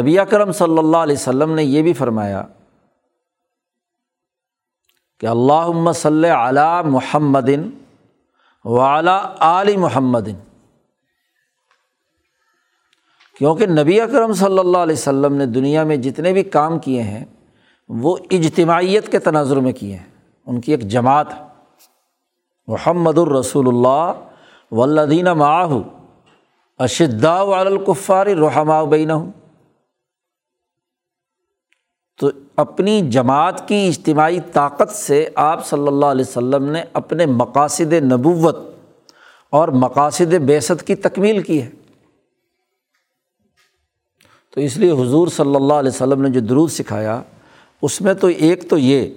نبی 0.00 0.16
کرم 0.30 0.52
صلی 0.52 0.78
اللہ 0.78 0.96
علیہ 0.96 1.16
وسلم 1.16 1.54
نے 1.54 1.64
یہ 1.64 1.82
بھی 1.82 1.92
فرمایا 1.92 2.42
کہ 5.20 5.26
اللہ 5.26 5.92
صلی 5.92 6.28
علی 6.28 6.88
محمدن 6.88 7.70
وعلیٰ 8.64 9.24
علی 9.40 9.76
محمدن۔ 9.76 10.51
کیونکہ 13.38 13.66
نبی 13.66 14.00
اکرم 14.00 14.32
صلی 14.32 14.58
اللہ 14.58 14.78
علیہ 14.78 14.92
وسلم 14.92 15.34
نے 15.34 15.46
دنیا 15.46 15.84
میں 15.84 15.96
جتنے 15.96 16.32
بھی 16.32 16.42
کام 16.42 16.78
کیے 16.78 17.02
ہیں، 17.02 17.24
وہ 17.88 18.16
اجتماعیت 18.30 19.08
کے 19.08 19.18
تناظر 19.18 19.56
میں 19.56 19.72
کیے 19.72 19.96
ہیں۔ 19.96 20.10
ان 20.46 20.60
کی 20.60 20.72
ایک 20.72 20.80
جماعت 20.80 21.26
محمد 22.66 23.18
الرسول 23.18 23.68
اللہ 23.68 24.12
ولدین 24.72 25.24
معاہ 25.24 25.70
اشدا 26.78 27.42
والفار 27.42 28.26
رحماء 28.26 28.84
بین 28.84 29.10
تو 32.18 32.30
اپنی 32.56 33.00
جماعت 33.00 33.68
کی 33.68 33.86
اجتماعی 33.88 34.38
طاقت 34.52 34.90
سے 34.90 35.28
آپ 35.34 35.66
صلی 35.66 35.86
اللہ 35.86 36.06
علیہ 36.06 36.24
وسلم 36.28 36.64
نے 36.64 36.84
اپنے 36.92 37.26
مقاصد 37.26 37.92
نبوت 37.92 38.56
اور 39.50 39.68
مقاصد 39.68 40.34
بیست 40.34 40.86
کی 40.86 40.94
تکمیل 40.94 41.42
کی 41.42 41.62
ہے۔ 41.62 41.70
تو 44.54 44.60
اس 44.60 44.76
لیے 44.76 44.90
حضور 44.90 45.28
صلی 45.28 45.54
اللہ 45.54 45.74
علیہ 45.74 45.90
وسلم 45.90 46.22
نے 46.22 46.28
جو 46.28 46.40
درود 46.40 46.70
سکھایا، 46.70 47.22
اس 47.82 48.00
میں 48.00 48.14
تو 48.14 48.26
ایک 48.26 48.70
تو 48.70 48.78
یہ 48.78 49.14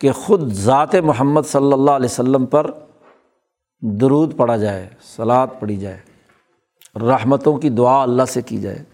کہ 0.00 0.12
خود 0.12 0.52
ذات 0.52 0.94
محمد 0.94 1.42
صلی 1.42 1.72
اللہ 1.72 1.90
علیہ 1.90 2.08
وسلم 2.10 2.46
پر 2.46 2.70
درود 3.80 4.36
پڑھا 4.36 4.56
جائے 4.56 4.88
سلاد 5.16 5.46
پڑھی 5.60 5.76
جائے، 5.76 5.98
رحمتوں 7.00 7.56
کی 7.56 7.70
دعا 7.70 8.02
اللہ 8.02 8.22
سے 8.28 8.42
کی 8.42 8.58
جائے۔ 8.58 8.84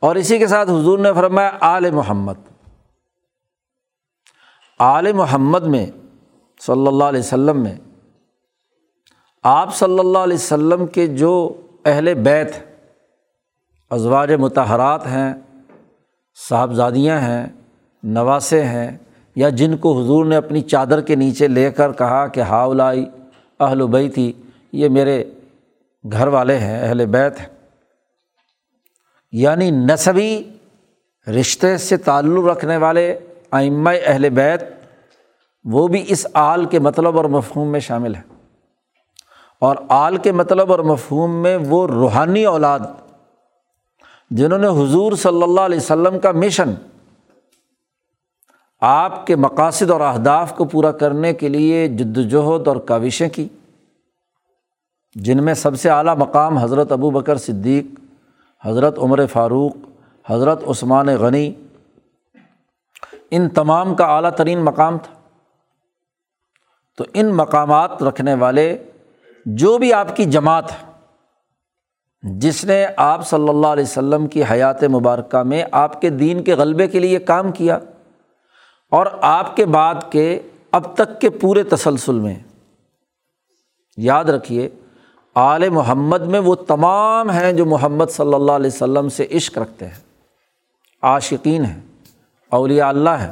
اور 0.00 0.16
اسی 0.16 0.38
کے 0.38 0.46
ساتھ 0.46 0.70
حضور 0.70 0.98
نے 0.98 1.12
فرمایا، 1.14 1.50
آل 1.60 1.90
محمد۔ 1.90 2.34
آل 4.78 5.12
محمد 5.12 5.62
میں 5.62 5.86
صلی 6.60 6.86
اللہ 6.86 7.04
علیہ 7.04 7.20
وسلم 7.20 7.62
میں 7.62 7.74
آپ 9.42 9.76
صلی 9.76 9.98
اللہ 9.98 10.18
علیہ 10.18 10.34
وسلم 10.34 10.86
کے 10.86 11.06
جو 11.06 11.60
اہل 11.84 12.14
بیت 12.14 12.69
ازواج 13.90 14.32
متحرات 14.32 15.06
ہیں، 15.06 15.34
صاحبزادیاں 16.48 17.20
ہیں، 17.20 17.46
نواسے 18.02 18.64
ہیں، 18.64 18.96
یا 19.36 19.48
جن 19.48 19.76
کو 19.76 20.00
حضور 20.00 20.24
نے 20.24 20.36
اپنی 20.36 20.60
چادر 20.60 21.00
کے 21.00 21.14
نیچے 21.14 21.48
لے 21.48 21.70
کر 21.70 21.92
کہا 21.92 22.26
کہ 22.26 22.40
ہاؤلائی 22.40 23.04
اہل 23.60 23.86
بئی 23.86 24.08
تھی 24.08 24.32
یہ 24.72 24.88
میرے 24.88 25.24
گھر 26.12 26.26
والے 26.26 26.58
ہیں، 26.58 26.88
اہل 26.88 27.06
بیت۔ 27.06 27.40
ہیں 27.40 27.46
یعنی 29.32 29.70
نصبی 29.70 30.42
رشتے 31.40 31.76
سے 31.76 31.96
تعلق 31.96 32.44
رکھنے 32.44 32.76
والے 32.76 33.18
آئمہ 33.50 33.90
اہل 34.06 34.30
بیت، 34.30 34.62
وہ 35.64 35.88
بھی 35.88 36.04
اس 36.08 36.26
آل 36.34 36.64
کے 36.64 36.78
مطلب 36.78 37.16
اور 37.16 37.24
مفہوم 37.24 37.72
میں 37.72 37.80
شامل 37.80 38.14
ہے 38.14 38.22
اور 39.60 39.76
آل 39.88 40.16
کے 40.16 40.32
مطلب 40.32 40.70
اور 40.72 40.78
مفہوم 40.78 41.42
میں 41.42 41.56
وہ 41.68 41.86
روحانی 41.86 42.44
اولاد 42.44 42.80
جنہوں 44.30 44.58
نے 44.58 44.66
حضور 44.66 45.12
صلی 45.12 45.42
اللہ 45.42 45.60
علیہ 45.60 45.76
وسلم 45.76 46.18
کا 46.18 46.32
مشن 46.32 46.74
آپ 48.80 49.26
کے 49.26 49.36
مقاصد 49.36 49.90
اور 49.90 50.00
اہداف 50.00 50.56
کو 50.56 50.64
پورا 50.64 50.92
کرنے 50.92 51.32
کے 51.32 51.48
لیے 51.48 51.88
جد 51.88 52.18
وجہد 52.18 52.68
اور 52.68 52.76
کاوشیں 52.76 53.28
کی، 53.28 53.48
جن 55.14 55.44
میں 55.44 55.54
سب 55.54 55.80
سے 55.80 55.90
اعلیٰ 55.90 56.16
مقام 56.16 56.58
حضرت 56.58 56.92
ابو 56.92 57.10
بکر 57.10 57.36
صدیق، 57.36 58.00
حضرت 58.66 58.98
عمر 58.98 59.26
فاروق، 59.26 59.76
حضرت 60.30 60.62
عثمان 60.68 61.06
غنی، 61.06 61.54
ان 63.30 63.48
تمام 63.48 63.94
کا 63.94 64.04
اعلیٰ 64.04 64.30
ترین 64.30 64.64
مقام 64.64 64.98
تھا۔ 64.98 65.14
تو 66.96 67.04
ان 67.14 67.34
مقامات 67.34 68.02
رکھنے 68.02 68.34
والے 68.34 68.78
جو 69.46 69.78
بھی 69.78 69.92
آپ 69.92 70.16
کی 70.16 70.24
جماعت 70.24 70.64
جس 72.22 72.64
نے 72.64 72.86
آپ 72.96 73.26
صلی 73.28 73.48
اللہ 73.48 73.66
علیہ 73.66 73.84
وسلم 73.84 74.26
کی 74.26 74.42
حیات 74.50 74.82
مبارکہ 74.84 75.42
میں 75.42 75.62
آپ 75.72 76.00
کے 76.00 76.10
دین 76.10 76.42
کے 76.44 76.54
غلبے 76.54 76.86
کے 76.86 77.00
لیے 77.00 77.18
کام 77.18 77.52
کیا 77.52 77.78
اور 78.92 79.06
آپ 79.20 79.56
کے 79.56 79.66
بعد 79.66 79.94
کے 80.10 80.38
اب 80.70 80.94
تک 80.94 81.20
کے 81.20 81.30
پورے 81.30 81.62
تسلسل 81.62 82.18
میں، 82.18 82.34
یاد 83.96 84.24
رکھیے، 84.24 84.68
آل 85.36 85.68
محمد 85.68 86.20
میں 86.20 86.40
وہ 86.40 86.54
تمام 86.54 87.30
ہیں 87.30 87.52
جو 87.52 87.66
محمد 87.66 88.10
صلی 88.10 88.34
اللہ 88.34 88.52
علیہ 88.52 88.70
وسلم 88.74 89.08
سے 89.08 89.26
عشق 89.30 89.58
رکھتے 89.58 89.86
ہیں۔ 89.86 89.98
عاشقین 91.02 91.64
ہیں، 91.64 91.80
اولیاء 92.52 92.88
اللہ 92.88 93.10
ہے 93.10 93.30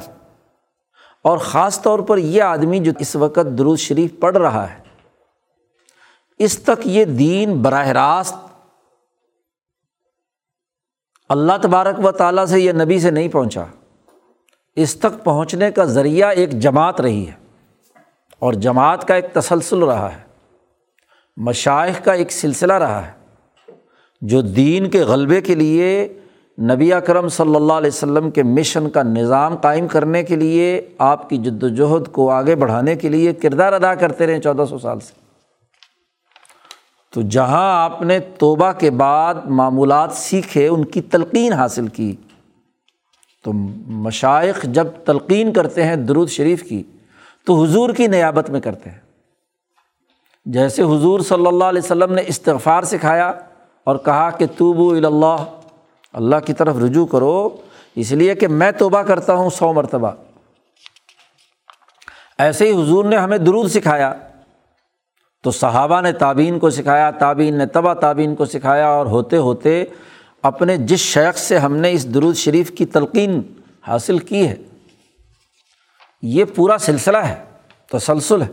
اور 1.25 1.37
خاص 1.37 1.81
طور 1.81 1.99
پر 1.99 2.17
یہ 2.17 2.41
آدمی 2.43 2.79
جو 2.79 2.91
اس 2.99 3.15
وقت 3.15 3.57
درود 3.57 3.79
شریف 3.79 4.19
پڑھ 4.19 4.37
رہا 4.37 4.69
ہے، 4.69 4.77
اس 6.39 6.59
تک 6.59 6.87
یہ 6.87 7.05
دین 7.05 7.61
براہ 7.61 7.87
راست 7.87 8.48
اللہ 11.29 11.53
تبارک 11.61 12.05
و 12.05 12.11
تعالیٰ 12.11 12.45
سے 12.45 12.59
یہ 12.59 12.71
نبی 12.71 12.99
سے 12.99 13.11
نہیں 13.11 13.27
پہنچا۔ 13.27 13.63
اس 14.75 14.95
تک 14.95 15.23
پہنچنے 15.23 15.71
کا 15.71 15.83
ذریعہ 15.83 16.29
ایک 16.29 16.51
جماعت 16.51 17.01
رہی 17.01 17.27
ہے 17.27 17.31
اور 18.39 18.53
جماعت 18.53 19.07
کا 19.07 19.15
ایک 19.15 19.25
تسلسل 19.33 19.83
رہا 19.83 20.11
ہے۔ 20.11 20.17
مشائق 21.37 22.05
کا 22.05 22.13
ایک 22.13 22.31
سلسلہ 22.31 22.73
رہا 22.73 23.07
ہے 23.07 23.11
جو 24.21 24.41
دین 24.41 24.89
کے 24.89 25.01
غلبے 25.01 25.41
کے 25.41 25.55
لیے 25.55 26.17
نبی 26.61 26.93
اکرم 26.93 27.27
صلی 27.27 27.55
اللہ 27.55 27.73
علیہ 27.73 27.87
وسلم 27.87 28.31
کے 28.31 28.43
مشن 28.43 28.89
کا 28.89 29.03
نظام 29.03 29.55
قائم 29.55 29.87
کرنے 29.87 30.23
کے 30.23 30.35
لیے، 30.35 30.89
آپ 30.97 31.29
کی 31.29 31.37
جد 31.37 31.63
وجہد 31.63 32.07
کو 32.11 32.31
آگے 32.31 32.55
بڑھانے 32.55 32.95
کے 32.95 33.09
لیے 33.09 33.33
کردار 33.33 33.73
ادا 33.73 33.95
کرتے 33.95 34.27
رہے 34.27 34.39
چودہ 34.39 34.65
سو 34.69 34.79
سال 34.79 34.99
سے۔ 34.99 35.28
تو 37.13 37.21
جہاں 37.21 37.83
آپ 37.83 38.01
نے 38.01 38.19
توبہ 38.19 38.71
کے 38.71 38.91
بعد 38.91 39.35
معمولات 39.45 40.11
سیکھے، 40.11 40.67
ان 40.67 40.85
کی 40.85 41.01
تلقین 41.01 41.53
حاصل 41.53 41.87
کی۔ 41.87 42.15
تو 43.43 43.53
مشائق 43.87 44.63
جب 44.63 44.87
تلقین 45.05 45.53
کرتے 45.53 45.83
ہیں 45.83 45.95
درود 45.95 46.29
شریف 46.29 46.63
کی، 46.63 46.83
تو 47.45 47.63
حضور 47.63 47.93
کی 47.93 48.07
نیابت 48.07 48.49
میں 48.49 48.59
کرتے 48.59 48.89
ہیں۔ 48.89 48.97
جیسے 50.45 50.81
حضور 50.81 51.19
صلی 51.19 51.47
اللہ 51.47 51.63
علیہ 51.63 51.81
وسلم 51.83 52.13
نے 52.13 52.23
استغفار 52.27 52.83
سکھایا 52.83 53.33
اور 53.83 53.95
کہا 53.95 54.29
کہ 54.29 54.45
توبو 54.57 54.89
اللہ 54.89 55.45
اللہ 56.13 56.35
کی 56.45 56.53
طرف 56.53 56.75
رجوع 56.77 57.05
کرو، 57.05 57.49
اس 57.95 58.11
لیے 58.11 58.35
کہ 58.35 58.47
میں 58.47 58.71
توبہ 58.71 59.01
کرتا 59.01 59.33
ہوں 59.33 59.49
سو 59.49 59.73
مرتبہ۔ 59.73 60.11
ایسے 62.37 62.73
ہی 62.73 62.83
حضور 62.83 63.05
نے 63.05 63.17
ہمیں 63.17 63.37
درود 63.37 63.71
سکھایا۔ 63.71 64.13
تو 65.43 65.51
صحابہ 65.51 65.99
نے 66.01 66.11
تعبین 66.11 66.59
کو 66.59 66.69
سکھایا 66.69 67.09
تعبین 67.11 67.57
نے 67.57 67.65
تبا 67.65 67.93
تعبین 67.93 68.35
کو 68.35 68.45
سکھایا 68.45 68.87
اور 68.87 69.05
ہوتے 69.05 69.37
ہوتے 69.37 69.83
اپنے 70.43 70.77
جس 70.77 70.99
شخص 70.99 71.41
سے 71.41 71.57
ہم 71.57 71.75
نے 71.75 71.91
اس 71.91 72.13
درود 72.13 72.35
شریف 72.35 72.71
کی 72.71 72.85
تلقین 72.85 73.41
حاصل 73.87 74.17
کی 74.19 74.47
ہے، 74.47 74.55
یہ 76.23 76.45
پورا 76.55 76.77
سلسلہ 76.77 77.17
ہے، 77.17 77.35
تسلسل 77.91 78.41
ہے۔ 78.41 78.47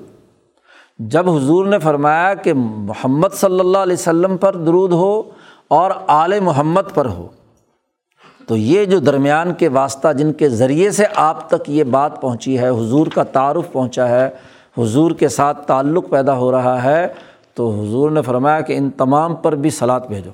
جب 0.99 1.29
حضور 1.31 1.67
نے 1.67 1.79
فرمایا 1.79 2.33
کہ 2.35 2.53
محمد 2.55 3.35
صلی 3.35 3.61
اللہ 3.61 3.79
علیہ 3.79 3.97
وسلم 3.97 4.37
پر 4.37 4.57
درود 4.57 4.93
ہو 4.93 5.23
اور 5.69 5.91
آل 6.07 6.39
محمد 6.41 6.95
پر 6.95 7.07
ہو، 7.07 7.27
تو 8.49 8.57
یہ 8.57 8.85
جو 8.85 8.99
درمیان 8.99 9.55
کے 9.55 9.69
واسطہ 9.69 10.13
جن 10.13 10.33
کے 10.33 10.49
ذریعے 10.49 10.91
سے 10.91 11.05
آپ 11.15 11.49
تک 11.51 11.71
یہ 11.71 11.85
بات 11.85 12.21
پہنچی 12.21 12.59
ہے، 12.59 12.69
حضور 12.69 13.07
کا 13.07 13.23
تعارف 13.23 13.73
پہنچا 13.73 14.09
ہے 14.09 14.29
حضور 14.79 15.11
کے 15.11 15.29
ساتھ 15.29 15.67
تعلق 15.67 16.11
پیدا 16.11 16.37
ہو 16.37 16.53
رہا 16.53 16.85
ہے 16.85 17.09
تو 17.55 17.71
حضور 17.71 18.11
نے 18.11 18.23
فرمایا 18.23 18.61
کہ 18.61 18.73
ان 18.73 18.91
تمام 18.91 19.37
پر 19.37 19.53
بھی 19.53 19.71
سلاد 19.71 20.01
بھیجو۔ 20.01 20.31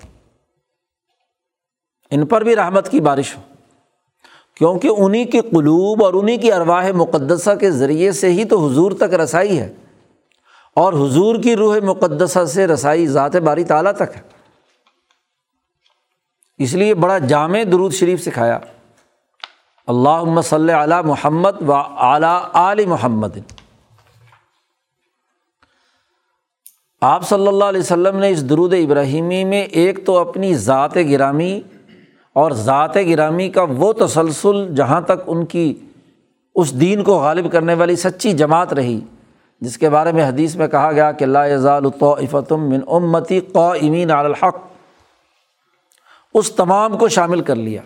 ان 2.11 2.26
پر 2.26 2.40
بھی 2.40 2.57
رحمت 2.57 2.88
کی 2.88 3.01
بارش 3.01 3.36
ہو۔ 3.36 3.43
کیونکہ 4.55 4.90
انہیں 4.99 5.24
کے 5.24 5.40
قلوب 5.40 6.05
اور 6.05 6.14
انہیں 6.14 6.38
کی 6.38 6.53
ارواہ 6.53 6.93
مقدسہ 6.93 7.51
کے 7.61 7.70
ذریعے 7.70 8.12
سے 8.12 8.32
ہی 8.32 8.45
تو 8.45 8.66
حضور 8.66 8.93
تک 8.93 9.14
رسائی 9.14 9.59
ہے۔ 9.59 9.72
اور 10.76 10.93
حضور 10.93 11.36
کی 11.36 11.57
روح 11.57 11.78
مقدسہ 11.84 12.45
سے 12.45 12.66
رسائی 12.66 13.07
ذات 13.07 13.36
باری 13.36 13.64
تعالیٰ 13.64 13.93
تک 13.93 14.16
ہے۔ 14.16 14.20
اس 16.59 16.74
لیے 16.74 16.95
بڑا 16.95 17.18
جامع 17.18 17.59
درود 17.72 17.93
شریف 17.93 18.22
سکھایا۔ 18.22 18.59
اللہ 19.86 20.40
صلی 20.40 20.72
علی 20.72 20.95
محمد 21.05 21.68
و 21.68 21.74
اعلیٰ 21.74 22.43
علی 22.53 22.86
محمد۔ 22.86 23.61
آپ 27.05 27.28
صلی 27.28 27.46
اللہ 27.46 27.64
علیہ 27.64 27.80
وسلم 27.80 28.18
نے 28.18 28.28
اس 28.28 28.48
درود 28.48 28.74
ابراہیمی 28.74 29.44
میں 29.44 29.62
ایک 29.62 30.07
تو 30.07 30.18
اپنی 30.18 30.55
ذات 30.55 30.96
گرامی 30.96 31.61
اور 32.32 32.50
ذات 32.50 32.96
گرامی 32.96 33.48
کا 33.48 33.62
وہ 33.62 33.92
تسلسل 33.92 34.74
جہاں 34.74 35.00
تک 35.00 35.22
ان 35.26 35.44
کی 35.44 35.74
اس 36.55 36.80
دین 36.80 37.03
کو 37.03 37.18
غالب 37.18 37.53
کرنے 37.53 37.74
والی 37.74 37.96
سچی 37.96 38.32
جماعت 38.32 38.72
رہی، 38.72 39.00
جس 39.61 39.78
کے 39.78 39.90
بارے 39.90 40.12
میں 40.12 40.28
حدیث 40.28 40.57
میں 40.57 40.68
کہا 40.68 40.92
گیا 40.92 41.12
کہ 41.12 41.24
اللہ 41.24 41.57
ضالطم 41.57 42.68
من 42.68 42.80
امتی 42.86 43.40
قو 43.40 43.70
امین 43.70 44.11
الحق۔ 44.11 44.57
اس 46.34 46.53
تمام 46.53 46.98
کو 46.98 47.09
شامل 47.09 47.40
کر 47.40 47.57
لیا۔ 47.57 47.82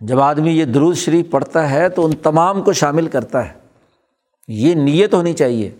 جب 0.00 0.20
آدمی 0.20 0.50
یہ 0.50 0.64
درود 0.64 0.96
شریف 0.96 1.30
پڑھتا 1.30 1.70
ہے 1.70 1.88
تو 1.88 2.04
ان 2.04 2.12
تمام 2.12 2.62
کو 2.62 2.72
شامل 2.72 3.06
کرتا 3.06 3.48
ہے۔ 3.48 3.52
یہ 4.48 4.74
نیت 4.74 5.14
ہونی 5.14 5.32
چاہیے۔ 5.32 5.70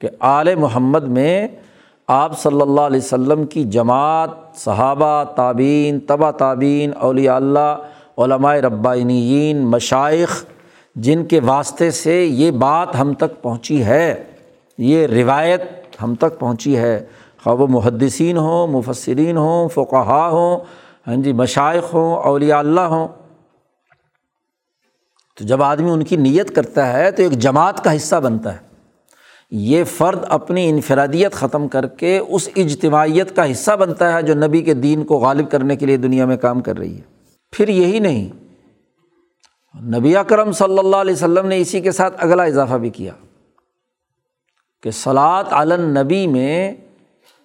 کہ 0.00 0.08
آل 0.20 0.54
محمد 0.54 1.04
میں 1.04 1.48
آپ 2.06 2.38
صلی 2.38 2.60
اللہ 2.60 2.80
علیہ 2.80 3.00
وسلم 3.04 3.44
کی 3.44 3.64
جماعت، 3.64 4.30
صحابہ 4.54 5.24
تعبین 5.24 6.00
تبا 6.00 6.30
تعبین 6.30 6.90
اولیاء 7.00 7.36
اللہ، 7.36 7.76
علماء 8.18 8.54
ربائنین 8.54 9.66
مشائق 9.66 10.44
جن 10.96 11.24
کے 11.24 11.40
واسطے 11.40 11.90
سے 11.90 12.24
یہ 12.24 12.50
بات 12.50 13.00
ہم 13.00 13.14
تک 13.14 13.42
پہنچی 13.42 13.84
ہے، 13.84 14.24
یہ 14.78 15.06
روایت 15.06 15.62
ہم 16.02 16.14
تک 16.14 16.38
پہنچی 16.38 16.76
ہے۔ 16.76 17.04
خواب 17.44 17.60
و 17.60 17.66
محدثین 17.66 18.36
ہوں، 18.36 18.66
مفسرین 18.66 19.36
ہوں 19.36 19.68
فقہا 19.68 20.28
ہوں 20.28 20.60
ہاں 21.06 21.16
جی 21.16 21.32
مشائق 21.32 21.94
ہوں، 21.94 22.16
اولیاء 22.16 22.58
اللہ 22.58 22.80
ہوں۔ 22.80 23.08
تو 25.38 25.44
جب 25.44 25.62
آدمی 25.62 25.90
ان 25.90 26.02
کی 26.02 26.16
نیت 26.16 26.54
کرتا 26.54 26.92
ہے 26.92 27.10
تو 27.10 27.22
ایک 27.22 27.32
جماعت 27.32 27.84
کا 27.84 27.96
حصہ 27.96 28.16
بنتا 28.16 28.54
ہے۔ 28.54 28.69
یہ 29.50 29.84
فرد 29.84 30.18
اپنی 30.28 30.68
انفرادیت 30.68 31.32
ختم 31.32 31.68
کر 31.68 31.86
کے 31.86 32.18
اس 32.18 32.48
اجتماعیت 32.56 33.36
کا 33.36 33.50
حصہ 33.50 33.76
بنتا 33.76 34.12
ہے 34.12 34.22
جو 34.22 34.34
نبی 34.34 34.62
کے 34.62 34.74
دین 34.74 35.04
کو 35.04 35.18
غالب 35.18 35.50
کرنے 35.50 35.76
کے 35.76 35.86
لیے 35.86 35.96
دنیا 35.96 36.24
میں 36.24 36.36
کام 36.36 36.60
کر 36.60 36.78
رہی 36.78 36.96
ہے۔ 36.96 37.02
پھر 37.52 37.68
یہی 37.68 37.98
نہیں، 37.98 38.28
نبی 39.98 40.16
اکرم 40.16 40.52
صلی 40.52 40.78
اللہ 40.78 40.96
علیہ 40.96 41.14
وسلم 41.14 41.46
نے 41.46 41.58
اسی 41.58 41.80
کے 41.80 41.92
ساتھ 41.92 42.24
اگلا 42.24 42.42
اضافہ 42.42 42.74
بھی 42.74 42.90
کیا 42.90 43.12
کہ 44.82 44.90
سلاد 44.90 45.44
علن 45.50 45.80
نبی 45.80 46.26
میں 46.26 46.74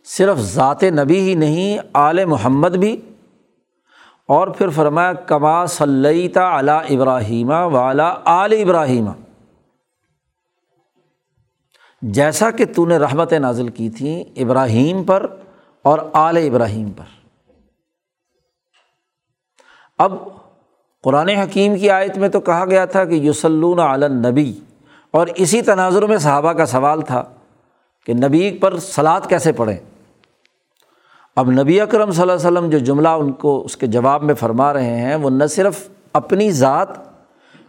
صرف 0.05 0.37
ذات 0.37 0.83
نبی 0.83 1.19
ہی 1.19 1.33
نہیں، 1.33 1.77
آل 1.93 2.25
محمد 2.25 2.69
بھی۔ 2.69 3.01
اور 4.27 4.47
پھر 4.47 4.69
فرمایا، 4.69 5.13
کما 5.13 5.65
صلیتا 5.65 6.59
علی 6.59 6.95
ابراہیمہ 6.95 7.61
والا 7.65 8.15
آل 8.25 8.53
ابراہیمہ 8.53 9.11
جیسا 12.13 12.51
کہ 12.51 12.65
تو 12.75 12.85
نے 12.85 12.97
رحمت 12.97 13.33
نازل 13.33 13.67
کی 13.67 13.89
تھیں 13.89 14.23
ابراہیم 14.35 15.03
پر 15.03 15.25
اور 15.81 15.99
آل 16.13 16.37
ابراہیم 16.37 16.91
پر۔ 16.91 17.03
اب 19.97 20.13
قرآن 21.03 21.29
حکیم 21.29 21.77
کی 21.77 21.89
آیت 21.89 22.17
میں 22.17 22.29
تو 22.29 22.39
کہا 22.39 22.65
گیا 22.65 22.85
تھا 22.85 23.05
کہ 23.05 23.13
یوسلون 23.13 23.79
نبی 24.01 24.59
اور 25.11 25.27
اسی 25.35 25.61
تناظر 25.61 26.05
میں 26.05 26.17
صحابہ 26.17 26.53
کا 26.53 26.65
سوال 26.65 27.01
تھا 27.01 27.23
کہ 28.05 28.13
نبی 28.13 28.57
پر 28.57 28.77
سلاد 28.77 29.21
کیسے 29.29 29.51
پڑھیں۔ 29.51 29.77
اب 31.35 31.51
نبی 31.51 31.81
اکرم 31.81 32.11
صلی 32.11 32.21
اللہ 32.21 32.33
علیہ 32.33 32.47
وسلم 32.47 32.69
جو 32.69 32.77
جملہ 32.77 33.09
ان 33.09 33.31
کو 33.31 33.65
اس 33.65 33.77
کے 33.77 33.87
جواب 33.87 34.23
میں 34.23 34.33
فرما 34.33 34.73
رہے 34.73 34.97
ہیں، 34.97 35.15
وہ 35.15 35.29
نہ 35.29 35.45
صرف 35.45 35.89
اپنی 36.13 36.51
ذات 36.51 36.87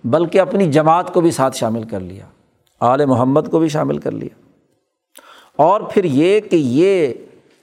بلکہ 0.05 0.41
اپنی 0.41 0.73
جماعت 0.73 1.15
کو 1.15 1.21
بھی 1.21 1.31
ساتھ 1.31 1.57
شامل 1.57 1.83
کر 1.83 2.01
لیا۔ 2.01 2.25
آل 2.81 3.05
محمد 3.05 3.41
کو 3.51 3.59
بھی 3.59 3.69
شامل 3.69 3.99
کر 3.99 4.11
لیا۔ 4.11 4.41
اور 5.57 5.81
پھر 5.81 6.05
یہ 6.05 6.41
کہ 6.41 6.57
یہ 6.57 7.15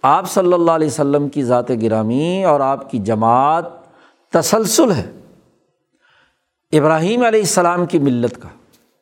آپ 0.01 0.29
صلی 0.29 0.53
اللہ 0.53 0.71
علیہ 0.71 0.87
وسلم 0.87 1.29
کی 1.29 1.43
ذات 1.43 1.69
گرامی 1.81 2.43
اور 2.43 2.59
آپ 2.59 2.91
کی 2.91 2.99
جماعت 2.99 3.65
تسلسل 4.31 4.91
ہے۔ 4.91 5.11
ابراہیم 6.71 7.23
علیہ 7.23 7.39
السلام 7.39 7.85
کی 7.85 7.99
ملت 7.99 8.41
کا، 8.41 8.49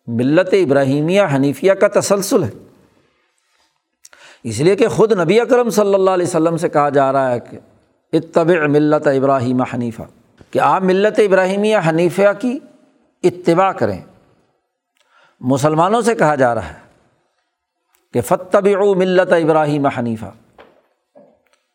ملت 0.07 0.53
ابراہیمیہ 0.53 1.21
حنیفیہ 1.35 1.71
کا 1.71 1.99
تسلسل 1.99 2.43
ہے۔ 2.43 2.49
اس 4.43 4.59
لیے 4.59 4.75
کہ 4.75 4.87
خود 4.87 5.11
نبی 5.11 5.39
اکرم 5.39 5.69
صلی 5.69 5.93
اللہ 5.93 6.09
علیہ 6.09 6.27
وسلم 6.27 6.57
سے 6.57 6.69
کہا 6.69 6.89
جا 6.89 7.11
رہا 7.11 7.31
ہے 7.31 7.39
کہ 7.39 7.59
اتبع 8.13 8.67
ملت 8.67 9.07
ابراہیم 9.07 9.61
حنیفہ، 9.61 10.01
کہ 10.51 10.59
آپ 10.59 10.81
ملت 10.81 11.19
ابراہیمیہ 11.19 11.77
حنیفیہ 11.89 12.27
کی 12.39 12.59
اتباع 13.23 13.71
کریں۔ 13.71 14.01
مسلمانوں 15.41 16.01
سے 16.01 16.15
کہا 16.15 16.35
جا 16.35 16.53
رہا 16.55 16.67
ہے 16.67 16.79
کہ 18.13 18.21
فتب 18.21 18.67
ملت 18.97 19.31
ابراہیم 19.33 19.85
حنیفہ 19.87 20.31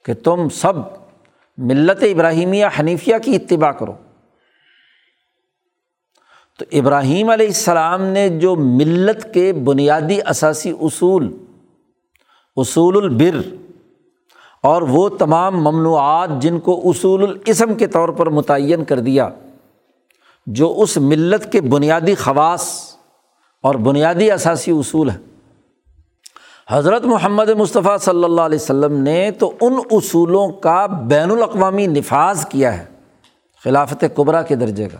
کہ 0.04 0.14
تم 0.14 0.48
سب 0.48 0.74
ملت 1.58 2.02
ابراہیمیہ 2.02 2.66
حنیفیہ 2.80 3.14
کی 3.24 3.34
اتباع 3.36 3.70
کرو۔ 3.72 3.92
تو 6.58 6.64
ابراہیم 6.72 7.30
علیہ 7.30 7.46
السلام 7.46 8.02
نے 8.02 8.28
جو 8.28 8.54
ملت 8.56 9.26
کے 9.34 9.52
بنیادی 9.52 10.18
اثاثی 10.24 10.72
اصول 10.80 11.36
اصول 12.56 12.96
البر، 12.96 13.40
اور 14.64 14.82
وہ 14.82 15.08
تمام 15.08 15.62
ممنوعات 15.62 16.30
جن 16.40 16.60
کو 16.60 16.80
اصول 16.90 17.22
الاسم 17.22 17.74
کے 17.74 17.86
طور 17.86 18.08
پر 18.08 18.30
متعین 18.30 18.84
کر 18.84 19.00
دیا، 19.00 19.28
جو 20.46 20.74
اس 20.78 20.96
ملت 20.96 21.52
کے 21.52 21.60
بنیادی 21.60 22.14
خواص 22.14 22.95
اور 23.62 23.74
بنیادی 23.74 24.30
اثاثی 24.30 24.70
اصول 24.70 25.10
ہے 25.10 25.16
حضرت 26.70 27.04
محمد 27.04 27.48
مصطفیٰ 27.48 27.98
صلی 27.98 28.24
اللہ 28.24 28.40
علیہ 28.40 28.58
وسلم 28.60 29.02
نے 29.02 29.30
تو 29.30 29.52
ان 29.60 29.74
اصولوں 29.90 30.48
کا 30.48 30.86
بین 30.86 31.30
الاقوامی 31.30 31.86
نفاذ 31.86 32.46
کیا 32.46 32.78
ہے، 32.78 32.84
خلافت 33.64 34.04
قبرا 34.14 34.42
کے 34.42 34.54
درجے 34.54 34.88
کا۔ 34.88 34.98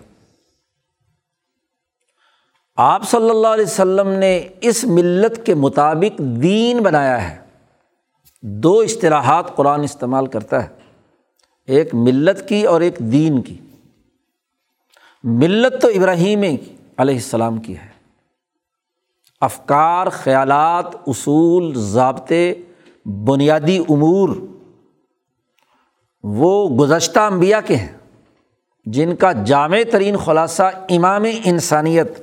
آپ 2.76 3.10
صلی 3.10 3.30
اللہ 3.30 3.46
علیہ 3.46 3.64
وسلم 3.64 4.08
نے 4.08 4.48
اس 4.60 4.84
ملت 4.84 5.46
کے 5.46 5.54
مطابق 5.54 6.18
دین 6.18 6.78
بنایا 6.78 7.30
ہے۔ 7.30 7.38
دو 8.42 8.80
اصطلاحات 8.80 9.56
قرآن 9.56 9.82
استعمال 9.82 10.26
کرتا 10.26 10.64
ہے، 10.64 10.68
ایک 11.66 11.94
ملت 11.94 12.48
کی 12.48 12.64
اور 12.64 12.80
ایک 12.80 12.98
دین 12.98 13.42
کی۔ 13.42 13.58
ملت 15.24 15.82
تو 15.82 15.88
ابراہیم 15.88 16.42
علیہ 16.96 17.14
السلام 17.14 17.58
کی 17.58 17.76
ہے۔ 17.78 17.95
افکار، 19.40 20.08
خیالات، 20.08 20.94
اصول، 21.06 21.72
ضابطے، 21.74 22.54
بنیادی 23.06 23.78
امور، 23.78 24.28
وہ 26.24 26.68
گزشتہ 26.78 27.18
انبیاء 27.18 27.60
کے 27.66 27.76
ہیں، 27.76 27.92
جن 28.86 29.16
کا 29.16 29.32
جامع 29.32 29.78
ترین 29.92 30.16
خلاصہ 30.16 30.70
امام 30.88 31.24
انسانیت 31.44 32.20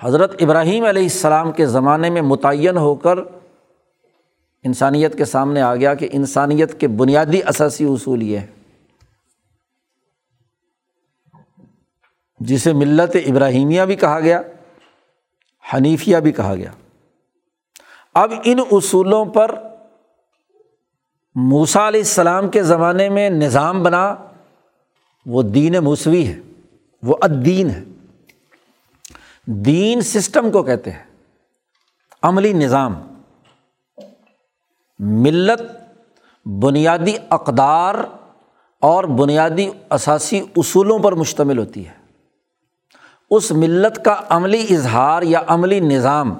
حضرت 0.00 0.34
ابراہیم 0.40 0.84
علیہ 0.84 1.02
السلام 1.02 1.52
کے 1.52 1.66
زمانے 1.66 2.10
میں 2.10 2.22
متعین 2.22 2.76
ہو 2.76 2.94
کر 2.94 3.18
انسانیت 4.64 5.18
کے 5.18 5.24
سامنے 5.24 5.60
آ 5.60 5.74
گیا 5.74 5.94
کہ 5.94 6.08
انسانیت 6.12 6.80
کے 6.80 6.88
بنیادی 6.88 7.40
اثاثی 7.42 7.84
اصول 7.84 8.22
یہ 8.22 8.38
ہے 8.38 8.46
جسے 12.40 12.72
ملت 12.72 13.16
ابراہیمیہ 13.26 13.82
بھی 13.82 13.96
کہا 13.96 14.20
گیا۔ 14.20 14.42
حنیفیہ 15.74 16.16
بھی 16.16 16.32
کہا 16.32 16.54
گیا۔ 16.54 16.70
اب 18.14 18.32
ان 18.44 18.58
اصولوں 18.70 19.24
پر 19.24 19.54
موسا 21.34 21.88
علیہ 21.88 22.00
السلام 22.00 22.48
کے 22.48 22.62
زمانے 22.62 23.08
میں 23.08 23.30
نظام 23.30 23.82
بنا، 23.82 24.14
وہ 25.26 25.42
دین 25.42 25.72
موسوی 25.72 26.26
ہے، 26.26 26.40
وہ 27.02 27.16
ادین 27.20 27.70
ہے۔ 27.70 27.84
دین 29.44 30.00
سسٹم 30.00 30.50
کو 30.50 30.62
کہتے 30.62 30.90
ہیں، 30.90 31.04
عملی 32.22 32.52
نظام۔ 32.52 32.94
ملت، 34.98 35.62
بنیادی 36.48 37.16
اقدار 37.30 37.94
اور 38.80 39.04
بنیادی 39.04 39.70
اثاثی 39.88 40.40
اصولوں 40.56 40.98
پر 40.98 41.12
مشتمل 41.12 41.58
ہوتی 41.58 41.86
ہے۔ 41.86 42.05
اس 43.30 43.50
ملت 43.50 44.04
کا 44.04 44.16
عملی 44.28 44.66
اظہار 44.70 45.22
یا 45.22 45.40
عملی 45.46 45.80
نظام 45.80 46.34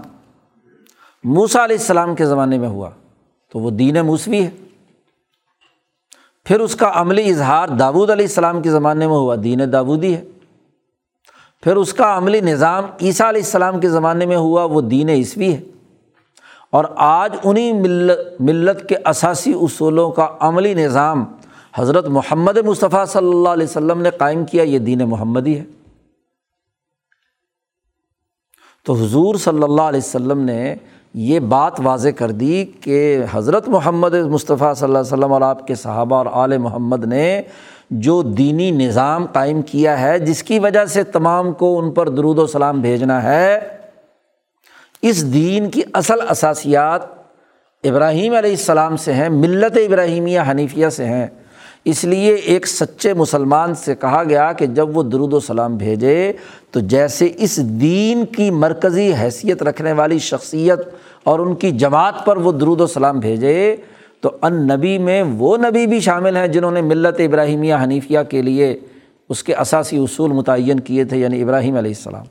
موسا 1.24 1.64
علیہ 1.64 1.76
السلام 1.76 2.14
کے 2.14 2.26
زمانے 2.26 2.59
میں 2.59 2.68
ہوا، 2.68 2.91
تو 3.53 3.59
وہ 3.59 3.70
دین 3.70 3.97
موسوی 4.07 4.45
ہے۔ 4.45 4.51
پھر 6.45 6.61
اس 6.61 6.76
کا 6.76 6.91
عملی 6.95 7.30
اظہار 7.30 7.68
داود 7.68 8.11
علیہ 8.11 8.26
السلام 8.26 8.62
کے 8.62 8.70
زمانے 8.70 9.07
میں 9.07 9.14
ہوا، 9.14 9.37
دین 9.45 9.61
داودی 9.72 10.14
ہے۔ 10.14 10.24
پھر 11.62 11.76
اس 11.76 11.95
کا 11.95 12.16
عملی 12.16 12.41
نظام 12.41 12.84
عیسیٰ 13.03 13.28
علیہ 13.28 13.43
السلام 13.43 13.80
کے 13.80 13.89
زمانے 13.89 14.26
میں 14.26 14.37
ہوا، 14.37 14.64
وہ 14.64 14.80
دین 14.80 15.09
عیسوی 15.09 15.55
ہے۔ 15.55 15.61
اور 16.70 16.84
آج 16.97 17.37
انہیں 17.45 17.72
ملت 17.72 18.41
ملت 18.41 18.89
کے 18.89 18.97
اساسی 19.07 19.53
اصولوں 19.53 20.11
کا 20.11 20.28
عملی 20.41 20.74
نظام 20.74 21.24
حضرت 21.74 22.07
محمد 22.07 22.57
مصطفیٰ 22.57 23.07
صلی 23.07 23.28
اللہ 23.28 23.49
علیہ 23.49 23.66
وسلم 23.66 24.03
نے 24.03 24.11
قائم 24.11 24.45
کیا، 24.45 24.62
یہ 24.62 24.78
دین 24.78 24.99
محمدی 24.99 25.59
ہے۔ 25.59 25.64
تو 28.87 28.95
حضور 28.95 29.34
صلی 29.34 29.62
اللہ 29.62 29.82
علیہ 29.82 30.01
وسلم 30.01 30.41
نے 30.41 30.74
یہ 31.14 31.41
بات 31.41 31.72
واضح 31.84 32.09
کر 32.09 32.30
دی 32.30 32.64
کہ 32.80 33.18
حضرت 33.32 33.68
محمد 33.68 34.14
مصطفیٰ 34.14 34.74
صلی 34.74 34.87
اللہ 34.87 34.99
علیہ 34.99 35.12
وسلم 35.12 35.32
اور 35.32 35.41
آپ 35.41 35.66
کے 35.66 35.74
صحابہ 35.74 36.16
اور 36.16 36.26
آل 36.32 36.59
محمد 36.59 37.05
نے 37.05 37.43
جو 37.91 38.22
دینی 38.22 38.70
نظام 38.70 39.26
قائم 39.32 39.62
کیا 39.62 40.01
ہے، 40.01 40.18
جس 40.18 40.43
کی 40.43 40.59
وجہ 40.59 40.84
سے 40.84 41.05
تمام 41.05 41.53
کو 41.53 41.78
ان 41.78 41.91
پر 41.91 42.09
درود 42.09 42.39
و 42.39 42.47
سلام 42.47 42.80
بھیجنا 42.80 43.22
ہے، 43.22 43.61
اس 45.03 45.32
دین 45.32 45.70
کی 45.70 45.82
اصل 45.95 46.20
اثاسیات 46.28 47.01
ابراہیم 47.84 48.34
علیہ 48.34 48.51
السلام 48.51 48.97
سے 48.97 49.12
ہیں، 49.12 49.28
ملت 49.28 49.76
ابراہیمیہ 49.76 50.41
حنیفیہ 50.51 50.89
سے 50.89 51.05
ہیں۔ 51.05 51.26
اس 51.89 52.05
لیے 52.05 52.34
ایک 52.34 52.66
سچے 52.66 53.14
مسلمان 53.14 53.74
سے 53.74 53.95
کہا 53.95 54.24
گیا 54.24 54.53
کہ 54.53 54.66
جب 54.66 54.97
وہ 54.97 55.03
درود 55.03 55.32
و 55.32 55.41
سلام 55.41 55.76
بھیجے 55.76 56.32
تو 56.70 56.80
جیسے 56.80 57.32
اس 57.37 57.57
دین 57.57 58.24
کی 58.26 58.51
مرکزی 58.51 59.12
حیثیت 59.14 59.62
رکھنے 59.62 59.93
والی 59.93 60.18
شخصیت 60.18 60.78
اور 61.24 61.39
ان 61.39 61.55
کی 61.55 61.70
جماعت 61.70 62.24
پر 62.24 62.37
وہ 62.37 62.53
درود 62.53 62.80
و 62.80 62.87
سلام 62.87 63.18
بھیجے، 63.18 63.76
تو 64.20 64.30
ان 64.43 64.55
نبی 64.55 64.99
میں 64.99 65.22
وہ 65.22 65.57
نبی 65.57 65.87
بھی 65.87 66.01
شامل 66.01 66.37
ہیں 66.37 66.47
جنہوں 66.47 66.70
نے 66.70 66.82
ملت 66.82 67.20
ابراہیمیہ 67.20 67.74
حنیفیہ 67.84 68.18
کے 68.28 68.43
لیے 68.43 68.80
اس 69.28 69.43
کے 69.43 69.55
اثاثی 69.55 69.99
اصول 69.99 70.32
متعین 70.32 70.80
کیے 70.80 71.05
تھے 71.05 71.16
یعنی 71.16 71.43
ابراہیم 71.43 71.76
علیہ 71.76 71.91
السلام۔ 71.91 72.24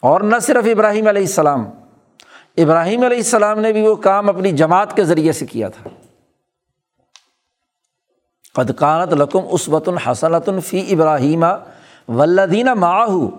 اور 0.00 0.20
نہ 0.20 0.38
صرف 0.42 0.64
ابراہیم 0.70 1.06
علیہ 1.06 1.22
السلام، 1.22 1.64
ابراہیم 2.56 3.02
علیہ 3.02 3.16
السلام 3.16 3.60
نے 3.60 3.72
بھی 3.72 3.82
وہ 3.82 3.94
کام 3.94 4.28
اپنی 4.28 4.52
جماعت 4.52 4.96
کے 4.96 5.04
ذریعے 5.04 5.32
سے 5.32 5.46
کیا 5.46 5.68
تھا۔ 5.68 5.90
قدقانت 8.56 9.12
لقم 9.12 9.40
عصبۃ 9.52 9.88
الحسنۃ 9.88 10.60
فی 10.66 10.94
ابراہیم 10.94 11.44
ولدینہ 12.08 12.74
معاہو 12.74 13.30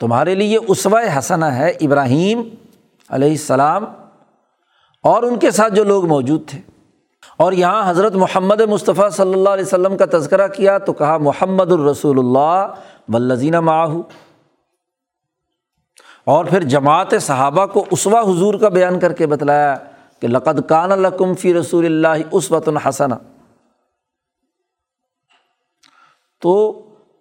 تمہارے 0.00 0.34
لیے 0.34 0.58
اسوہ 0.68 1.18
حسنہ 1.18 1.44
ہے 1.44 1.70
ابراہیم 1.70 2.42
علیہ 3.10 3.30
السلام 3.30 3.84
اور 5.04 5.22
ان 5.22 5.38
کے 5.38 5.50
ساتھ 5.50 5.74
جو 5.74 5.84
لوگ 5.84 6.06
موجود 6.06 6.48
تھے۔ 6.48 6.60
اور 7.36 7.52
یہاں 7.52 7.90
حضرت 7.90 8.14
محمد 8.14 8.60
مصطفیٰ 8.60 9.10
صلی 9.10 9.32
اللہ 9.32 9.48
علیہ 9.48 9.64
وسلم 9.64 9.96
کا 9.96 10.04
تذکرہ 10.12 10.48
کیا 10.48 10.78
تو 10.78 10.92
کہا 10.92 11.16
محمد 11.16 11.72
الرسول 11.72 12.18
اللہ 12.18 12.66
ولزینہ 13.08 13.60
معاہو 13.60 14.02
اور 16.24 16.44
پھر 16.44 16.62
جماعت 16.62 17.14
صحابہ 17.20 17.66
کو 17.66 17.84
اسوا 17.90 18.20
حضور 18.20 18.54
کا 18.54 18.68
بیان 18.68 18.98
کر 18.98 19.12
کے 19.12 19.26
بتلایا 19.26 19.76
کہ 20.20 20.28
لقد 20.28 20.68
کان 20.68 20.92
القم 20.92 21.34
فی 21.34 21.54
رسول 21.54 21.86
اللہ 21.86 22.22
اسوۃ 22.30 22.60
الحسنہ 22.66 23.14
تو 26.42 26.56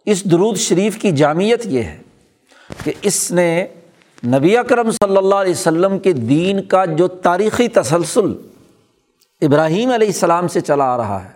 اس 0.07 0.23
درود 0.31 0.57
شریف 0.57 0.97
کی 1.01 1.11
جامعت 1.11 1.65
یہ 1.65 1.83
ہے 1.83 1.97
کہ 2.83 2.91
اس 3.01 3.31
نے 3.31 3.65
نبی 4.23 4.55
اکرم 4.57 4.91
صلی 4.91 5.17
اللہ 5.17 5.35
علیہ 5.35 5.51
وسلم 5.51 5.97
کے 5.99 6.13
دین 6.13 6.61
کا 6.69 6.83
جو 6.85 7.07
تاریخی 7.25 7.67
تسلسل 7.73 8.33
ابراہیم 9.41 9.91
علیہ 9.91 10.07
السلام 10.07 10.47
سے 10.47 10.61
چلا 10.61 10.85
آ 10.93 10.97
رہا 10.97 11.23
ہے، 11.23 11.29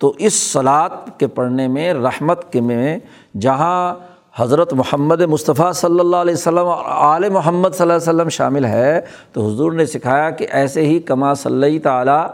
تو 0.00 0.12
اس 0.18 0.34
سلاد 0.42 0.90
کے 1.18 1.26
پڑھنے 1.26 1.66
میں، 1.68 1.92
رحمت 1.94 2.52
کے 2.52 2.60
میں، 2.60 2.98
جہاں 3.40 3.94
حضرت 4.36 4.72
محمد 4.74 5.20
مصطفیٰ 5.28 5.72
صلی 5.72 6.00
اللہ 6.00 6.16
علیہ 6.16 6.34
وسلم 6.34 6.68
اور 6.68 6.84
آل 6.86 7.28
محمد 7.28 7.68
صلی 7.68 7.82
اللہ 7.82 7.92
علیہ 7.92 8.08
وسلم 8.08 8.28
شامل 8.28 8.64
ہے، 8.64 9.00
تو 9.32 9.46
حضور 9.46 9.72
نے 9.72 9.86
سکھایا 9.86 10.30
کہ 10.30 10.46
ایسے 10.50 10.86
ہی 10.86 10.98
کما 11.00 11.34
صلی 11.34 11.78
تعلیٰ 11.78 12.26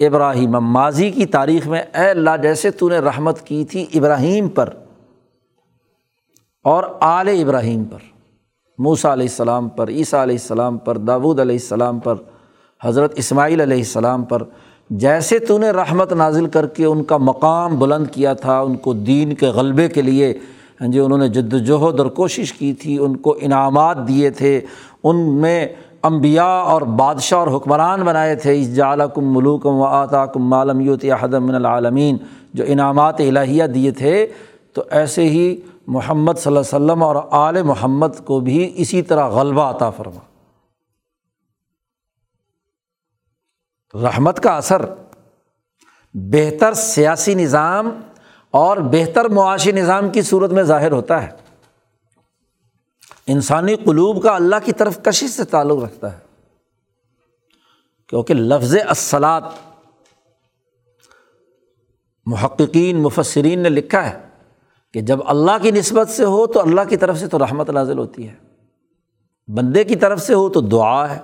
ابراہیم 0.00 0.50
ماضی 0.50 1.10
کی 1.10 1.26
تاریخ 1.26 1.66
میں 1.66 1.80
اے 1.80 2.08
اللہ 2.10 2.36
جیسے 2.42 2.70
تو 2.70 2.88
نے 2.88 2.98
رحمت 2.98 3.40
کی 3.40 3.64
تھی 3.64 3.84
ابراہیم 3.94 4.48
پر 4.48 4.68
اور 6.64 6.84
آل 7.00 7.28
ابراہیم 7.28 7.84
پر 7.84 7.98
موسا 8.78 9.12
علیہ 9.12 9.26
السلام 9.28 9.68
پر، 9.68 9.88
عیسیٰ 9.88 10.20
علیہ 10.22 10.34
السلام 10.34 10.78
پر، 10.78 10.98
داود 10.98 11.40
علیہ 11.40 11.56
السلام 11.56 11.98
پر، 11.98 12.14
حضرت 12.80 13.12
اسماعیل 13.16 13.60
علیہ 13.60 13.76
السلام 13.76 14.24
پر، 14.24 14.42
جیسے 14.90 15.38
تو 15.38 15.58
نے 15.58 15.70
رحمت 15.70 16.12
نازل 16.12 16.46
کر 16.46 16.66
کے 16.66 16.84
ان 16.84 17.02
کا 17.04 17.16
مقام 17.16 17.78
بلند 17.78 18.06
کیا 18.12 18.32
تھا، 18.32 18.58
ان 18.60 18.76
کو 18.76 18.92
دین 18.92 19.34
کے 19.34 19.46
غلبے 19.46 19.88
کے 19.88 20.02
لیے 20.02 20.32
ہاں 20.80 20.88
جی 20.88 20.98
انہوں 20.98 21.18
نے 21.18 21.28
جد 21.28 21.52
وجہد 21.54 22.00
اور 22.00 22.06
کوشش 22.06 22.52
کی 22.52 22.72
تھی، 22.72 22.98
ان 22.98 23.16
کو 23.16 23.36
انعامات 23.40 24.06
دیے 24.08 24.30
تھے، 24.30 24.60
ان 25.04 25.16
میں 25.40 25.66
امبیا 26.08 26.44
اور 26.44 26.82
بادشاہ 26.82 27.38
اور 27.38 27.56
حکمران 27.56 28.02
بنائے 28.02 28.34
تھے۔ 28.34 28.60
اس 28.60 28.76
جعلیٰ 28.76 29.06
کم 29.14 29.34
ملوکم 29.34 29.72
و 29.72 29.84
آتا 29.84 30.26
کم 30.26 30.42
مالم 30.42 30.80
یوت 30.80 31.04
حدم 31.20 31.54
العالمین۔ 31.54 32.16
جو 32.54 32.64
انعامات 32.66 33.20
الہیہ 33.20 33.64
دیے 33.64 33.90
تھے، 33.90 34.26
تو 34.72 34.84
ایسے 34.90 35.24
ہی 35.24 35.60
محمد 35.86 36.32
صلی 36.32 36.56
اللہ 36.56 36.76
علیہ 36.76 36.84
وسلم 36.84 37.02
اور 37.02 37.16
آل 37.30 37.62
محمد 37.62 38.24
کو 38.24 38.40
بھی 38.40 38.72
اسی 38.76 39.02
طرح 39.02 39.28
غلبہ 39.28 39.62
عطا 39.62 39.90
فرما۔ 39.90 40.20
رحمت 43.94 44.40
کا 44.40 44.56
اثر، 44.56 44.82
بہتر 46.14 46.72
سیاسی 46.72 47.34
نظام 47.34 47.90
اور 48.50 48.76
بہتر 48.76 49.28
معاشی 49.28 49.72
نظام 49.72 50.08
کی 50.08 50.22
صورت 50.22 50.50
میں 50.50 50.62
ظاہر 50.62 50.92
ہوتا 50.92 51.22
ہے۔ 51.22 51.47
انسانی 53.28 53.74
قلوب 53.74 54.22
کا 54.22 54.34
اللہ 54.34 54.56
کی 54.64 54.72
طرف 54.72 55.02
کشش 55.02 55.30
سے 55.30 55.44
تعلق 55.44 55.82
رکھتا 55.82 56.12
ہے۔ 56.12 56.28
کیونکہ 58.08 58.34
لفظ 58.34 58.76
اصلاط 58.88 59.44
محققین، 62.26 63.02
مفسرین 63.02 63.58
نے 63.58 63.68
لکھا 63.68 64.10
ہے 64.10 64.18
کہ 64.92 65.00
جب 65.00 65.18
اللہ 65.26 65.58
کی 65.62 65.70
نسبت 65.70 66.08
سے 66.08 66.24
ہو 66.24 66.46
تو 66.46 66.60
اللہ 66.60 66.80
کی 66.88 66.96
طرف 66.96 67.18
سے 67.18 67.28
تو 67.28 67.38
رحمت 67.38 67.70
نازل 67.70 67.98
ہوتی 67.98 68.28
ہے۔ 68.28 68.34
بندے 69.48 69.84
کی 69.84 69.96
طرف 69.96 70.22
سے 70.22 70.34
ہو 70.34 70.48
تو 70.48 70.60
دعا 70.60 71.16
ہے۔ 71.16 71.20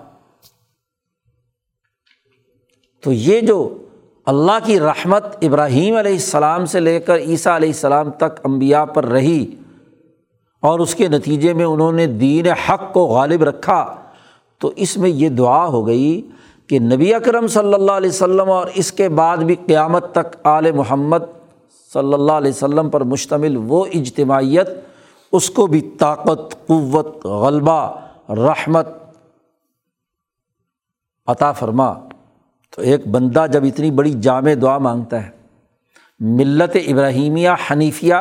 تو 3.03 3.13
یہ 3.13 3.41
جو 3.41 3.87
اللہ 4.27 4.59
کی 4.65 4.81
رحمت 4.81 5.25
ابراہیم 5.43 5.97
علیہ 5.97 6.13
السلام 6.13 6.67
سے 6.67 6.81
لے 6.81 7.01
کر 7.01 7.17
عیسیٰ 7.17 7.57
علیہ 7.57 7.69
السلام 7.69 8.11
تک 8.11 8.41
امبیا 8.45 8.85
پر 8.85 9.05
رہی 9.05 9.55
اور 10.65 10.79
اس 10.79 10.95
کے 10.95 11.09
نتیجے 11.09 11.53
میں 11.53 11.65
انہوں 11.65 11.93
نے 11.93 12.07
دین 12.07 12.47
حق 12.47 12.93
کو 12.93 13.07
غالب 13.07 13.43
رکھا۔ 13.43 13.95
تو 14.59 14.73
اس 14.77 14.97
میں 14.97 15.11
یہ 15.11 15.29
دعا 15.29 15.67
ہو 15.67 15.87
گئی 15.87 16.29
کہ 16.67 16.79
نبی 16.79 17.15
اکرم 17.15 17.47
صلی 17.47 17.75
اللہ 17.75 17.93
علیہ 17.93 18.09
وسلم 18.09 18.51
اور 18.51 18.67
اس 18.75 18.93
کے 18.93 19.09
بعد 19.09 19.37
بھی 19.37 19.55
قیامت 19.67 20.12
تک 20.12 20.37
آل 20.45 20.73
محمد 20.73 21.25
صلی 21.93 22.15
اللہ 22.15 22.33
علیہ 22.33 22.51
وسلم 22.51 22.91
پر 22.91 23.05
مشتمل 23.05 23.57
وہ 23.57 23.85
اجتماعیت، 23.95 24.69
اس 25.33 25.51
کو 25.51 25.67
بھی 25.67 25.81
طاقت، 25.81 26.67
قوت، 26.67 27.27
غلبہ، 27.27 28.01
رحمت 28.29 28.89
عطا 31.27 31.53
فرما۔ 31.53 31.93
تو 32.77 32.83
ایک 32.83 33.07
بندہ 33.09 33.47
جب 33.53 33.65
اتنی 33.65 33.91
بڑی 33.91 34.12
جامع 34.12 34.53
دعا 34.62 34.79
مانگتا 34.79 35.27
ہے، 35.27 35.31
ملت 36.21 36.77
ابراہیمیہ 36.87 37.51
حنیفیہ 37.71 38.15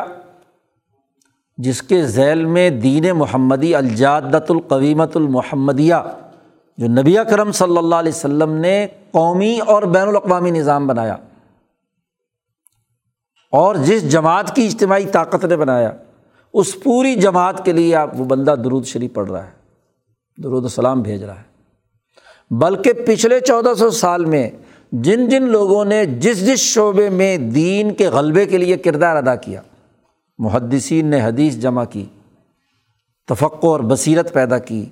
جس 1.58 1.82
کے 1.82 2.06
ذیل 2.06 2.44
میں 2.44 2.70
دین 2.70 3.10
محمدی 3.10 3.74
الجادت 3.74 4.50
القویمت 4.50 5.16
المحمدیہ، 5.16 5.94
جو 6.78 6.86
نبی 6.86 7.16
کرم 7.30 7.52
صلی 7.52 7.78
اللہ 7.78 7.94
علیہ 7.94 8.12
وسلم 8.12 8.52
نے 8.52 8.86
قومی 9.10 9.58
اور 9.66 9.82
بین 9.82 10.08
الاقوامی 10.08 10.50
نظام 10.50 10.86
بنایا 10.86 11.16
اور 13.52 13.74
جس 13.74 14.10
جماعت 14.10 14.56
کی 14.56 14.64
اجتماعی 14.64 15.06
طاقت 15.06 15.44
نے 15.44 15.56
بنایا، 15.56 15.92
اس 16.52 16.82
پوری 16.82 17.14
جماعت 17.14 17.64
کے 17.64 17.72
لیے 17.72 17.94
آپ 17.94 18.20
وہ 18.20 18.24
بندہ 18.24 18.54
درود 18.64 18.84
شریف 18.84 19.12
پڑھ 19.14 19.30
رہا 19.30 19.46
ہے، 19.46 19.50
درود 20.42 20.62
السلام 20.62 21.02
بھیج 21.02 21.24
رہا 21.24 21.38
ہے۔ 21.38 21.52
بلکہ 22.50 22.92
پچھلے 22.92 23.40
چودہ 23.40 23.74
سو 23.74 23.90
سال 23.90 24.24
میں 24.24 24.50
جن 24.92 25.28
جن 25.28 25.42
لوگوں 25.42 25.84
نے 25.84 26.06
جس 26.06 26.46
جس 26.46 26.58
شعبے 26.58 27.10
میں 27.10 27.36
دین 27.36 27.94
کے 27.94 28.08
غلبے 28.08 28.46
کے 28.46 28.58
لیے 28.58 28.76
کردار 28.76 29.16
ادا 29.16 29.34
کیا 29.34 29.60
محدثین 30.38 31.06
نے 31.06 31.20
حدیث 31.20 31.56
جمع 31.56 31.84
کی 31.84 32.04
تفقع 33.28 33.66
اور 33.66 33.80
بصیرت 33.80 34.32
پیدا 34.32 34.58
کی، 34.58 34.84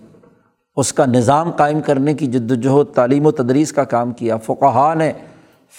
اس 0.76 0.92
کا 0.92 1.06
نظام 1.06 1.50
قائم 1.50 1.80
کرنے 1.80 2.14
کی 2.14 2.26
جد 2.26 2.50
وجہد 2.50 2.94
تعلیم 2.94 3.26
و 3.26 3.30
تدریس 3.30 3.72
کا 3.72 3.84
کام 3.84 4.12
کیا۔ 4.12 4.36
فقہ 4.36 4.94
نے 4.94 5.12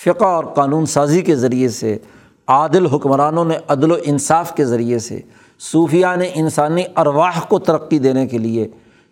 فقہ 0.05 0.25
اور 0.25 0.43
قانون 0.43 0.85
سازی 0.85 1.21
کے 1.21 1.35
ذریعے 1.35 1.69
سے، 1.69 1.97
عادل 2.47 2.85
حکمرانوں 2.85 3.45
نے 3.45 3.57
عدل 3.67 3.91
و 3.91 3.95
انصاف 4.03 4.55
کے 4.55 4.65
ذریعے 4.65 4.99
سے 4.99 5.19
صوفیہ 5.59 6.15
نے 6.17 6.29
انسانی 6.35 6.83
ارواح 6.95 7.39
کو 7.39 7.59
ترقی 7.59 7.99
دینے 7.99 8.27
کے 8.27 8.37
لیے، 8.37 8.67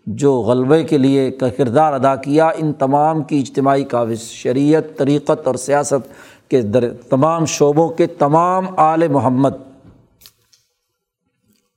جو 0.07 0.37
غلبے 0.39 0.83
کے 0.83 0.97
لیے 0.97 1.31
کردار 1.31 1.93
ادا 1.93 2.15
کیا، 2.15 2.47
ان 2.47 2.73
تمام 2.73 3.23
کی 3.23 3.39
اجتماعی 3.39 3.83
کاوش، 3.83 4.19
شریعت، 4.19 4.97
طریقت 4.97 5.47
اور 5.47 5.55
سیاست 5.55 6.07
کے 6.51 6.61
در، 6.61 6.93
تمام 6.93 7.45
شعبوں 7.45 7.89
کے 7.89 8.07
تمام 8.07 8.65
آل 8.77 9.07
محمد۔ 9.07 9.70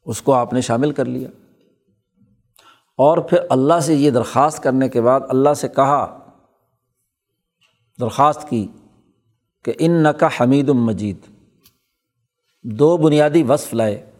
اس 0.04 0.22
کو 0.22 0.34
آپ 0.34 0.52
نے 0.52 0.60
شامل 0.60 0.90
کر 0.90 1.04
لیا۔ 1.04 1.28
اور 2.96 3.18
پھر 3.18 3.38
اللہ 3.50 3.80
سے 3.80 3.94
یہ 3.94 4.10
درخواست 4.10 4.62
کرنے 4.62 4.88
کے 4.88 5.00
بعد 5.00 5.20
اللہ 5.28 5.54
سے 5.54 5.68
کہا، 5.68 6.30
درخواست 8.00 8.48
کی 8.48 8.66
کہ 9.64 9.72
ان 9.78 9.90
نقا 9.90 10.28
حمید 10.40 10.70
المجید 10.70 11.16
دو 12.62 12.96
بنیادی 12.96 13.42
وصف 13.42 13.74
لائے 13.74 14.10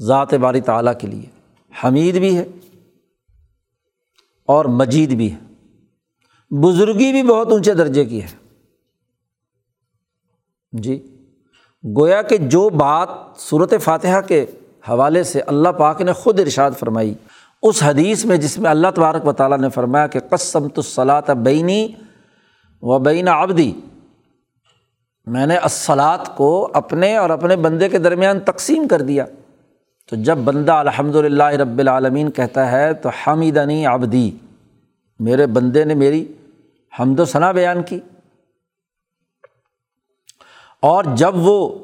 ذات 0.00 0.34
باری 0.34 0.60
تعلیٰ 0.60 0.92
کے 1.00 1.06
لیے۔ 1.06 1.40
حمید 1.84 2.18
بھی 2.18 2.38
ہے 2.38 2.44
اور 4.46 4.64
مجید 4.64 5.14
بھی 5.14 5.32
ہے۔ 5.32 5.38
بزرگی 6.50 7.12
بھی 7.12 7.22
بہت 7.22 7.52
اونچے 7.52 7.74
درجے 7.74 8.04
کی 8.04 8.22
ہے۔ 8.22 8.56
جی 10.72 11.24
گویا 12.00 12.22
کہ 12.22 12.36
جو 12.36 12.68
بات 12.68 13.08
صورت 13.36 13.74
فاتحہ 13.84 14.20
کے 14.20 14.46
حوالے 14.88 15.24
سے 15.24 15.40
اللہ 15.40 15.68
پاک 15.68 16.02
نے 16.02 16.12
خود 16.12 16.40
ارشاد 16.40 16.70
فرمائی۔ 16.78 17.14
اس 17.62 17.82
حدیث 17.82 18.24
میں 18.24 18.36
جس 18.36 18.58
میں 18.58 18.70
اللہ 18.70 18.88
تبارک 18.94 19.26
و 19.26 19.32
تعالیٰ 19.32 19.58
نے 19.58 19.68
فرمایا 19.68 20.06
کہ 20.06 20.20
قسم 20.30 20.68
تو 20.68 20.82
صلاح 20.82 21.32
بینی 21.32 21.88
و 22.82 22.98
بین 22.98 23.28
آبدی 23.28 23.72
میں 25.26 25.46
نے 25.46 25.58
اسلات 25.58 26.36
کو 26.36 26.70
اپنے 26.74 27.16
اور 27.16 27.30
اپنے 27.30 27.56
بندے 27.56 27.88
کے 27.88 27.98
درمیان 27.98 28.40
تقسیم 28.40 28.88
کر 28.88 29.02
دیا۔ 29.02 29.26
تو 30.10 30.16
جب 30.16 30.38
بندہ 30.38 30.72
الحمد 30.72 31.16
للہ 31.16 31.44
رب 31.44 31.78
العالمین 31.78 32.30
کہتا 32.30 32.72
ہے 32.72 32.94
تو 32.94 33.08
حمیدنی 33.08 33.86
آبدی 33.86 34.30
میرے 35.18 35.46
بندے 35.46 35.84
نے 35.84 35.94
میری 35.94 36.32
حمد 37.00 37.20
و 37.20 37.24
ثنا 37.24 37.52
بیان 37.52 37.82
کی۔ 37.82 38.00
اور 40.80 41.04
جب 41.14 41.30
وہ 41.34 41.78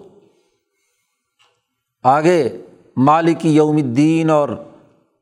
آگے 2.02 2.48
مالک 2.96 3.46
یوم 3.46 3.76
الدین 3.76 4.30
اور 4.30 4.48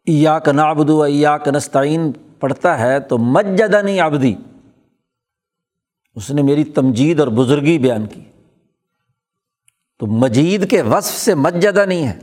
ایا 0.04 0.38
کا 0.38 0.52
نابد 0.52 0.90
و 0.90 1.02
ایا 1.02 1.38
کا 1.38 1.50
نستعین 1.50 2.12
پڑھتا 2.40 2.78
ہے 2.78 3.00
تو 3.00 3.18
مجدنی 3.18 4.00
آبدی 4.00 4.34
اس 6.14 6.30
نے 6.30 6.42
میری 6.42 6.64
تمجید 6.64 7.20
اور 7.20 7.28
بزرگی 7.28 7.78
بیان 7.78 8.06
کی۔ 8.06 8.20
تو 9.98 10.06
مجید 10.06 10.70
کے 10.70 10.82
وصف 10.82 11.14
سے 11.14 11.34
مجدہ 11.34 11.84
نہیں 11.86 12.06
ہے 12.06 12.18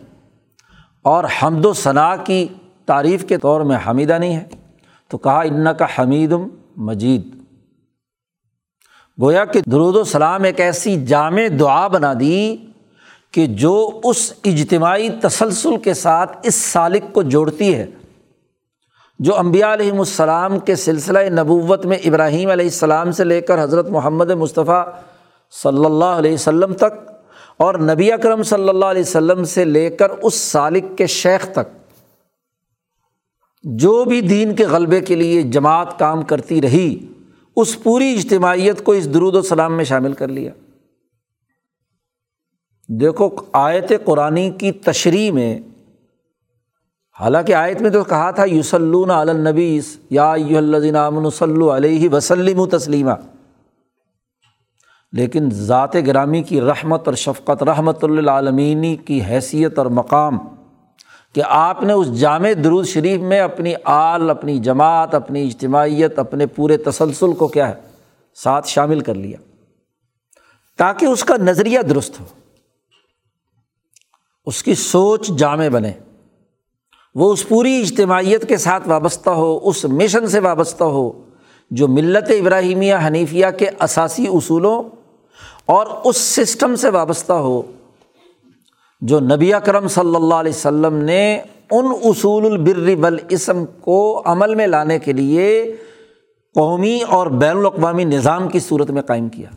اور 1.01 1.23
حمد 1.23 1.65
و 1.65 1.73
ثناء 1.73 2.15
کی 2.25 2.47
تعریف 2.85 3.25
کے 3.27 3.37
طور 3.37 3.61
میں 3.61 3.77
حمیدہ 3.87 4.13
نہیں 4.13 4.35
ہے۔ 4.35 4.45
تو 5.07 5.17
کہا 5.17 5.41
ان 5.41 5.65
کا 5.79 5.85
حمیدم 5.99 6.47
مجید۔ 6.77 7.27
گویا 9.21 9.45
کہ 9.45 9.59
درود 9.71 9.95
و 9.95 10.03
سلام 10.03 10.43
ایک 10.43 10.59
ایسی 10.59 11.05
جامع 11.05 11.41
دعا 11.59 11.87
بنا 11.87 12.13
دی 12.19 12.57
کہ 13.33 13.45
جو 13.55 13.99
اس 14.03 14.31
اجتماعی 14.45 15.09
تسلسل 15.21 15.77
کے 15.83 15.93
ساتھ 15.93 16.37
اس 16.43 16.55
سالق 16.55 17.13
کو 17.13 17.21
جوڑتی 17.23 17.73
ہے، 17.75 17.85
جو 19.19 19.35
امبیا 19.37 19.73
علیہم 19.73 19.99
السلام 19.99 20.57
کے 20.59 20.75
سلسلہ 20.75 21.19
نبوت 21.31 21.85
میں 21.85 21.97
ابراہیم 22.05 22.49
علیہ 22.49 22.65
السلام 22.65 23.11
سے 23.11 23.23
لے 23.23 23.39
کر 23.41 23.63
حضرت 23.63 23.89
محمد 23.89 24.31
مصطفیٰ 24.39 24.83
صلی 25.53 25.85
اللہ 25.85 26.19
علیہ 26.19 26.33
وسلم 26.33 26.73
تک 26.75 26.93
اور 27.57 27.75
نبی 27.81 28.11
اکرم 28.11 28.43
صلی 28.43 28.69
اللہ 28.69 28.85
علیہ 28.85 29.01
وسلم 29.01 29.43
سے 29.45 29.65
لے 29.65 29.89
کر 29.91 30.09
اس 30.11 30.33
سالق 30.33 30.97
کے 30.97 31.07
شیخ 31.07 31.47
تک، 31.53 31.75
جو 33.63 34.03
بھی 34.03 34.21
دین 34.21 34.55
کے 34.55 34.65
غلبے 34.65 34.99
کے 35.01 35.15
لیے 35.15 35.41
جماعت 35.43 35.97
کام 35.99 36.21
کرتی 36.23 36.61
رہی، 36.61 36.97
اس 37.57 37.81
پوری 37.83 38.13
اجتماعیت 38.13 38.83
کو 38.83 38.91
اس 38.91 39.13
درود 39.13 39.35
و 39.35 39.41
سلام 39.41 39.77
میں 39.77 39.83
شامل 39.83 40.13
کر 40.13 40.27
لیا۔ 40.29 40.51
دیکھو، 42.89 43.29
آیت 43.53 43.91
قرآن 44.05 44.51
کی 44.51 44.71
تشریح 44.71 45.31
میں، 45.31 45.59
حالانکہ 47.19 47.53
آیت 47.53 47.81
میں 47.81 47.89
تو 47.89 48.03
کہا 48.03 48.31
تھا 48.31 48.43
یوسلون 48.45 49.11
علنبیس 49.11 49.97
یا 50.09 50.33
صلی 51.33 51.69
علیہ 51.71 52.09
وسلم 52.09 52.65
تسلیمہ 52.65 53.11
لیکن 55.13 55.49
ذات 55.51 55.95
گرامی 56.07 56.43
کی 56.43 56.61
رحمت 56.61 57.07
اور 57.07 57.15
شفقت، 57.15 57.63
رحمت 57.63 58.03
اللعالمینی 58.03 58.95
کی 58.95 59.21
حیثیت 59.21 59.77
اور 59.77 59.85
مقام 59.85 60.37
کہ 61.35 61.41
آپ 61.47 61.83
نے 61.83 61.93
اس 61.93 62.19
جامع 62.19 62.49
درود 62.63 62.87
شریف 62.87 63.21
میں 63.21 63.39
اپنی 63.39 63.73
آل، 63.83 64.29
اپنی 64.29 64.59
جماعت، 64.59 65.15
اپنی 65.15 65.47
اجتماعیت، 65.47 66.19
اپنے 66.19 66.45
پورے 66.45 66.77
تسلسل 66.77 67.33
کو 67.33 67.47
کیا 67.47 67.69
ہے، 67.69 67.75
ساتھ 68.35 68.67
شامل 68.67 68.99
کر 68.99 69.15
لیا، 69.15 69.37
تاکہ 70.77 71.05
اس 71.05 71.23
کا 71.23 71.37
نظریہ 71.37 71.79
درست 71.79 72.19
ہو۔ 72.19 72.25
اس 74.47 74.63
کی 74.63 74.75
سوچ 74.75 75.27
جامع 75.27 75.67
بنے۔ 75.67 75.91
وہ 77.15 77.33
اس 77.33 77.47
پوری 77.47 77.81
اجتماعیت 77.81 78.49
کے 78.49 78.57
ساتھ 78.57 78.87
وابستہ 78.87 79.29
ہو، 79.29 79.59
اس 79.63 79.85
مشن 79.85 80.27
سے 80.27 80.39
وابستہ 80.39 80.83
ہو 80.83 81.25
جو 81.71 81.87
ملت 81.87 82.29
ابراہیمیہ 82.29 82.95
حنیفیہ 83.07 83.45
کے 83.59 83.65
اثاثی 83.79 84.25
اصولوں 84.27 84.83
اور 85.65 85.85
اس 86.03 86.17
سسٹم 86.17 86.75
سے 86.75 86.89
وابستہ 86.89 87.33
ہو 87.33 87.61
جو 89.01 89.19
نبی 89.19 89.53
اکرم 89.53 89.87
صلی 89.87 90.15
اللہ 90.15 90.35
علیہ 90.35 90.51
وسلم 90.51 90.93
نے 90.93 91.41
ان 91.71 91.85
اصول 92.03 92.45
البر 92.45 92.95
بلاسم 92.95 93.65
کو 93.65 94.21
عمل 94.25 94.55
میں 94.55 94.67
لانے 94.67 94.99
کے 94.99 95.13
لیے 95.13 95.75
قومی 96.55 96.99
اور 97.07 97.27
بین 97.27 97.57
الاقوامی 97.57 98.03
نظام 98.03 98.49
کی 98.49 98.59
صورت 98.59 98.91
میں 98.91 99.01
قائم 99.01 99.29
کیا۔ 99.29 99.49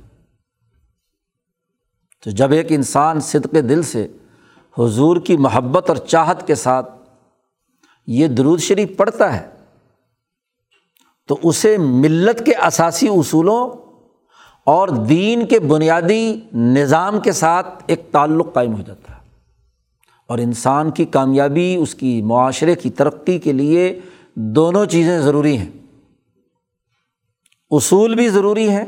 تو 2.24 2.30
جب 2.30 2.53
ایک 2.53 2.66
انسان 2.70 3.20
صدق 3.20 3.53
دل 3.53 3.82
سے 3.82 4.07
حضور 4.79 5.16
کی 5.16 5.37
محبت 5.37 5.89
اور 5.89 5.97
چاہت 5.97 6.47
کے 6.47 6.55
ساتھ 6.55 6.93
یہ 8.07 8.27
درود 8.27 8.61
شریف 8.61 8.97
پڑھتا 8.97 9.41
ہے، 9.41 9.49
تو 11.27 11.39
اسے 11.43 11.79
ملت 11.79 12.47
کے 12.47 12.53
اثاثی 12.53 13.09
اصولوں 13.09 13.71
اور 14.66 14.89
دین 14.89 15.47
کے 15.47 15.61
بنیادی 15.61 16.41
نظام 16.55 17.21
کے 17.21 17.33
ساتھ 17.33 17.85
ایک 17.87 18.01
تعلق 18.11 18.55
قائم 18.55 18.75
ہو 18.75 18.83
جاتا 18.83 19.12
ہے۔ 19.14 19.21
اور 20.27 20.39
انسان 20.39 20.91
کی 20.91 21.05
کامیابی، 21.05 21.77
اس 21.77 21.95
کی 21.95 22.23
معاشرے 22.23 22.75
کی 22.75 22.91
ترقی 22.91 23.39
کے 23.39 23.53
لیے 23.53 24.01
دونوں 24.35 24.87
چیزیں 24.87 25.21
ضروری 25.21 25.59
ہیں۔ 25.59 25.71
اصول 27.71 28.14
بھی 28.14 28.29
ضروری 28.29 28.68
ہیں 28.68 28.85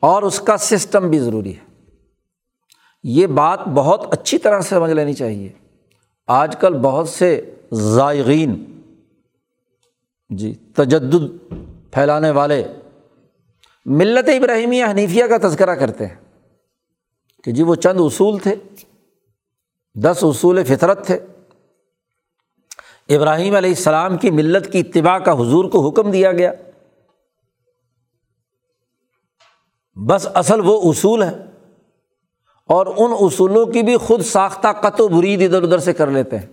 اور 0.00 0.22
اس 0.22 0.40
کا 0.40 0.56
سسٹم 0.56 1.10
بھی 1.10 1.18
ضروری 1.18 1.56
ہے۔ 1.56 1.67
یہ 3.02 3.26
بات 3.26 3.60
بہت 3.74 4.06
اچھی 4.10 4.38
طرح 4.38 4.60
سے 4.60 4.68
سمجھ 4.68 4.92
لینی 4.92 5.12
چاہیے۔ 5.12 5.52
آج 6.26 6.56
کل 6.60 6.78
بہت 6.78 7.08
سے 7.08 7.54
ذائقین 7.72 8.80
جی 10.30 10.54
تجدد 10.54 11.50
پھیلانے 11.92 12.30
والے 12.30 12.64
ملت 13.86 14.28
ابراہیمیہ 14.28 14.84
حنیفیہ 14.90 15.24
کا 15.24 15.48
تذکرہ 15.48 15.74
کرتے 15.74 16.06
ہیں 16.06 16.14
کہ 17.44 17.52
جی 17.52 17.62
وہ 17.62 17.74
چند 17.74 18.00
اصول 18.00 18.38
تھے، 18.38 18.54
دس 19.94 20.18
اصول 20.22 20.64
فطرت 20.64 21.06
تھے۔ 21.06 21.18
ابراہیم 23.16 23.54
علیہ 23.54 23.70
السلام 23.70 24.16
کی 24.16 24.30
ملت 24.30 24.72
کی 24.72 24.80
اتباع 24.80 25.18
کا 25.18 25.32
حضور 25.32 25.64
کو 25.64 25.88
حکم 25.88 26.10
دیا 26.10 26.32
گیا۔ 26.32 26.52
بس 29.96 30.26
اصل 30.34 30.60
وہ 30.60 30.90
اصول 30.90 31.22
ہے 31.22 31.47
اور 32.68 32.86
ان 32.86 33.12
اصولوں 33.20 33.66
کی 33.66 33.82
بھی 33.82 33.96
خود 33.96 34.22
ساختہ 34.22 34.68
قط 34.68 35.00
و 35.00 35.08
برید 35.08 35.42
ادھر 35.42 35.62
ادھر 35.62 35.78
سے 35.78 35.92
کر 35.92 36.10
لیتے 36.10 36.38
ہیں۔ 36.38 36.46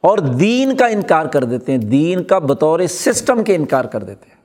اور 0.00 0.18
دین 0.18 0.76
کا 0.76 0.86
انکار 0.86 1.26
کر 1.26 1.44
دیتے 1.44 1.72
ہیں۔ 1.72 1.78
دین 1.78 2.24
کا 2.24 2.38
بطور 2.38 2.80
سسٹم 2.86 3.44
کے 3.44 3.56
انکار 3.56 3.84
کر 3.84 4.04
دیتے 4.04 4.28
ہیں۔ 4.28 4.36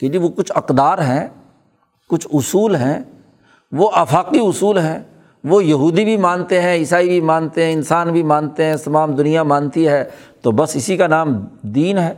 کہ 0.00 0.08
جی 0.08 0.18
وہ 0.18 0.28
کچھ 0.28 0.52
اقدار 0.54 0.98
ہیں، 0.98 1.28
کچھ 2.08 2.28
اصول 2.32 2.76
ہیں، 2.76 3.00
وہ 3.72 3.90
آفاقی 3.94 4.38
اصول 4.38 4.78
ہیں۔ 4.78 4.98
وہ 5.44 5.64
یہودی 5.64 6.04
بھی 6.04 6.16
مانتے 6.16 6.62
ہیں، 6.62 6.74
عیسائی 6.74 7.08
بھی 7.08 7.20
مانتے 7.20 7.64
ہیں، 7.64 7.72
انسان 7.72 8.12
بھی 8.12 8.22
مانتے 8.22 8.64
ہیں، 8.64 8.76
تمام 8.76 9.12
دنیا 9.12 9.42
مانتی 9.42 9.88
ہے۔ 9.88 10.04
تو 10.42 10.50
بس 10.50 10.76
اسی 10.76 10.96
کا 10.96 11.06
نام 11.06 11.44
دین 11.62 11.98
ہے۔ 11.98 12.14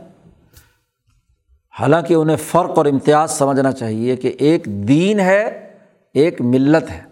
حالانکہ 1.79 2.13
انہیں 2.13 2.37
فرق 2.37 2.77
اور 2.77 2.85
امتیاز 2.85 3.31
سمجھنا 3.31 3.71
چاہیے 3.71 4.15
کہ 4.15 4.35
ایک 4.39 4.65
دین 4.65 5.19
ہے 5.19 5.68
ایک 6.13 6.41
ملت 6.41 6.89
ہے، 6.89 7.03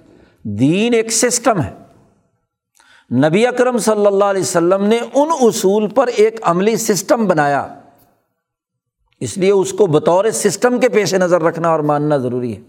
دین 0.43 0.93
ایک 0.93 1.11
سسٹم 1.11 1.61
ہے۔ 1.61 1.73
نبی 3.29 3.47
اکرم 3.47 3.77
صلی 3.77 4.05
اللہ 4.05 4.25
علیہ 4.25 4.41
وسلم 4.41 4.83
نے 4.83 4.99
ان 5.13 5.27
اصول 5.41 5.89
پر 5.89 6.07
ایک 6.07 6.39
عملی 6.41 6.75
سسٹم 6.75 7.27
بنایا۔ 7.27 7.79
اس 9.19 9.37
لیے 9.37 9.51
اس 9.51 9.71
کو 9.71 9.87
بطور 9.87 10.25
سسٹم 10.33 10.79
کے 10.79 10.89
پیش 10.89 11.13
نظر 11.13 11.41
رکھنا 11.41 11.69
اور 11.69 11.79
ماننا 11.79 12.17
ضروری 12.17 12.57
ہے۔ 12.57 12.61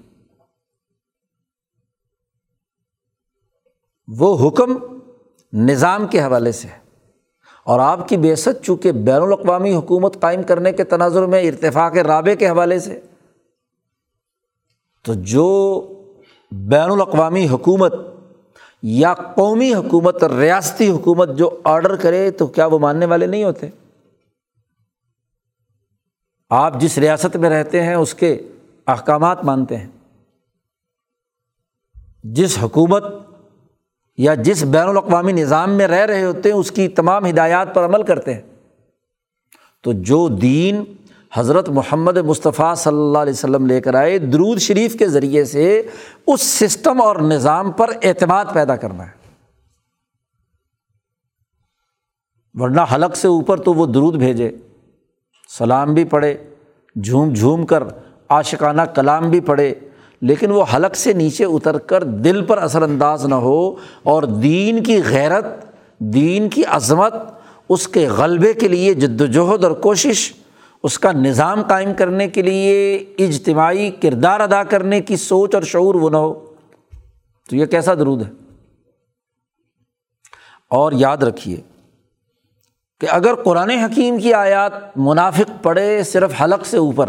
وہ 4.08 4.48
حکم 4.48 4.78
نظام 5.52 6.06
کے 6.06 6.22
حوالے 6.22 6.52
سے 6.52 6.68
ہے۔ 6.68 6.78
اور 7.64 7.80
آپ 7.80 8.08
کی 8.08 8.16
بیست 8.16 8.48
چونکہ 8.62 8.92
بین 8.92 9.22
الاقوامی 9.22 9.74
حکومت 9.74 10.20
قائم 10.20 10.42
کرنے 10.42 10.72
کے 10.72 10.84
تناظر 10.84 11.26
میں 11.26 11.42
ارتفاق 11.42 11.92
رابع 11.92 12.34
کے 12.34 12.48
حوالے 12.48 12.78
سے، 12.78 13.00
تو 15.02 15.14
جو 15.14 15.80
بین 16.50 16.90
الاقوامی 16.90 17.48
حکومت 17.48 17.94
یا 18.82 19.14
قومی 19.14 19.74
حکومت، 19.74 20.24
ریاستی 20.24 20.88
حکومت 20.88 21.28
جو 21.28 21.60
آڈر 21.64 21.96
کرے 21.96 22.30
تو 22.30 22.46
کیا 22.46 22.66
وہ 22.66 22.78
ماننے 22.78 23.06
والے 23.06 23.26
نہیں 23.26 23.44
ہوتے؟ 23.44 23.68
آپ 26.50 26.80
جس 26.80 26.98
ریاست 26.98 27.36
میں 27.36 27.50
رہتے 27.50 27.82
ہیں، 27.82 27.94
اس 27.94 28.14
کے 28.14 28.48
احکامات 28.86 29.44
مانتے 29.44 29.76
ہیں۔ 29.76 29.88
جس 32.24 32.58
حکومت 32.62 33.04
یا 34.16 34.34
جس 34.34 34.62
بین 34.62 34.88
الاقوامی 34.88 35.32
نظام 35.32 35.70
میں 35.70 35.86
رہ 35.86 36.06
رہے 36.06 36.24
ہوتے 36.24 36.48
ہیں، 36.48 36.56
اس 36.56 36.70
کی 36.70 36.88
تمام 36.88 37.26
ہدایات 37.26 37.74
پر 37.74 37.84
عمل 37.84 38.02
کرتے 38.02 38.34
ہیں۔ 38.34 38.42
تو 39.82 39.92
جو 39.92 40.28
دین 40.28 40.84
حضرت 41.32 41.68
محمد 41.68 42.16
مصطفیٰ 42.16 42.74
صلی 42.74 42.96
اللہ 42.96 43.18
علیہ 43.18 43.32
وسلم 43.32 43.66
لے 43.66 43.80
کر 43.80 43.94
آئے 43.94 44.18
درود 44.18 44.58
شریف 44.58 44.98
کے 44.98 45.08
ذریعے 45.08 45.44
سے 45.44 45.82
اس 46.26 46.42
سسٹم 46.42 47.02
اور 47.02 47.16
نظام 47.16 47.72
پر 47.72 47.90
اعتماد 48.02 48.44
پیدا 48.52 48.76
کرنا 48.76 49.06
ہے۔ 49.06 49.16
ورنہ 52.54 52.80
حلق 52.94 53.16
سے 53.16 53.28
اوپر 53.28 53.60
تو 53.60 53.74
وہ 53.74 53.86
درود 53.86 54.16
بھیجے، 54.16 54.50
سلام 55.58 55.94
بھی 55.94 56.04
پڑھے، 56.04 56.36
جھوم 56.96 57.32
جھوم 57.32 57.66
کر 57.66 57.82
عاشقانہ 58.28 58.82
کلام 58.82 59.30
بھی 59.30 59.40
پڑھے، 59.40 59.74
لیکن 60.20 60.50
وہ 60.50 60.64
حلق 60.74 60.94
سے 60.96 61.12
نیچے 61.12 61.44
اتر 61.44 61.78
کر 61.78 62.04
دل 62.04 62.44
پر 62.44 62.58
اثر 62.58 62.82
انداز 62.82 63.26
نہ 63.26 63.34
ہو 63.34 63.74
اور 64.02 64.22
دین 64.22 64.82
کی 64.82 65.00
غیرت، 65.02 65.44
دین 65.98 66.48
کی 66.48 66.64
عظمت، 66.64 67.14
اس 67.68 67.88
کے 67.88 68.08
غلبے 68.08 68.52
کے 68.52 68.68
لیے 68.68 68.94
جد 68.94 69.20
وجہد 69.20 69.64
اور 69.64 69.72
کوشش 69.72 70.32
اس 70.82 70.98
کا 70.98 71.12
نظام 71.12 71.62
قائم 71.62 71.94
کرنے 71.94 72.28
کے 72.28 72.42
لیے 72.42 72.96
اجتماعی 72.96 73.90
کردار 73.90 74.40
ادا 74.40 74.62
کرنے 74.62 75.00
کی 75.00 75.16
سوچ 75.16 75.54
اور 75.54 75.62
شعور 75.62 75.94
وہ 75.94 76.10
نہ 76.10 76.16
ہو۔ 76.16 76.54
تو 77.50 77.56
یہ 77.56 77.66
کیسا 77.66 77.94
درود 77.94 78.22
ہے؟ 78.22 78.30
اور 80.70 80.92
یاد 80.92 81.16
رکھیے 81.16 81.56
کہ 83.00 83.06
اگر 83.10 83.34
قرآن 83.34 83.70
حکیم 83.70 84.18
کی 84.18 84.34
آیات 84.34 84.72
منافق 84.96 85.62
پڑے 85.62 86.02
صرف 86.02 86.42
حلق 86.42 86.66
سے 86.66 86.78
اوپر، 86.78 87.08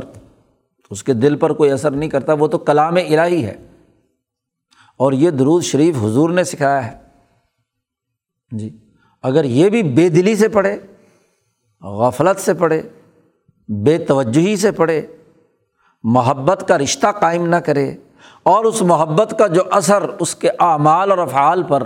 اس 0.91 1.03
کے 1.03 1.13
دل 1.13 1.35
پر 1.35 1.53
کوئی 1.53 1.71
اثر 1.71 1.91
نہیں 1.91 2.09
کرتا، 2.09 2.33
وہ 2.33 2.47
تو 2.47 2.57
کلام 2.57 2.95
الہی 2.95 3.45
ہے۔ 3.45 3.67
اور 4.97 5.13
یہ 5.13 5.29
درود 5.29 5.63
شریف 5.63 5.95
حضور 5.97 6.29
نے 6.29 6.43
سکھایا 6.43 6.91
ہے۔ 6.91 6.97
جی 8.51 8.77
اگر 9.21 9.43
یہ 9.43 9.69
بھی 9.69 9.83
بے 9.83 10.09
دلی 10.09 10.35
سے 10.35 10.47
پڑھے، 10.47 10.79
غفلت 11.81 12.39
سے 12.39 12.53
پڑھے 12.53 12.81
بے 13.69 13.97
توجہی 13.97 14.55
سے 14.57 14.71
پڑھے، 14.71 15.01
محبت 16.03 16.63
کا 16.67 16.77
رشتہ 16.77 17.07
قائم 17.11 17.45
نہ 17.47 17.55
کرے 17.55 17.89
اور 18.43 18.65
اس 18.65 18.81
محبت 18.81 19.33
کا 19.39 19.47
جو 19.47 19.63
اثر 19.71 20.03
اس 20.19 20.35
کے 20.35 20.49
اعمال 20.59 21.11
اور 21.11 21.17
افعال 21.17 21.63
پر، 21.63 21.83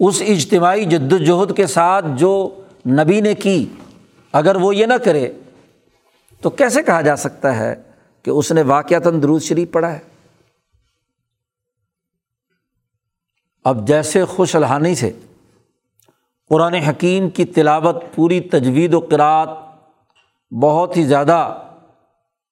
اس 0.00 0.22
اجتماعی 0.26 0.84
جد 0.84 1.12
وجہد 1.12 1.56
کے 1.56 1.66
ساتھ 1.66 2.06
جو 2.16 2.32
نبی 2.88 3.20
نے 3.20 3.34
کی، 3.34 3.66
اگر 4.34 4.56
وہ 4.56 4.74
یہ 4.76 4.86
نہ 4.86 4.94
کرے 5.04 5.32
تو 6.42 6.50
کیسے 6.50 6.82
کہا 6.82 7.00
جا 7.00 7.16
سکتا 7.16 7.56
ہے 7.58 7.74
کہ 8.24 8.30
اس 8.30 8.52
نے 8.52 8.62
واقعات 8.62 9.04
درود 9.22 9.42
شریف 9.42 9.70
پڑھا 9.72 9.92
ہے؟ 9.92 9.98
اب 13.64 13.86
جیسے 13.88 14.24
خوش 14.24 14.54
الحانی 14.56 14.94
سے 14.94 15.12
قرآن 16.50 16.74
حکیم 16.74 17.28
کی 17.30 17.44
تلاوت 17.44 18.04
پوری 18.14 18.40
تجوید 18.40 18.94
و 18.94 19.00
قرأت 19.00 19.69
بہت 20.58 20.96
ہی 20.96 21.04
زیادہ 21.04 21.58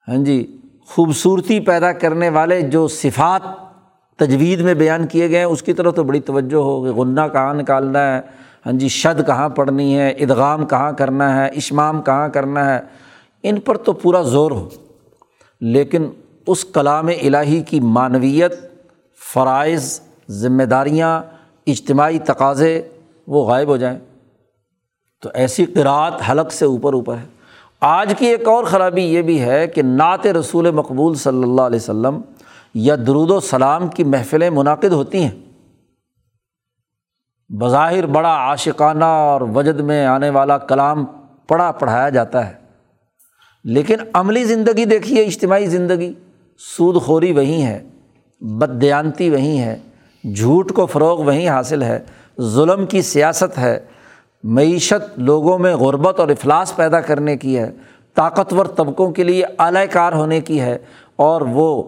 ہاں 0.09 0.17
جی 0.17 0.57
خوبصورتی 0.87 1.61
پیدا 1.61 1.93
کرنے 1.93 2.29
والے 2.29 2.61
جو 2.61 2.89
صفات 2.89 3.43
تجوید 4.17 4.61
میں 4.61 4.75
بیان 4.75 5.07
کیے 5.07 5.31
گئے 5.31 5.39
ہیں، 5.39 5.45
اس 5.45 5.63
کی 5.63 5.73
طرف 5.73 5.95
تو 5.95 6.05
بڑی 6.05 6.21
توجہ 6.21 6.57
ہو 6.57 6.85
کہ 6.85 6.91
غنہ 6.91 7.21
کہاں 7.33 7.55
نکالنا 7.55 8.17
ہے؟ 8.17 8.21
ہاں 8.67 8.73
جی 8.73 8.89
شد 8.89 9.27
کہاں 9.27 9.49
پڑھنی 9.49 9.99
ہے؟ 9.99 10.11
ادغام 10.11 10.67
کہاں 10.67 10.93
کرنا 10.93 11.37
ہے؟ 11.37 11.49
اشمام 11.49 12.03
کہاں 12.03 12.29
کرنا 12.29 12.75
ہے؟ 12.75 12.81
ان 13.43 13.61
پر 13.61 13.77
تو 13.77 13.93
پورا 13.93 14.23
زور 14.23 14.51
ہو۔ 14.51 14.69
لیکن 15.61 16.09
اس 16.47 16.65
کلام 16.65 17.07
الہی 17.07 17.63
کی 17.63 17.81
معنویت، 17.81 18.53
فرائض، 19.33 20.01
ذمہ 20.31 20.63
داریاں، 20.63 21.23
اجتماعی 21.67 22.19
تقاضے 22.19 22.83
وہ 23.27 23.45
غائب 23.45 23.69
ہو 23.69 23.77
جائیں۔ 23.77 23.99
تو 25.23 25.29
ایسی 25.35 25.67
قرأت 25.67 26.31
حلق 26.31 26.53
سے 26.53 26.65
اوپر 26.65 26.93
اوپر 26.93 27.17
ہے۔ 27.17 27.38
آج 27.81 28.15
کی 28.19 28.27
ایک 28.27 28.49
اور 28.49 28.65
خرابی 28.65 29.03
یہ 29.03 29.23
بھی 29.23 29.41
ہے 29.41 29.67
کہ 29.67 29.83
نعت 29.83 30.27
رسول 30.27 30.71
مقبول 30.71 31.15
صلی 31.15 31.43
اللہ 31.43 31.63
علیہ 31.63 31.77
وسلم 31.77 32.21
یا 32.75 32.97
درود 33.07 33.31
و 33.31 33.41
سلام 33.41 33.89
کی 33.89 34.05
محفلیں 34.05 34.51
منعقد 34.51 34.93
ہوتی 34.93 35.23
ہیں۔ 35.23 35.31
بظاہر 37.49 38.07
بڑا 38.07 38.29
عاشقانہ 38.29 39.05
اور 39.05 39.41
وجد 39.41 39.81
میں 39.81 40.07
آنے 40.07 40.31
والا 40.31 40.59
کلام 40.59 41.05
پڑھا 41.47 41.73
پڑھایا 41.73 42.09
جاتا 42.09 42.49
ہے۔ 42.49 42.55
لیکن 43.65 43.97
عملی 44.13 44.45
زندگی 44.45 44.85
دیکھیے، 44.85 45.25
اجتماعی 45.25 45.67
زندگی، 45.67 46.15
سود 46.77 47.03
خوری 47.03 47.33
وہیں 47.33 47.63
ہے 47.63 47.89
بددیانتی 48.41 49.31
وہیں 49.31 49.59
ہے، 49.59 49.79
جھوٹ 50.35 50.73
کو 50.73 50.87
فروغ 50.87 51.25
وہیں 51.25 51.49
حاصل 51.49 51.83
ہے، 51.83 51.99
ظلم 52.41 52.87
کی 52.87 53.03
سیاست 53.03 53.59
ہے 53.59 53.81
معیشت 54.45 55.19
لوگوں 55.19 55.59
میں 55.59 55.75
غربت 55.77 56.21
اور 56.21 56.29
افلاس 56.29 56.77
پیدا 56.77 57.01
کرنے 57.01 57.37
کی 57.37 57.59
ہے، 57.59 57.71
طاقتور 58.15 58.67
طبقوں 58.67 59.11
کے 59.13 59.25
لیے 59.25 59.45
اعلی 59.59 59.87
کار 59.87 60.13
ہونے 60.13 60.41
کی 60.41 60.61
ہے 60.61 60.79
اور 61.17 61.41
وہ 61.41 61.83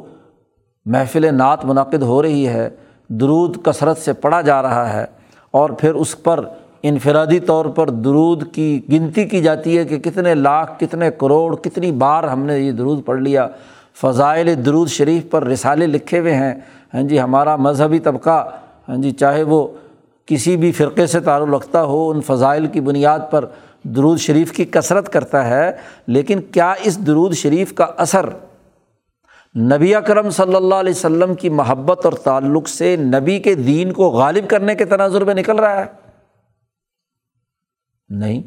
محفل 0.86 1.34
نعت 1.34 1.64
منعقد 1.64 2.02
ہو 2.02 2.22
رہی 2.22 2.46
ہے، 2.48 2.68
درود 3.08 3.56
کثرت 3.62 3.98
سے 3.98 4.12
پڑھا 4.12 4.40
جا 4.40 4.62
رہا 4.62 4.92
ہے 4.92 5.04
اور 5.50 5.70
پھر 5.70 5.94
اس 5.94 6.22
پر 6.22 6.44
انفرادی 6.82 7.40
طور 7.40 7.64
پر 7.66 7.90
درود 7.90 8.52
کی 8.52 8.80
گنتی 8.92 9.24
کی 9.24 9.42
جاتی 9.42 9.78
ہے 9.78 9.84
کہ 9.84 9.98
کتنے 9.98 10.34
لاکھ، 10.34 10.80
کتنے 10.80 11.10
کروڑ، 11.10 11.56
کتنی 11.56 11.92
بار 11.92 12.24
ہم 12.24 12.44
نے 12.44 12.58
یہ 12.58 12.72
درود 12.72 13.04
پڑھ 13.04 13.20
لیا۔ 13.20 13.48
فضائل 14.00 14.66
درود 14.66 14.88
شریف 14.88 15.30
پر 15.30 15.44
رسالے 15.44 15.86
لکھے 15.86 16.18
ہوئے 16.18 16.34
ہیں۔ 16.34 16.54
ہاں 16.94 17.02
جی 17.02 17.20
ہمارا 17.20 17.56
مذہبی 17.56 17.98
طبقہ 17.98 18.50
ہاں 18.88 18.96
جی 18.96 19.10
چاہے 19.10 19.42
وہ 19.42 19.68
کسی 20.30 20.56
بھی 20.56 20.72
فرقے 20.72 21.06
سے 21.06 21.20
تعلق 21.20 21.54
رکھتا 21.54 21.82
ہو، 21.82 22.10
ان 22.10 22.20
فضائل 22.20 22.66
کی 22.66 22.80
بنیاد 22.80 23.18
پر 23.30 23.44
درود 23.82 24.18
شریف 24.18 24.52
کی 24.52 24.64
کثرت 24.64 25.12
کرتا 25.12 25.48
ہے، 25.48 25.72
لیکن 26.06 26.40
کیا 26.40 26.74
اس 26.82 27.06
درود 27.06 27.34
شریف 27.34 27.74
کا 27.74 27.86
اثر 27.96 28.28
نبی 29.58 29.94
اکرم 29.94 30.30
صلی 30.30 30.54
اللہ 30.54 30.74
علیہ 30.74 30.90
وسلم 30.90 31.34
کی 31.34 31.48
محبت 31.48 32.04
اور 32.04 32.12
تعلق 32.12 32.68
سے 32.68 32.96
نبی 32.96 33.38
کے 33.38 33.54
دین 33.54 33.92
کو 33.92 34.10
غالب 34.10 34.48
کرنے 34.48 34.74
کے 34.74 34.84
تناظر 34.84 35.24
میں 35.24 35.34
نکل 35.34 35.58
رہا 35.58 35.80
ہے؟ 35.80 35.84
نہیں۔ 38.08 38.42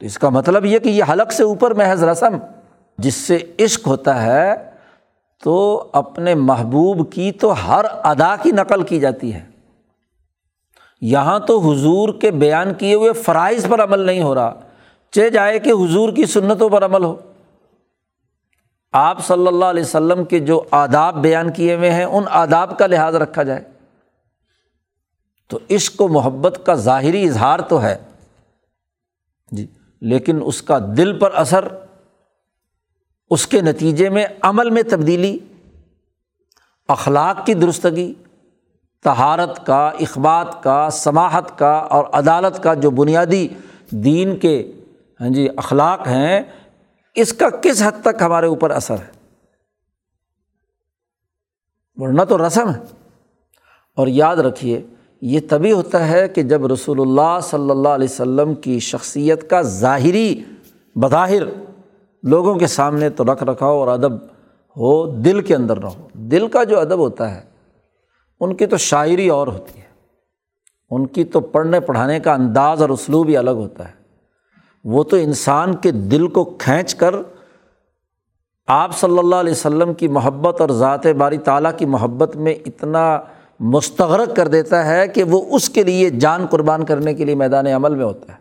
تو 0.00 0.06
اس 0.06 0.18
کا 0.18 0.28
مطلب 0.28 0.64
یہ 0.64 0.78
کہ 0.78 0.88
یہ 0.88 1.04
حلق 1.12 1.32
سے 1.32 1.42
اوپر 1.42 1.74
محض 1.74 2.04
رسم 2.04 2.36
جس 2.98 3.14
سے 3.14 3.38
عشق 3.58 3.86
ہوتا 3.86 4.22
ہے، 4.22 4.54
تو 5.44 5.88
اپنے 5.92 6.34
محبوب 6.34 7.12
کی 7.12 7.32
تو 7.32 7.52
ہر 7.52 7.84
ادا 7.90 8.36
کی 8.42 8.50
نقل 8.52 8.82
کی 8.82 9.00
جاتی 9.00 9.34
ہے۔ 9.34 9.53
یہاں 11.06 11.38
تو 11.38 11.72
حضور 11.72 12.08
کے 12.20 12.30
بیان 12.30 12.74
کیے 12.74 12.94
ہوئے 12.94 13.12
فرائض 13.12 13.66
پر 13.68 13.84
عمل 13.84 14.00
نہیں 14.00 14.22
ہو 14.22 14.34
رہا۔ 14.34 14.60
چہ 15.10 15.28
جائے 15.28 15.58
کہ 15.58 15.70
حضور 15.70 16.12
کی 16.12 16.26
سنتوں 16.26 16.68
پر 16.68 16.84
عمل 16.84 17.04
ہو۔ 17.04 17.16
آپ 18.92 19.26
صلی 19.26 19.46
اللہ 19.46 19.64
علیہ 19.64 19.82
وسلم 19.82 20.24
کے 20.24 20.38
جو 20.38 20.62
آداب 20.70 21.14
بیان 21.22 21.52
کیے 21.52 21.74
ہوئے 21.74 21.90
ہیں، 21.90 22.04
ان 22.04 22.24
آداب 22.30 22.78
کا 22.78 22.86
لحاظ 22.86 23.14
رکھا 23.14 23.42
جائے۔ 23.42 23.64
تو 25.48 25.58
عشق 25.70 26.00
و 26.00 26.08
محبت 26.08 26.60
کا 26.66 26.74
ظاہری 26.74 27.28
اظہار 27.28 27.58
تو 27.58 27.82
ہے۔ 27.82 27.96
جی 29.50 29.66
لیکن 30.00 30.40
اس 30.44 30.62
کا 30.62 30.78
دل 30.96 31.18
پر 31.18 31.30
اثر، 31.34 31.68
اس 33.30 33.46
کے 33.46 33.60
نتیجے 33.60 34.08
میں 34.08 34.26
عمل 34.42 34.70
میں 34.70 34.82
تبدیلی، 34.90 35.38
اخلاق 36.88 37.46
کی 37.46 37.54
درستگی 37.54 38.14
تہارت 39.04 39.66
کا، 39.66 39.88
اخبات 39.88 40.62
کا 40.62 40.88
سماہت 40.92 41.58
کا 41.58 41.72
اور 41.72 42.04
عدالت 42.12 42.62
کا 42.62 42.74
جو 42.74 42.90
بنیادی 42.90 43.48
دین 43.90 44.36
کے 44.36 44.72
ہاں 45.20 45.28
جی 45.28 45.48
اخلاق 45.56 46.06
ہیں، 46.06 46.40
اس 47.14 47.32
کا 47.32 47.50
کس 47.50 47.82
حد 47.82 48.02
تک 48.02 48.22
ہمارے 48.22 48.46
اوپر 48.46 48.70
اثر 48.70 48.94
ہے؟ 48.94 49.24
ورنہ 51.96 52.22
تو 52.22 52.46
رسم 52.46 52.68
ہے۔ 52.68 52.80
اور 53.96 54.06
یاد 54.06 54.36
رکھیے، 54.36 54.82
یہ 55.20 55.40
تبھی 55.50 55.72
ہوتا 55.72 56.08
ہے 56.08 56.28
کہ 56.28 56.42
جب 56.42 56.66
رسول 56.66 57.00
اللہ 57.00 57.38
صلی 57.42 57.70
اللہ 57.70 57.88
علیہ 57.88 58.08
وسلم 58.10 58.54
کی 58.54 58.78
شخصیت 58.78 59.50
کا 59.50 59.62
ظاہری 59.62 60.44
بظاہر 60.96 61.42
لوگوں 62.22 62.54
کے 62.54 62.66
سامنے 62.66 63.10
تو 63.10 63.24
رکھ 63.24 63.44
رکھاؤ 63.44 63.78
اور 63.78 63.88
ادب 63.88 64.12
ہو، 64.76 65.06
دل 65.06 65.40
کے 65.40 65.54
اندر 65.54 65.80
نہ 65.80 65.86
ہو۔ 65.86 66.08
دل 66.12 66.48
کا 66.48 66.64
جو 66.64 66.80
ادب 66.80 66.98
ہوتا 66.98 67.34
ہے 67.34 67.53
ان 68.40 68.56
کی 68.56 68.66
تو 68.66 68.76
شاعری 68.76 69.28
اور 69.28 69.46
ہوتی 69.46 69.78
ہے۔ 69.78 69.84
ان 70.90 71.06
کی 71.06 71.24
تو 71.24 71.40
پڑھنے 71.40 71.80
پڑھانے 71.80 72.20
کا 72.20 72.32
انداز 72.34 72.82
اور 72.82 72.90
اسلوب 72.90 73.28
ہی 73.28 73.36
الگ 73.36 73.50
ہوتا 73.50 73.88
ہے۔ 73.88 73.92
وہ 74.84 75.04
تو 75.04 75.16
انسان 75.16 75.74
کے 75.74 75.90
دل 75.90 76.26
کو 76.28 76.44
کھینچ 76.44 76.94
کر 76.94 77.14
آپ 78.66 78.98
صلی 78.98 79.18
اللہ 79.18 79.34
علیہ 79.34 79.52
وسلم 79.52 79.94
کی 79.94 80.08
محبت 80.08 80.60
اور 80.60 80.68
ذات 80.68 81.06
باری 81.06 81.38
تعالیٰ 81.38 81.70
کی 81.76 81.86
محبت 81.86 82.36
میں 82.36 82.54
اتنا 82.66 83.20
مستغرق 83.60 84.36
کر 84.36 84.48
دیتا 84.48 84.86
ہے 84.86 85.08
کہ 85.08 85.22
وہ 85.22 85.56
اس 85.56 85.70
کے 85.70 85.82
لیے 85.82 86.10
جان 86.10 86.46
قربان 86.46 86.84
کرنے 86.84 87.14
کے 87.14 87.24
لیے 87.24 87.34
میدان 87.34 87.66
عمل 87.66 87.94
میں 87.94 88.04
ہوتا 88.04 88.32
ہے۔ 88.32 88.38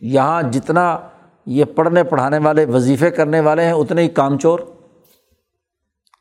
یہاں 0.00 0.42
جتنا 0.42 0.98
یہ 1.46 1.64
پڑھنے 1.64 2.04
پڑھانے 2.04 2.38
والے، 2.38 2.64
وظیفے 2.64 3.10
کرنے 3.10 3.40
والے 3.40 3.64
ہیں، 3.64 3.72
اتنے 3.72 4.02
ہی 4.02 4.08
کام 4.08 4.38
چور۔ 4.38 4.60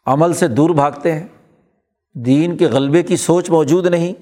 عمل 0.05 0.33
سے 0.33 0.47
دور 0.47 0.69
بھاگتے 0.69 1.11
ہیں۔ 1.11 1.27
دین 2.13 2.57
کے 2.57 2.65
غلبے 2.65 3.03
کی 3.03 3.17
سوچ 3.17 3.49
موجود 3.49 3.87
نہیں۔ 3.87 4.13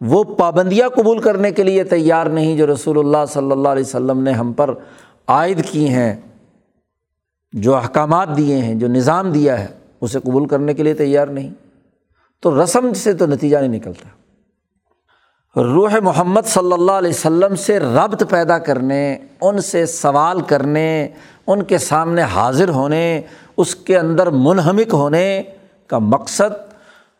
وہ 0.00 0.24
پابندیاں 0.24 0.88
قبول 0.88 1.18
کرنے 1.18 1.50
کے 1.50 1.62
لیے 1.62 1.84
تیار 1.84 2.26
نہیں 2.26 2.56
جو 2.56 2.72
رسول 2.72 2.98
اللہ 2.98 3.24
صلی 3.28 3.52
اللہ 3.52 3.68
علیہ 3.68 3.82
وسلم 3.82 4.22
نے 4.22 4.32
ہم 4.32 4.52
پر 4.52 4.74
عائد 5.26 5.64
کی 5.70 5.88
ہیں، 5.88 6.16
جو 7.52 7.76
احکامات 7.76 8.36
دیے 8.36 8.58
ہیں، 8.58 8.74
جو 8.74 8.88
نظام 8.88 9.32
دیا 9.32 9.60
ہے، 9.60 9.66
اسے 10.00 10.20
قبول 10.20 10.48
کرنے 10.48 10.74
کے 10.74 10.82
لیے 10.82 10.94
تیار 10.94 11.26
نہیں۔ 11.26 11.50
تو 12.40 12.64
رسم 12.64 12.92
سے 12.92 13.12
تو 13.12 13.26
نتیجہ 13.26 13.58
نہیں 13.58 13.68
نکلتا۔ 13.68 14.08
روح 15.62 15.96
محمد 16.02 16.40
صلی 16.44 16.72
اللہ 16.72 16.92
علیہ 16.92 17.10
وسلم 17.10 17.54
سے 17.54 17.80
ربط 17.80 18.22
پیدا 18.30 18.58
کرنے، 18.58 19.18
ان 19.40 19.60
سے 19.60 19.86
سوال 19.86 20.40
کرنے، 20.40 21.08
ان 21.46 21.62
کے 21.62 21.78
سامنے 21.78 22.22
حاضر 22.22 22.68
ہونے 22.68 23.22
اس 23.56 23.74
کے 23.74 23.98
اندر 23.98 24.30
منہمک 24.30 24.94
ہونے 24.94 25.42
کا 25.86 25.98
مقصد 25.98 26.72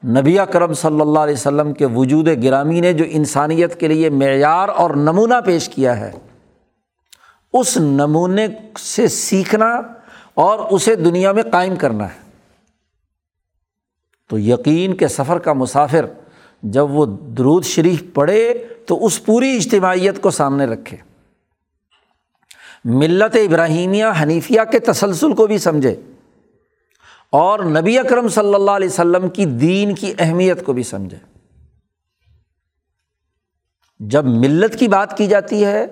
نبی 0.05 0.37
کرم 0.53 0.75
صلی 0.75 1.01
اللہ 1.01 1.19
علیہ 1.19 1.35
وسلم 1.35 1.73
کے 1.73 1.87
وجود 1.87 2.29
گرامی 2.45 2.81
نے 2.81 2.93
جو 2.93 3.05
انسانیت 3.09 3.81
کے 3.81 3.89
لیے 3.89 4.11
معیار 4.11 4.69
اور 4.69 4.91
نمونہ 4.91 5.35
پیش 5.45 5.69
کیا 5.69 6.01
ہے، 6.01 6.11
اس 7.53 7.77
نمونے 7.77 8.47
سے 8.79 9.09
سیکھنا 9.09 9.81
اور 10.35 10.59
اسے 10.59 10.97
دنیا 10.97 11.33
میں 11.33 11.43
قائم 11.43 11.77
کرنا 11.77 12.05
ہے۔ 12.05 12.31
تو 14.31 14.39
یقین 14.39 14.95
کے 14.95 15.09
سفر 15.09 15.39
کا 15.39 15.53
مسافر 15.53 16.07
جب 16.63 16.91
وہ 16.91 17.07
درود 17.07 17.65
شریف 17.65 18.03
پڑھے 18.15 18.67
تو 18.87 19.07
اس 19.07 19.25
پوری 19.25 19.57
اجتماعیت 19.57 20.21
کو 20.21 20.31
سامنے 20.31 20.65
رکھے۔ 20.65 20.97
ملت 22.85 23.37
ابراہیمیہ 23.37 24.05
حنیفیہ 24.23 24.61
کے 24.71 24.79
تسلسل 24.79 25.33
کو 25.33 25.47
بھی 25.47 25.59
سمجھے۔ 25.59 26.01
اور 27.33 27.59
نبی 27.59 27.99
اکرم 27.99 28.29
صلی 28.29 28.55
اللہ 28.55 28.71
علیہ 28.71 28.89
وسلم 28.89 29.29
کی 29.29 29.45
دین 29.45 29.95
کی 29.95 30.13
اہمیت 30.19 30.65
کو 30.65 30.73
بھی 30.73 30.83
سمجھے۔ 30.83 31.17
جب 34.01 34.25
ملت 34.25 34.79
کی 34.79 34.89
بات 34.89 35.17
کی 35.17 35.27
جاتی 35.27 35.65
ہے، 35.65 35.87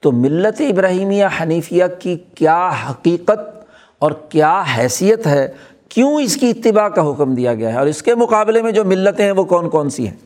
تو 0.00 0.12
ملت 0.12 0.60
ابراہیمیہ 0.60 1.24
حنیفیہ 1.40 1.84
کی 1.98 2.18
کیا 2.34 2.70
حقیقت 2.90 3.66
اور 3.98 4.10
کیا 4.28 4.62
حیثیت 4.76 5.26
ہے، 5.26 5.52
کیوں 5.88 6.20
اس 6.20 6.36
کی 6.36 6.50
اتباع 6.50 6.88
کا 6.88 7.10
حکم 7.10 7.34
دیا 7.34 7.54
گیا 7.54 7.72
ہے؟ 7.72 7.78
اور 7.78 7.86
اس 7.86 8.02
کے 8.02 8.14
مقابلے 8.14 8.62
میں 8.62 8.72
جو 8.72 8.84
ملتیں 8.84 9.24
ہیں، 9.24 9.32
وہ 9.32 9.44
کون 9.44 9.70
کون 9.70 9.90
سی 9.90 10.08
ہیں؟ 10.08 10.16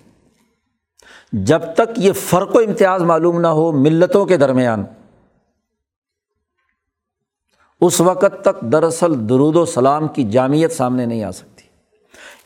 جب 1.33 1.61
تک 1.75 1.99
یہ 1.99 2.13
فرق 2.13 2.57
و 2.57 2.59
امتیاز 2.59 3.03
معلوم 3.03 3.41
نہ 3.41 3.47
ہو 3.47 3.73
ملتوں 3.73 4.27
کے 4.27 4.37
درمیان 4.37 4.85
اس 7.81 8.01
وقت 8.01 8.45
تک 8.45 8.61
دراصل 8.61 9.29
درود 9.29 9.57
و 9.57 9.65
سلام 9.65 10.09
کی 10.09 10.25
جامعت 10.25 10.73
سامنے 10.73 11.07
نہیں 11.07 11.25
آ 11.25 11.31
سکتی۔ 11.31 11.63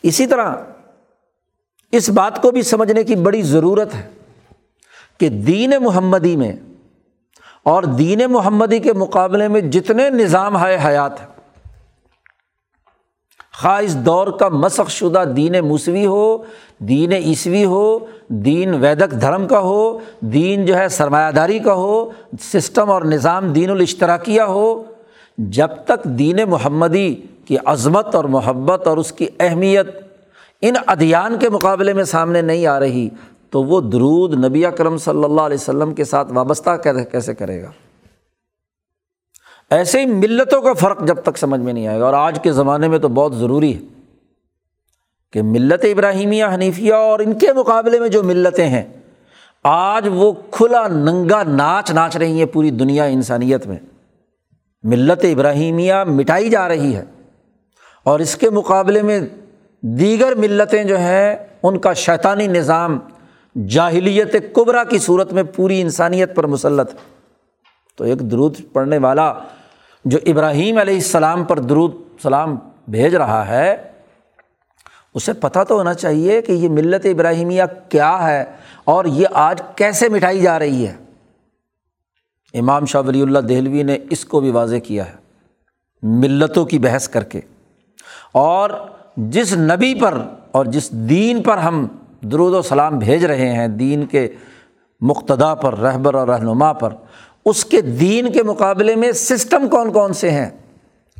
اسی 0.03 0.27
طرح 0.27 0.55
اس 1.91 2.09
بات 2.09 2.41
کو 2.41 2.51
بھی 2.51 2.61
سمجھنے 2.61 3.03
کی 3.03 3.15
بڑی 3.15 3.41
ضرورت 3.41 3.95
ہے 3.95 4.09
کہ 5.17 5.29
دین 5.29 5.73
محمدی 5.81 6.35
میں 6.35 6.53
اور 7.63 7.83
دین 7.83 8.21
محمدی 8.29 8.79
کے 8.79 8.93
مقابلے 8.93 9.47
میں 9.47 9.61
جتنے 9.61 10.09
نظام 10.09 10.65
ہے 10.65 10.77
حیات 10.85 11.21
ہے 11.21 11.27
خواہ 13.61 13.81
اس 13.81 13.95
دور 13.95 14.27
کا 14.27 14.49
مسق 14.49 14.89
شدہ 14.89 15.23
دین 15.35 15.55
موسوی 15.65 16.05
ہو، 16.05 16.43
دین 16.79 17.11
عیسوی 17.11 17.65
ہو، 17.65 17.99
دین 18.27 18.73
ویدک 18.73 19.21
دھرم 19.21 19.47
کا 19.47 19.59
ہو، 19.59 19.99
دین 20.19 20.65
جو 20.65 20.77
ہے 20.77 20.89
سرمایہ 20.89 21.31
داری 21.31 21.59
کا 21.59 21.73
ہو، 21.73 22.09
سسٹم 22.41 22.91
اور 22.91 23.01
نظام 23.01 23.53
دین 23.53 23.69
الاشتراکیہ 23.69 24.41
ہو 24.41 24.83
جب 25.37 25.67
تک 25.85 26.03
دین 26.03 26.39
محمدی 26.47 27.15
کی 27.45 27.57
عظمت 27.65 28.15
اور 28.15 28.25
محبت 28.25 28.87
اور 28.87 28.97
اس 28.97 29.11
کی 29.11 29.27
اہمیت 29.39 29.87
ان 30.61 30.73
ادیان 30.87 31.39
کے 31.39 31.49
مقابلے 31.49 31.93
میں 31.93 32.03
سامنے 32.03 32.41
نہیں 32.41 32.67
آ 32.67 32.79
رہی، 32.79 33.09
تو 33.49 33.63
وہ 33.63 33.81
درود 33.81 34.45
نبی 34.45 34.65
اکرم 34.65 34.97
صلی 34.97 35.23
اللہ 35.23 35.41
علیہ 35.41 35.57
وسلم 35.61 35.93
کے 35.93 36.03
ساتھ 36.03 36.33
وابستہ 36.33 36.69
کیسے 37.11 37.35
کرے 37.35 37.63
گا؟ 37.63 37.71
ایسے 39.69 39.99
ہی 39.99 40.05
ملتوں 40.05 40.61
کا 40.61 40.73
فرق 40.73 41.03
جب 41.03 41.15
تک 41.23 41.37
سمجھ 41.37 41.61
میں 41.61 41.73
نہیں 41.73 41.87
آئے 41.87 41.99
گا۔ 41.99 42.05
اور 42.05 42.13
آج 42.13 42.39
کے 42.43 42.51
زمانے 42.51 42.87
میں 42.87 42.99
تو 42.99 43.07
بہت 43.07 43.35
ضروری 43.35 43.75
ہے 43.75 43.79
کہ 45.33 45.41
ملت 45.41 45.85
ابراہیمیہ، 45.85 46.45
حنیفیہ 46.53 46.93
اور 46.93 47.19
ان 47.19 47.33
کے 47.33 47.53
مقابلے 47.53 47.99
میں 47.99 48.09
جو 48.09 48.23
ملتیں 48.23 48.67
ہیں، 48.67 48.83
آج 49.63 50.09
وہ 50.11 50.33
کھلا 50.51 50.87
ننگا 50.87 51.43
ناچ 51.43 51.91
ناچ 51.91 52.17
رہی 52.17 52.37
ہیں 52.37 52.45
پوری 52.45 52.69
دنیا 52.69 53.03
انسانیت 53.03 53.67
میں۔ 53.67 53.77
ملت 54.85 55.25
ابراہیمیہ 55.25 55.93
مٹائی 56.07 56.49
جا 56.49 56.67
رہی 56.67 56.95
ہے 56.95 57.03
اور 58.03 58.19
اس 58.19 58.35
کے 58.35 58.49
مقابلے 58.49 59.01
میں 59.01 59.19
دیگر 59.81 60.35
ملتیں 60.35 60.83
جو 60.83 60.97
ہیں، 60.97 61.35
ان 61.63 61.79
کا 61.79 61.93
شیطانی 61.93 62.47
نظام 62.47 62.99
جاہلیت 63.67 64.35
قبرا 64.53 64.83
کی 64.83 64.97
صورت 64.97 65.33
میں 65.33 65.43
پوری 65.43 65.81
انسانیت 65.81 66.35
پر 66.35 66.47
مسلط 66.47 66.93
ہے۔ 66.93 66.97
تو 67.95 68.03
ایک 68.03 68.19
درود 68.19 68.55
پڑھنے 68.73 68.97
والا 68.97 69.33
جو 70.05 70.17
ابراہیم 70.25 70.77
علیہ 70.77 70.95
السلام 70.95 71.43
پر 71.43 71.59
درود 71.59 71.95
سلام 72.23 72.55
بھیج 72.87 73.15
رہا 73.15 73.47
ہے، 73.47 73.75
اسے 75.13 75.33
پتہ 75.33 75.59
تو 75.67 75.77
ہونا 75.77 75.93
چاہیے 75.93 76.41
کہ 76.41 76.51
یہ 76.51 76.69
ملت 76.69 77.05
ابراہیمیہ 77.05 77.63
کیا 77.89 78.27
ہے 78.27 78.43
اور 78.83 79.05
یہ 79.05 79.27
آج 79.33 79.61
کیسے 79.75 80.09
مٹائی 80.09 80.41
جا 80.41 80.59
رہی 80.59 80.87
ہے۔ 80.87 81.04
امام 82.59 82.85
شاہ 82.85 83.01
ولی 83.07 83.21
اللہ 83.21 83.39
دہلوی 83.39 83.83
نے 83.83 83.97
اس 84.09 84.25
کو 84.25 84.39
بھی 84.39 84.51
واضح 84.51 84.75
کیا 84.75 85.05
ہے، 85.05 85.13
ملتوں 86.03 86.65
کی 86.65 86.79
بحث 86.79 87.09
کر 87.09 87.23
کے۔ 87.23 87.41
اور 88.31 88.69
جس 89.17 89.53
نبی 89.53 89.93
پر 89.95 90.17
اور 90.51 90.65
جس 90.65 90.91
دین 90.91 91.43
پر 91.43 91.57
ہم 91.57 91.87
درود 92.21 92.53
و 92.53 92.61
سلام 92.61 92.99
بھیج 92.99 93.25
رہے 93.25 93.49
ہیں، 93.49 93.67
دین 93.67 94.05
کے 94.05 94.27
مقتدا 95.01 95.55
پر، 95.55 95.77
رہبر 95.79 96.13
اور 96.13 96.27
رہنما 96.27 96.73
پر، 96.73 96.93
اس 97.45 97.65
کے 97.65 97.81
دین 97.81 98.31
کے 98.31 98.43
مقابلے 98.43 98.95
میں 98.95 99.11
سسٹم 99.11 99.69
کون 99.69 99.91
کون 99.91 100.13
سے 100.13 100.31
ہیں؟ 100.31 100.49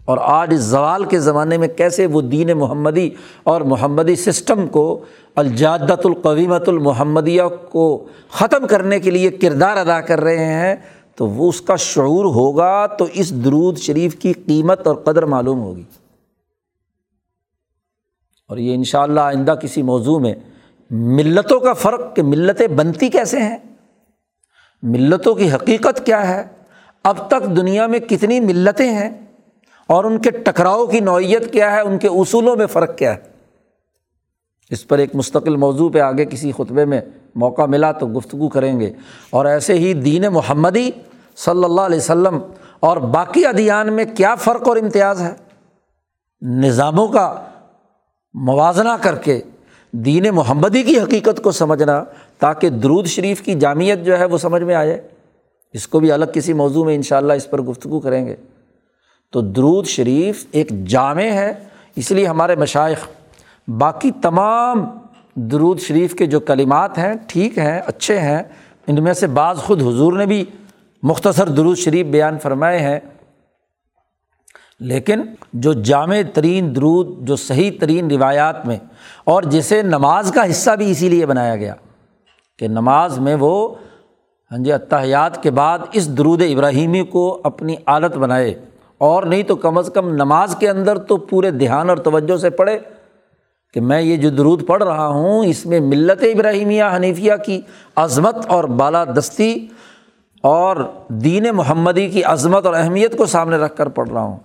اور 0.06 0.18
آج 0.22 0.54
اس 0.54 0.60
زوال 0.60 1.06
کے 1.06 1.20
زمانے 1.20 1.58
میں 1.58 1.68
کیسے 1.68 2.06
وہ 2.06 2.22
دین 2.22 2.52
محمدی 2.52 3.10
اور 3.44 3.62
محمدی 3.62 4.16
سسٹم 4.16 4.68
کو 4.68 5.04
الجادت 5.36 6.06
القویمت 6.06 6.70
المحمدیہ 6.70 7.44
کو 7.72 8.08
ختم 8.32 8.68
کرنے 8.68 9.00
کے 9.00 9.12
لیے 9.12 9.30
کردار 9.30 9.78
ادا 9.78 10.02
کر 10.02 10.22
رہے 10.22 10.46
ہیں 10.46 10.76
تو 11.16 11.28
وہ 11.28 11.50
اس 11.50 11.62
کا 11.62 11.76
شعور 11.76 12.26
ہوگا 12.26 12.88
تو 12.88 13.08
اس 13.14 13.46
درود 13.46 13.78
شریف 13.78 14.16
کی 14.16 14.34
قیمت 14.34 14.88
اور 14.88 14.96
قدر 14.96 15.26
معلوم 15.26 15.60
ہوگی۔ 15.60 15.84
اور 18.48 18.58
یہ 18.58 18.76
ان 18.76 18.84
شاء 18.84 19.02
اللہ 19.02 19.20
آئندہ 19.20 19.52
کسی 19.52 19.82
موضوع 19.82 20.20
میں 20.20 20.34
ملتوں 20.92 21.60
کا 21.60 21.74
فرق 21.74 22.16
کہ 22.16 22.24
ملتیں 22.24 22.68
بنتی 22.68 23.10
کیسے 23.10 23.40
ہیں؟ 23.40 23.58
ملتوں 24.84 25.36
کی 25.36 25.52
حقیقت 25.52 26.06
کیا 26.06 26.28
ہے؟ 26.28 26.44
اب 27.04 27.28
تک 27.28 27.56
دنیا 27.58 27.88
میں 27.88 28.00
کتنی 28.00 28.40
ملتیں 28.40 28.92
ہیں؟ 28.92 29.26
اور 29.88 30.04
ان 30.04 30.22
کے 30.22 30.32
ٹکراؤ 30.32 30.86
کی 30.86 31.00
نوعیت 31.00 31.54
کیا 31.54 31.72
ہے؟ 31.72 31.82
ان 31.82 31.98
کے 31.98 32.08
اصولوں 32.08 32.56
میں 32.56 32.66
فرق 32.66 32.98
کیا 32.98 33.16
ہے؟ 33.16 33.35
اس 34.70 34.88
پر 34.88 34.98
ایک 34.98 35.16
مستقل 35.16 35.56
موضوع 35.56 35.90
پہ 35.90 36.00
آگے 36.00 36.26
کسی 36.26 36.52
خطبے 36.52 36.86
میں 36.86 37.02
موقع 37.36 37.66
ملا 37.66 37.92
تو 37.92 38.08
گفتگو 38.08 38.50
کریں 38.50 38.80
گے۔ 38.80 38.94
اور 39.30 39.46
ایسے 39.46 39.74
ہی 39.74 39.94
دین 39.94 40.22
محمدی 40.22 40.92
صلی 41.36 41.64
اللہ 41.64 41.82
علیہ 41.82 41.98
وسلم 41.98 42.40
اور 42.80 42.98
باقی 42.98 43.46
ادیان 43.46 43.94
میں 43.94 44.06
کیا 44.18 44.36
فرق 44.36 44.68
اور 44.68 44.78
امتیاز 44.78 45.22
ہے؟ 45.22 45.34
نظاموں 46.42 47.08
کا 47.08 47.46
موازنہ 48.34 48.90
کر 49.02 49.16
کے 49.16 49.42
دین 49.92 50.28
محمدی 50.34 50.84
کی 50.84 51.00
حقیقت 51.00 51.44
کو 51.44 51.52
سمجھنا 51.52 52.04
تاکہ 52.40 52.70
درود 52.70 53.06
شریف 53.06 53.42
کی 53.42 53.54
جامعت 53.54 54.06
جو 54.06 54.20
ہے 54.20 54.26
وہ 54.26 54.38
سمجھ 54.38 54.64
میں 54.64 54.76
آ 54.76 54.86
جائے 54.86 55.08
اس 55.74 55.88
کو 55.88 56.00
بھی 56.00 56.12
الگ 56.12 56.26
کسی 56.34 56.54
موضوع 56.54 56.86
میں 56.86 56.96
ان 56.96 57.02
شاء 57.02 57.18
اللہ 57.18 57.34
اس 57.34 57.50
پر 57.50 57.62
گفتگو 57.62 58.00
کریں 58.00 58.28
گے۔ 58.28 58.36
تو 59.32 59.42
درود 59.42 59.86
شریف 59.86 60.46
ایک 60.52 60.86
جامع 60.88 61.24
ہے، 61.24 61.54
اس 61.96 62.12
لیے 62.12 62.26
ہمارے 62.26 62.56
مشائق 62.56 63.15
باقی 63.68 64.12
تمام 64.22 64.84
درود 65.36 65.80
شریف 65.80 66.14
کے 66.16 66.26
جو 66.26 66.40
کلمات 66.40 66.98
ہیں، 66.98 67.14
ٹھیک 67.28 67.58
ہیں، 67.58 67.80
اچھے 67.86 68.20
ہیں، 68.20 68.42
ان 68.88 69.04
میں 69.04 69.14
سے 69.14 69.28
بعض 69.28 69.58
خود 69.58 69.82
حضور 69.82 70.14
نے 70.14 70.26
بھی 70.26 70.44
مختصر 71.04 71.48
درود 71.48 71.78
شریف 71.78 72.06
بیان 72.06 72.38
فرمائے 72.40 72.80
ہیں۔ 72.80 73.00
لیکن 74.80 75.22
جو 75.54 75.74
جامع 75.74 76.16
ترین 76.34 76.76
درود، 76.76 77.18
جو 77.28 77.36
صحیح 77.36 77.72
ترین 77.80 78.12
روایات 78.12 78.66
میں، 78.68 78.78
اور 79.24 79.44
جسے 79.44 79.82
نماز 79.82 80.32
کا 80.32 80.50
حصہ 80.50 80.72
بھی 80.72 80.92
اسی 80.92 81.10
لیے 81.10 81.26
بنایا 81.26 81.56
گیا 81.56 81.74
کہ 82.60 82.68
نماز 82.68 83.20
میں 83.20 83.36
وہ 83.40 83.76
ہاں 84.52 84.58
جی 84.58 84.72
اتحیات 84.74 85.42
کے 85.44 85.52
بعد 85.52 85.80
اس 85.94 86.08
درود 86.18 86.42
ابراہیمی 86.42 87.04
کو 87.06 87.42
اپنی 87.44 87.76
عادت 87.86 88.18
بنائے، 88.18 88.54
اور 88.98 89.24
نہیں 89.24 89.44
تو 89.44 89.56
کم 89.56 89.78
از 89.78 89.90
کم 89.94 90.10
نماز 90.16 90.56
کے 90.60 90.70
اندر 90.70 90.98
تو 90.98 91.18
پورے 91.18 91.52
دھیان 91.52 91.90
اور 91.90 91.98
توجہ 91.98 92.38
سے 92.38 92.50
پڑھے۔ 92.50 92.78
کہ 93.76 93.82
میں 93.82 94.02
یہ 94.02 94.18
جو 94.18 94.30
درود 94.30 94.66
پڑھ 94.68 94.84
رہا 94.84 95.08
ہوں، 95.08 95.46
اس 95.46 95.66
میں 95.66 95.80
ملت 95.80 96.24
ابراہیمیہ 96.24 96.84
حنیفیہ 96.96 97.34
کی 97.46 97.60
عظمت 97.96 98.36
اور 98.48 98.64
بالادستی 98.74 99.68
اور 100.44 100.78
دین 101.10 101.48
محمدی 101.54 102.08
کی 102.10 102.24
عظمت 102.24 102.66
اور 102.66 102.74
اہمیت 102.74 103.18
کو 103.18 103.26
سامنے 103.26 103.58
رکھ 103.58 103.76
کر 103.78 103.90
پڑھ 103.90 104.10
رہا 104.10 104.22
ہوں۔ 104.22 104.38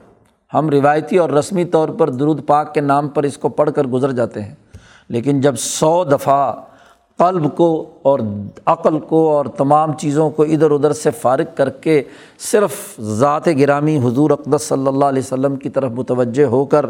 ہم 0.52 0.70
روایتی 0.70 1.18
اور 1.18 1.30
رسمی 1.30 1.64
طور 1.64 1.88
پر 1.88 2.10
درود 2.10 2.46
پاک 2.46 2.74
کے 2.74 2.80
نام 2.80 3.08
پر 3.08 3.22
اس 3.22 3.38
کو 3.38 3.48
پڑھ 3.48 3.70
کر 3.76 3.86
گزر 3.86 4.12
جاتے 4.12 4.42
ہیں، 4.42 4.54
لیکن 5.08 5.40
جب 5.40 5.56
سو 5.58 5.92
دفعہ 6.04 6.52
قلب 7.20 7.56
کو 7.56 7.90
اور 8.02 8.20
عقل 8.66 8.98
کو 8.98 9.36
اور 9.36 9.46
تمام 9.46 9.92
چیزوں 9.92 10.30
کو 10.30 10.42
ادھر 10.42 10.70
ادھر 10.70 10.92
سے 10.92 11.10
فارغ 11.10 11.44
کر 11.56 11.70
کے 11.70 12.02
صرف 12.38 13.00
ذات 13.00 13.46
گرامی 13.46 13.98
حضور 13.98 14.30
اقدس 14.30 14.62
صلی 14.62 14.86
اللہ 14.86 15.04
علیہ 15.04 15.22
وسلم 15.22 15.56
کی 15.56 15.68
طرف 15.68 15.90
متوجہ 15.90 16.44
ہو 16.44 16.64
کر 16.64 16.86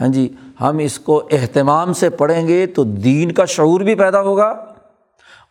ہاں 0.00 0.08
جی 0.08 0.28
ہم 0.60 0.78
اس 0.78 0.98
کو 0.98 1.22
اہتمام 1.32 1.92
سے 1.92 2.10
پڑھیں 2.10 2.48
گے 2.48 2.66
تو 2.66 2.84
دین 2.84 3.32
کا 3.32 3.44
شعور 3.44 3.80
بھی 3.80 3.94
پیدا 3.94 4.20
ہوگا 4.20 4.54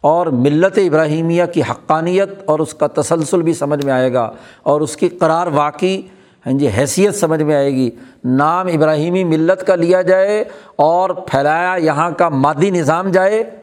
اور 0.02 0.28
ملت 0.28 0.78
ابراہیمیہ 0.78 1.44
کی 1.54 1.62
حقانیت 1.62 2.30
اور 2.46 2.60
اس 2.60 2.74
کا 2.74 2.88
تسلسل 2.88 3.42
بھی 3.42 3.54
سمجھ 3.54 3.86
میں 3.86 3.94
آئے 3.94 4.14
گا 4.14 4.32
اور 4.64 4.82
اس 4.82 4.98
کی 4.98 5.10
قرار 5.10 5.48
واقعی 5.48 6.02
ہاں 6.46 6.54
جی 6.54 6.68
حیثیت 6.68 7.16
سمجھ 7.16 7.44
میں 7.44 7.56
آئے 7.56 7.72
گی۔ 7.72 7.90
نام 8.26 8.68
ابراہیمی 8.68 9.24
ملت 9.24 9.68
کا 9.68 9.76
لیا 9.76 10.02
جائے 10.02 10.44
اور 10.76 11.10
پھیلایا 11.10 11.76
یہاں 11.80 12.12
کا 12.12 12.30
مادی 12.30 12.70
نظام 12.70 13.12
جائے۔ 13.12 13.63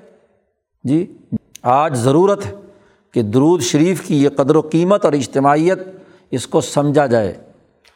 جی 0.85 1.17
آج 1.63 1.95
ضرورت 1.95 2.47
ہے 2.47 2.53
کہ 3.15 3.23
درود 3.23 3.61
شریف 3.61 4.03
کی 4.03 4.25
یہ 4.25 4.29
قدر 4.37 4.57
و 4.57 4.61
قیمت 4.61 5.05
اور 5.05 5.13
اجتماعیت 5.13 5.79
اس 6.31 6.47
کو 6.47 6.61
سمجھا 6.61 7.07
جائے 7.07 7.35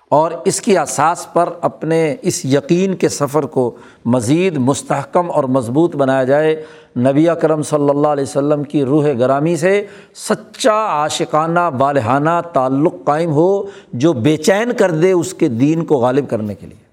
اور 0.09 0.31
اس 0.45 0.61
کی 0.61 0.79
اساس 0.79 1.33
پر 1.33 1.49
اپنے 1.61 2.17
اس 2.23 2.45
یقین 2.45 2.95
کے 2.95 3.09
سفر 3.09 3.43
کو 3.43 3.77
مزید 4.05 4.57
مستحکم 4.57 5.31
اور 5.31 5.45
مضبوط 5.45 5.97
بنایا 5.97 6.25
جائے۔ 6.25 6.63
نبی 6.97 7.29
اکرم 7.29 7.63
صلی 7.63 7.91
اللہ 7.91 8.09
علیہ 8.09 8.23
وسلم 8.23 8.63
کی 8.63 8.85
روح 8.85 9.09
گرامی 9.19 9.57
سے 9.57 9.87
سچا 10.15 10.85
عاشقانہ 10.87 11.71
بالحانہ 11.79 12.41
تعلق 12.53 12.95
قائم 13.05 13.31
ہو، 13.31 13.67
جو 13.93 14.13
بے 14.13 14.37
چین 14.37 14.73
کر 14.73 14.91
دے 14.91 15.13
اس 15.13 15.35
کے 15.35 15.49
دین 15.49 15.85
کو 15.85 15.95
غالب 15.95 16.31
کرنے 16.31 16.55
کے 16.55 16.67
لیے۔ 16.67 16.85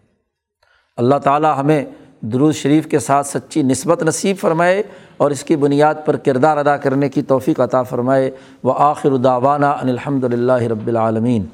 اللہ 0.97 1.15
تعالیٰ 1.15 1.59
ہمیں 1.59 1.85
درود 2.21 2.55
شریف 2.55 2.87
کے 2.87 2.99
ساتھ 2.99 3.27
سچی 3.27 3.61
نسبت 3.61 4.03
نصیب 4.03 4.37
فرمائے۔ 4.37 4.83
اور 5.21 5.31
اس 5.31 5.43
کی 5.43 5.55
بنیاد 5.55 5.95
پر 6.05 6.17
کردار 6.17 6.57
ادا 6.57 6.77
کرنے 6.77 7.09
کی 7.09 7.21
توفیق 7.21 7.59
عطا 7.59 7.83
فرمائے۔ 7.83 8.31
وہ 8.63 8.73
آخر 8.77 9.17
داوانہ 9.17 9.65
ان 9.65 9.89
الحمد 9.89 10.23
للہ 10.23 10.63
رب 10.63 10.87
العالمین۔ 10.87 11.45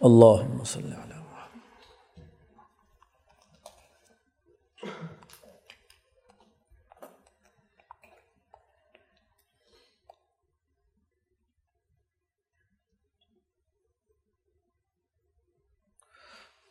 اللہ 0.00 0.60
وسلم 0.60 0.94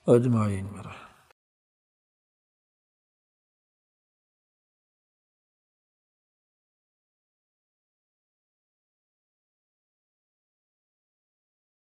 اجمعین۔ 0.07 0.84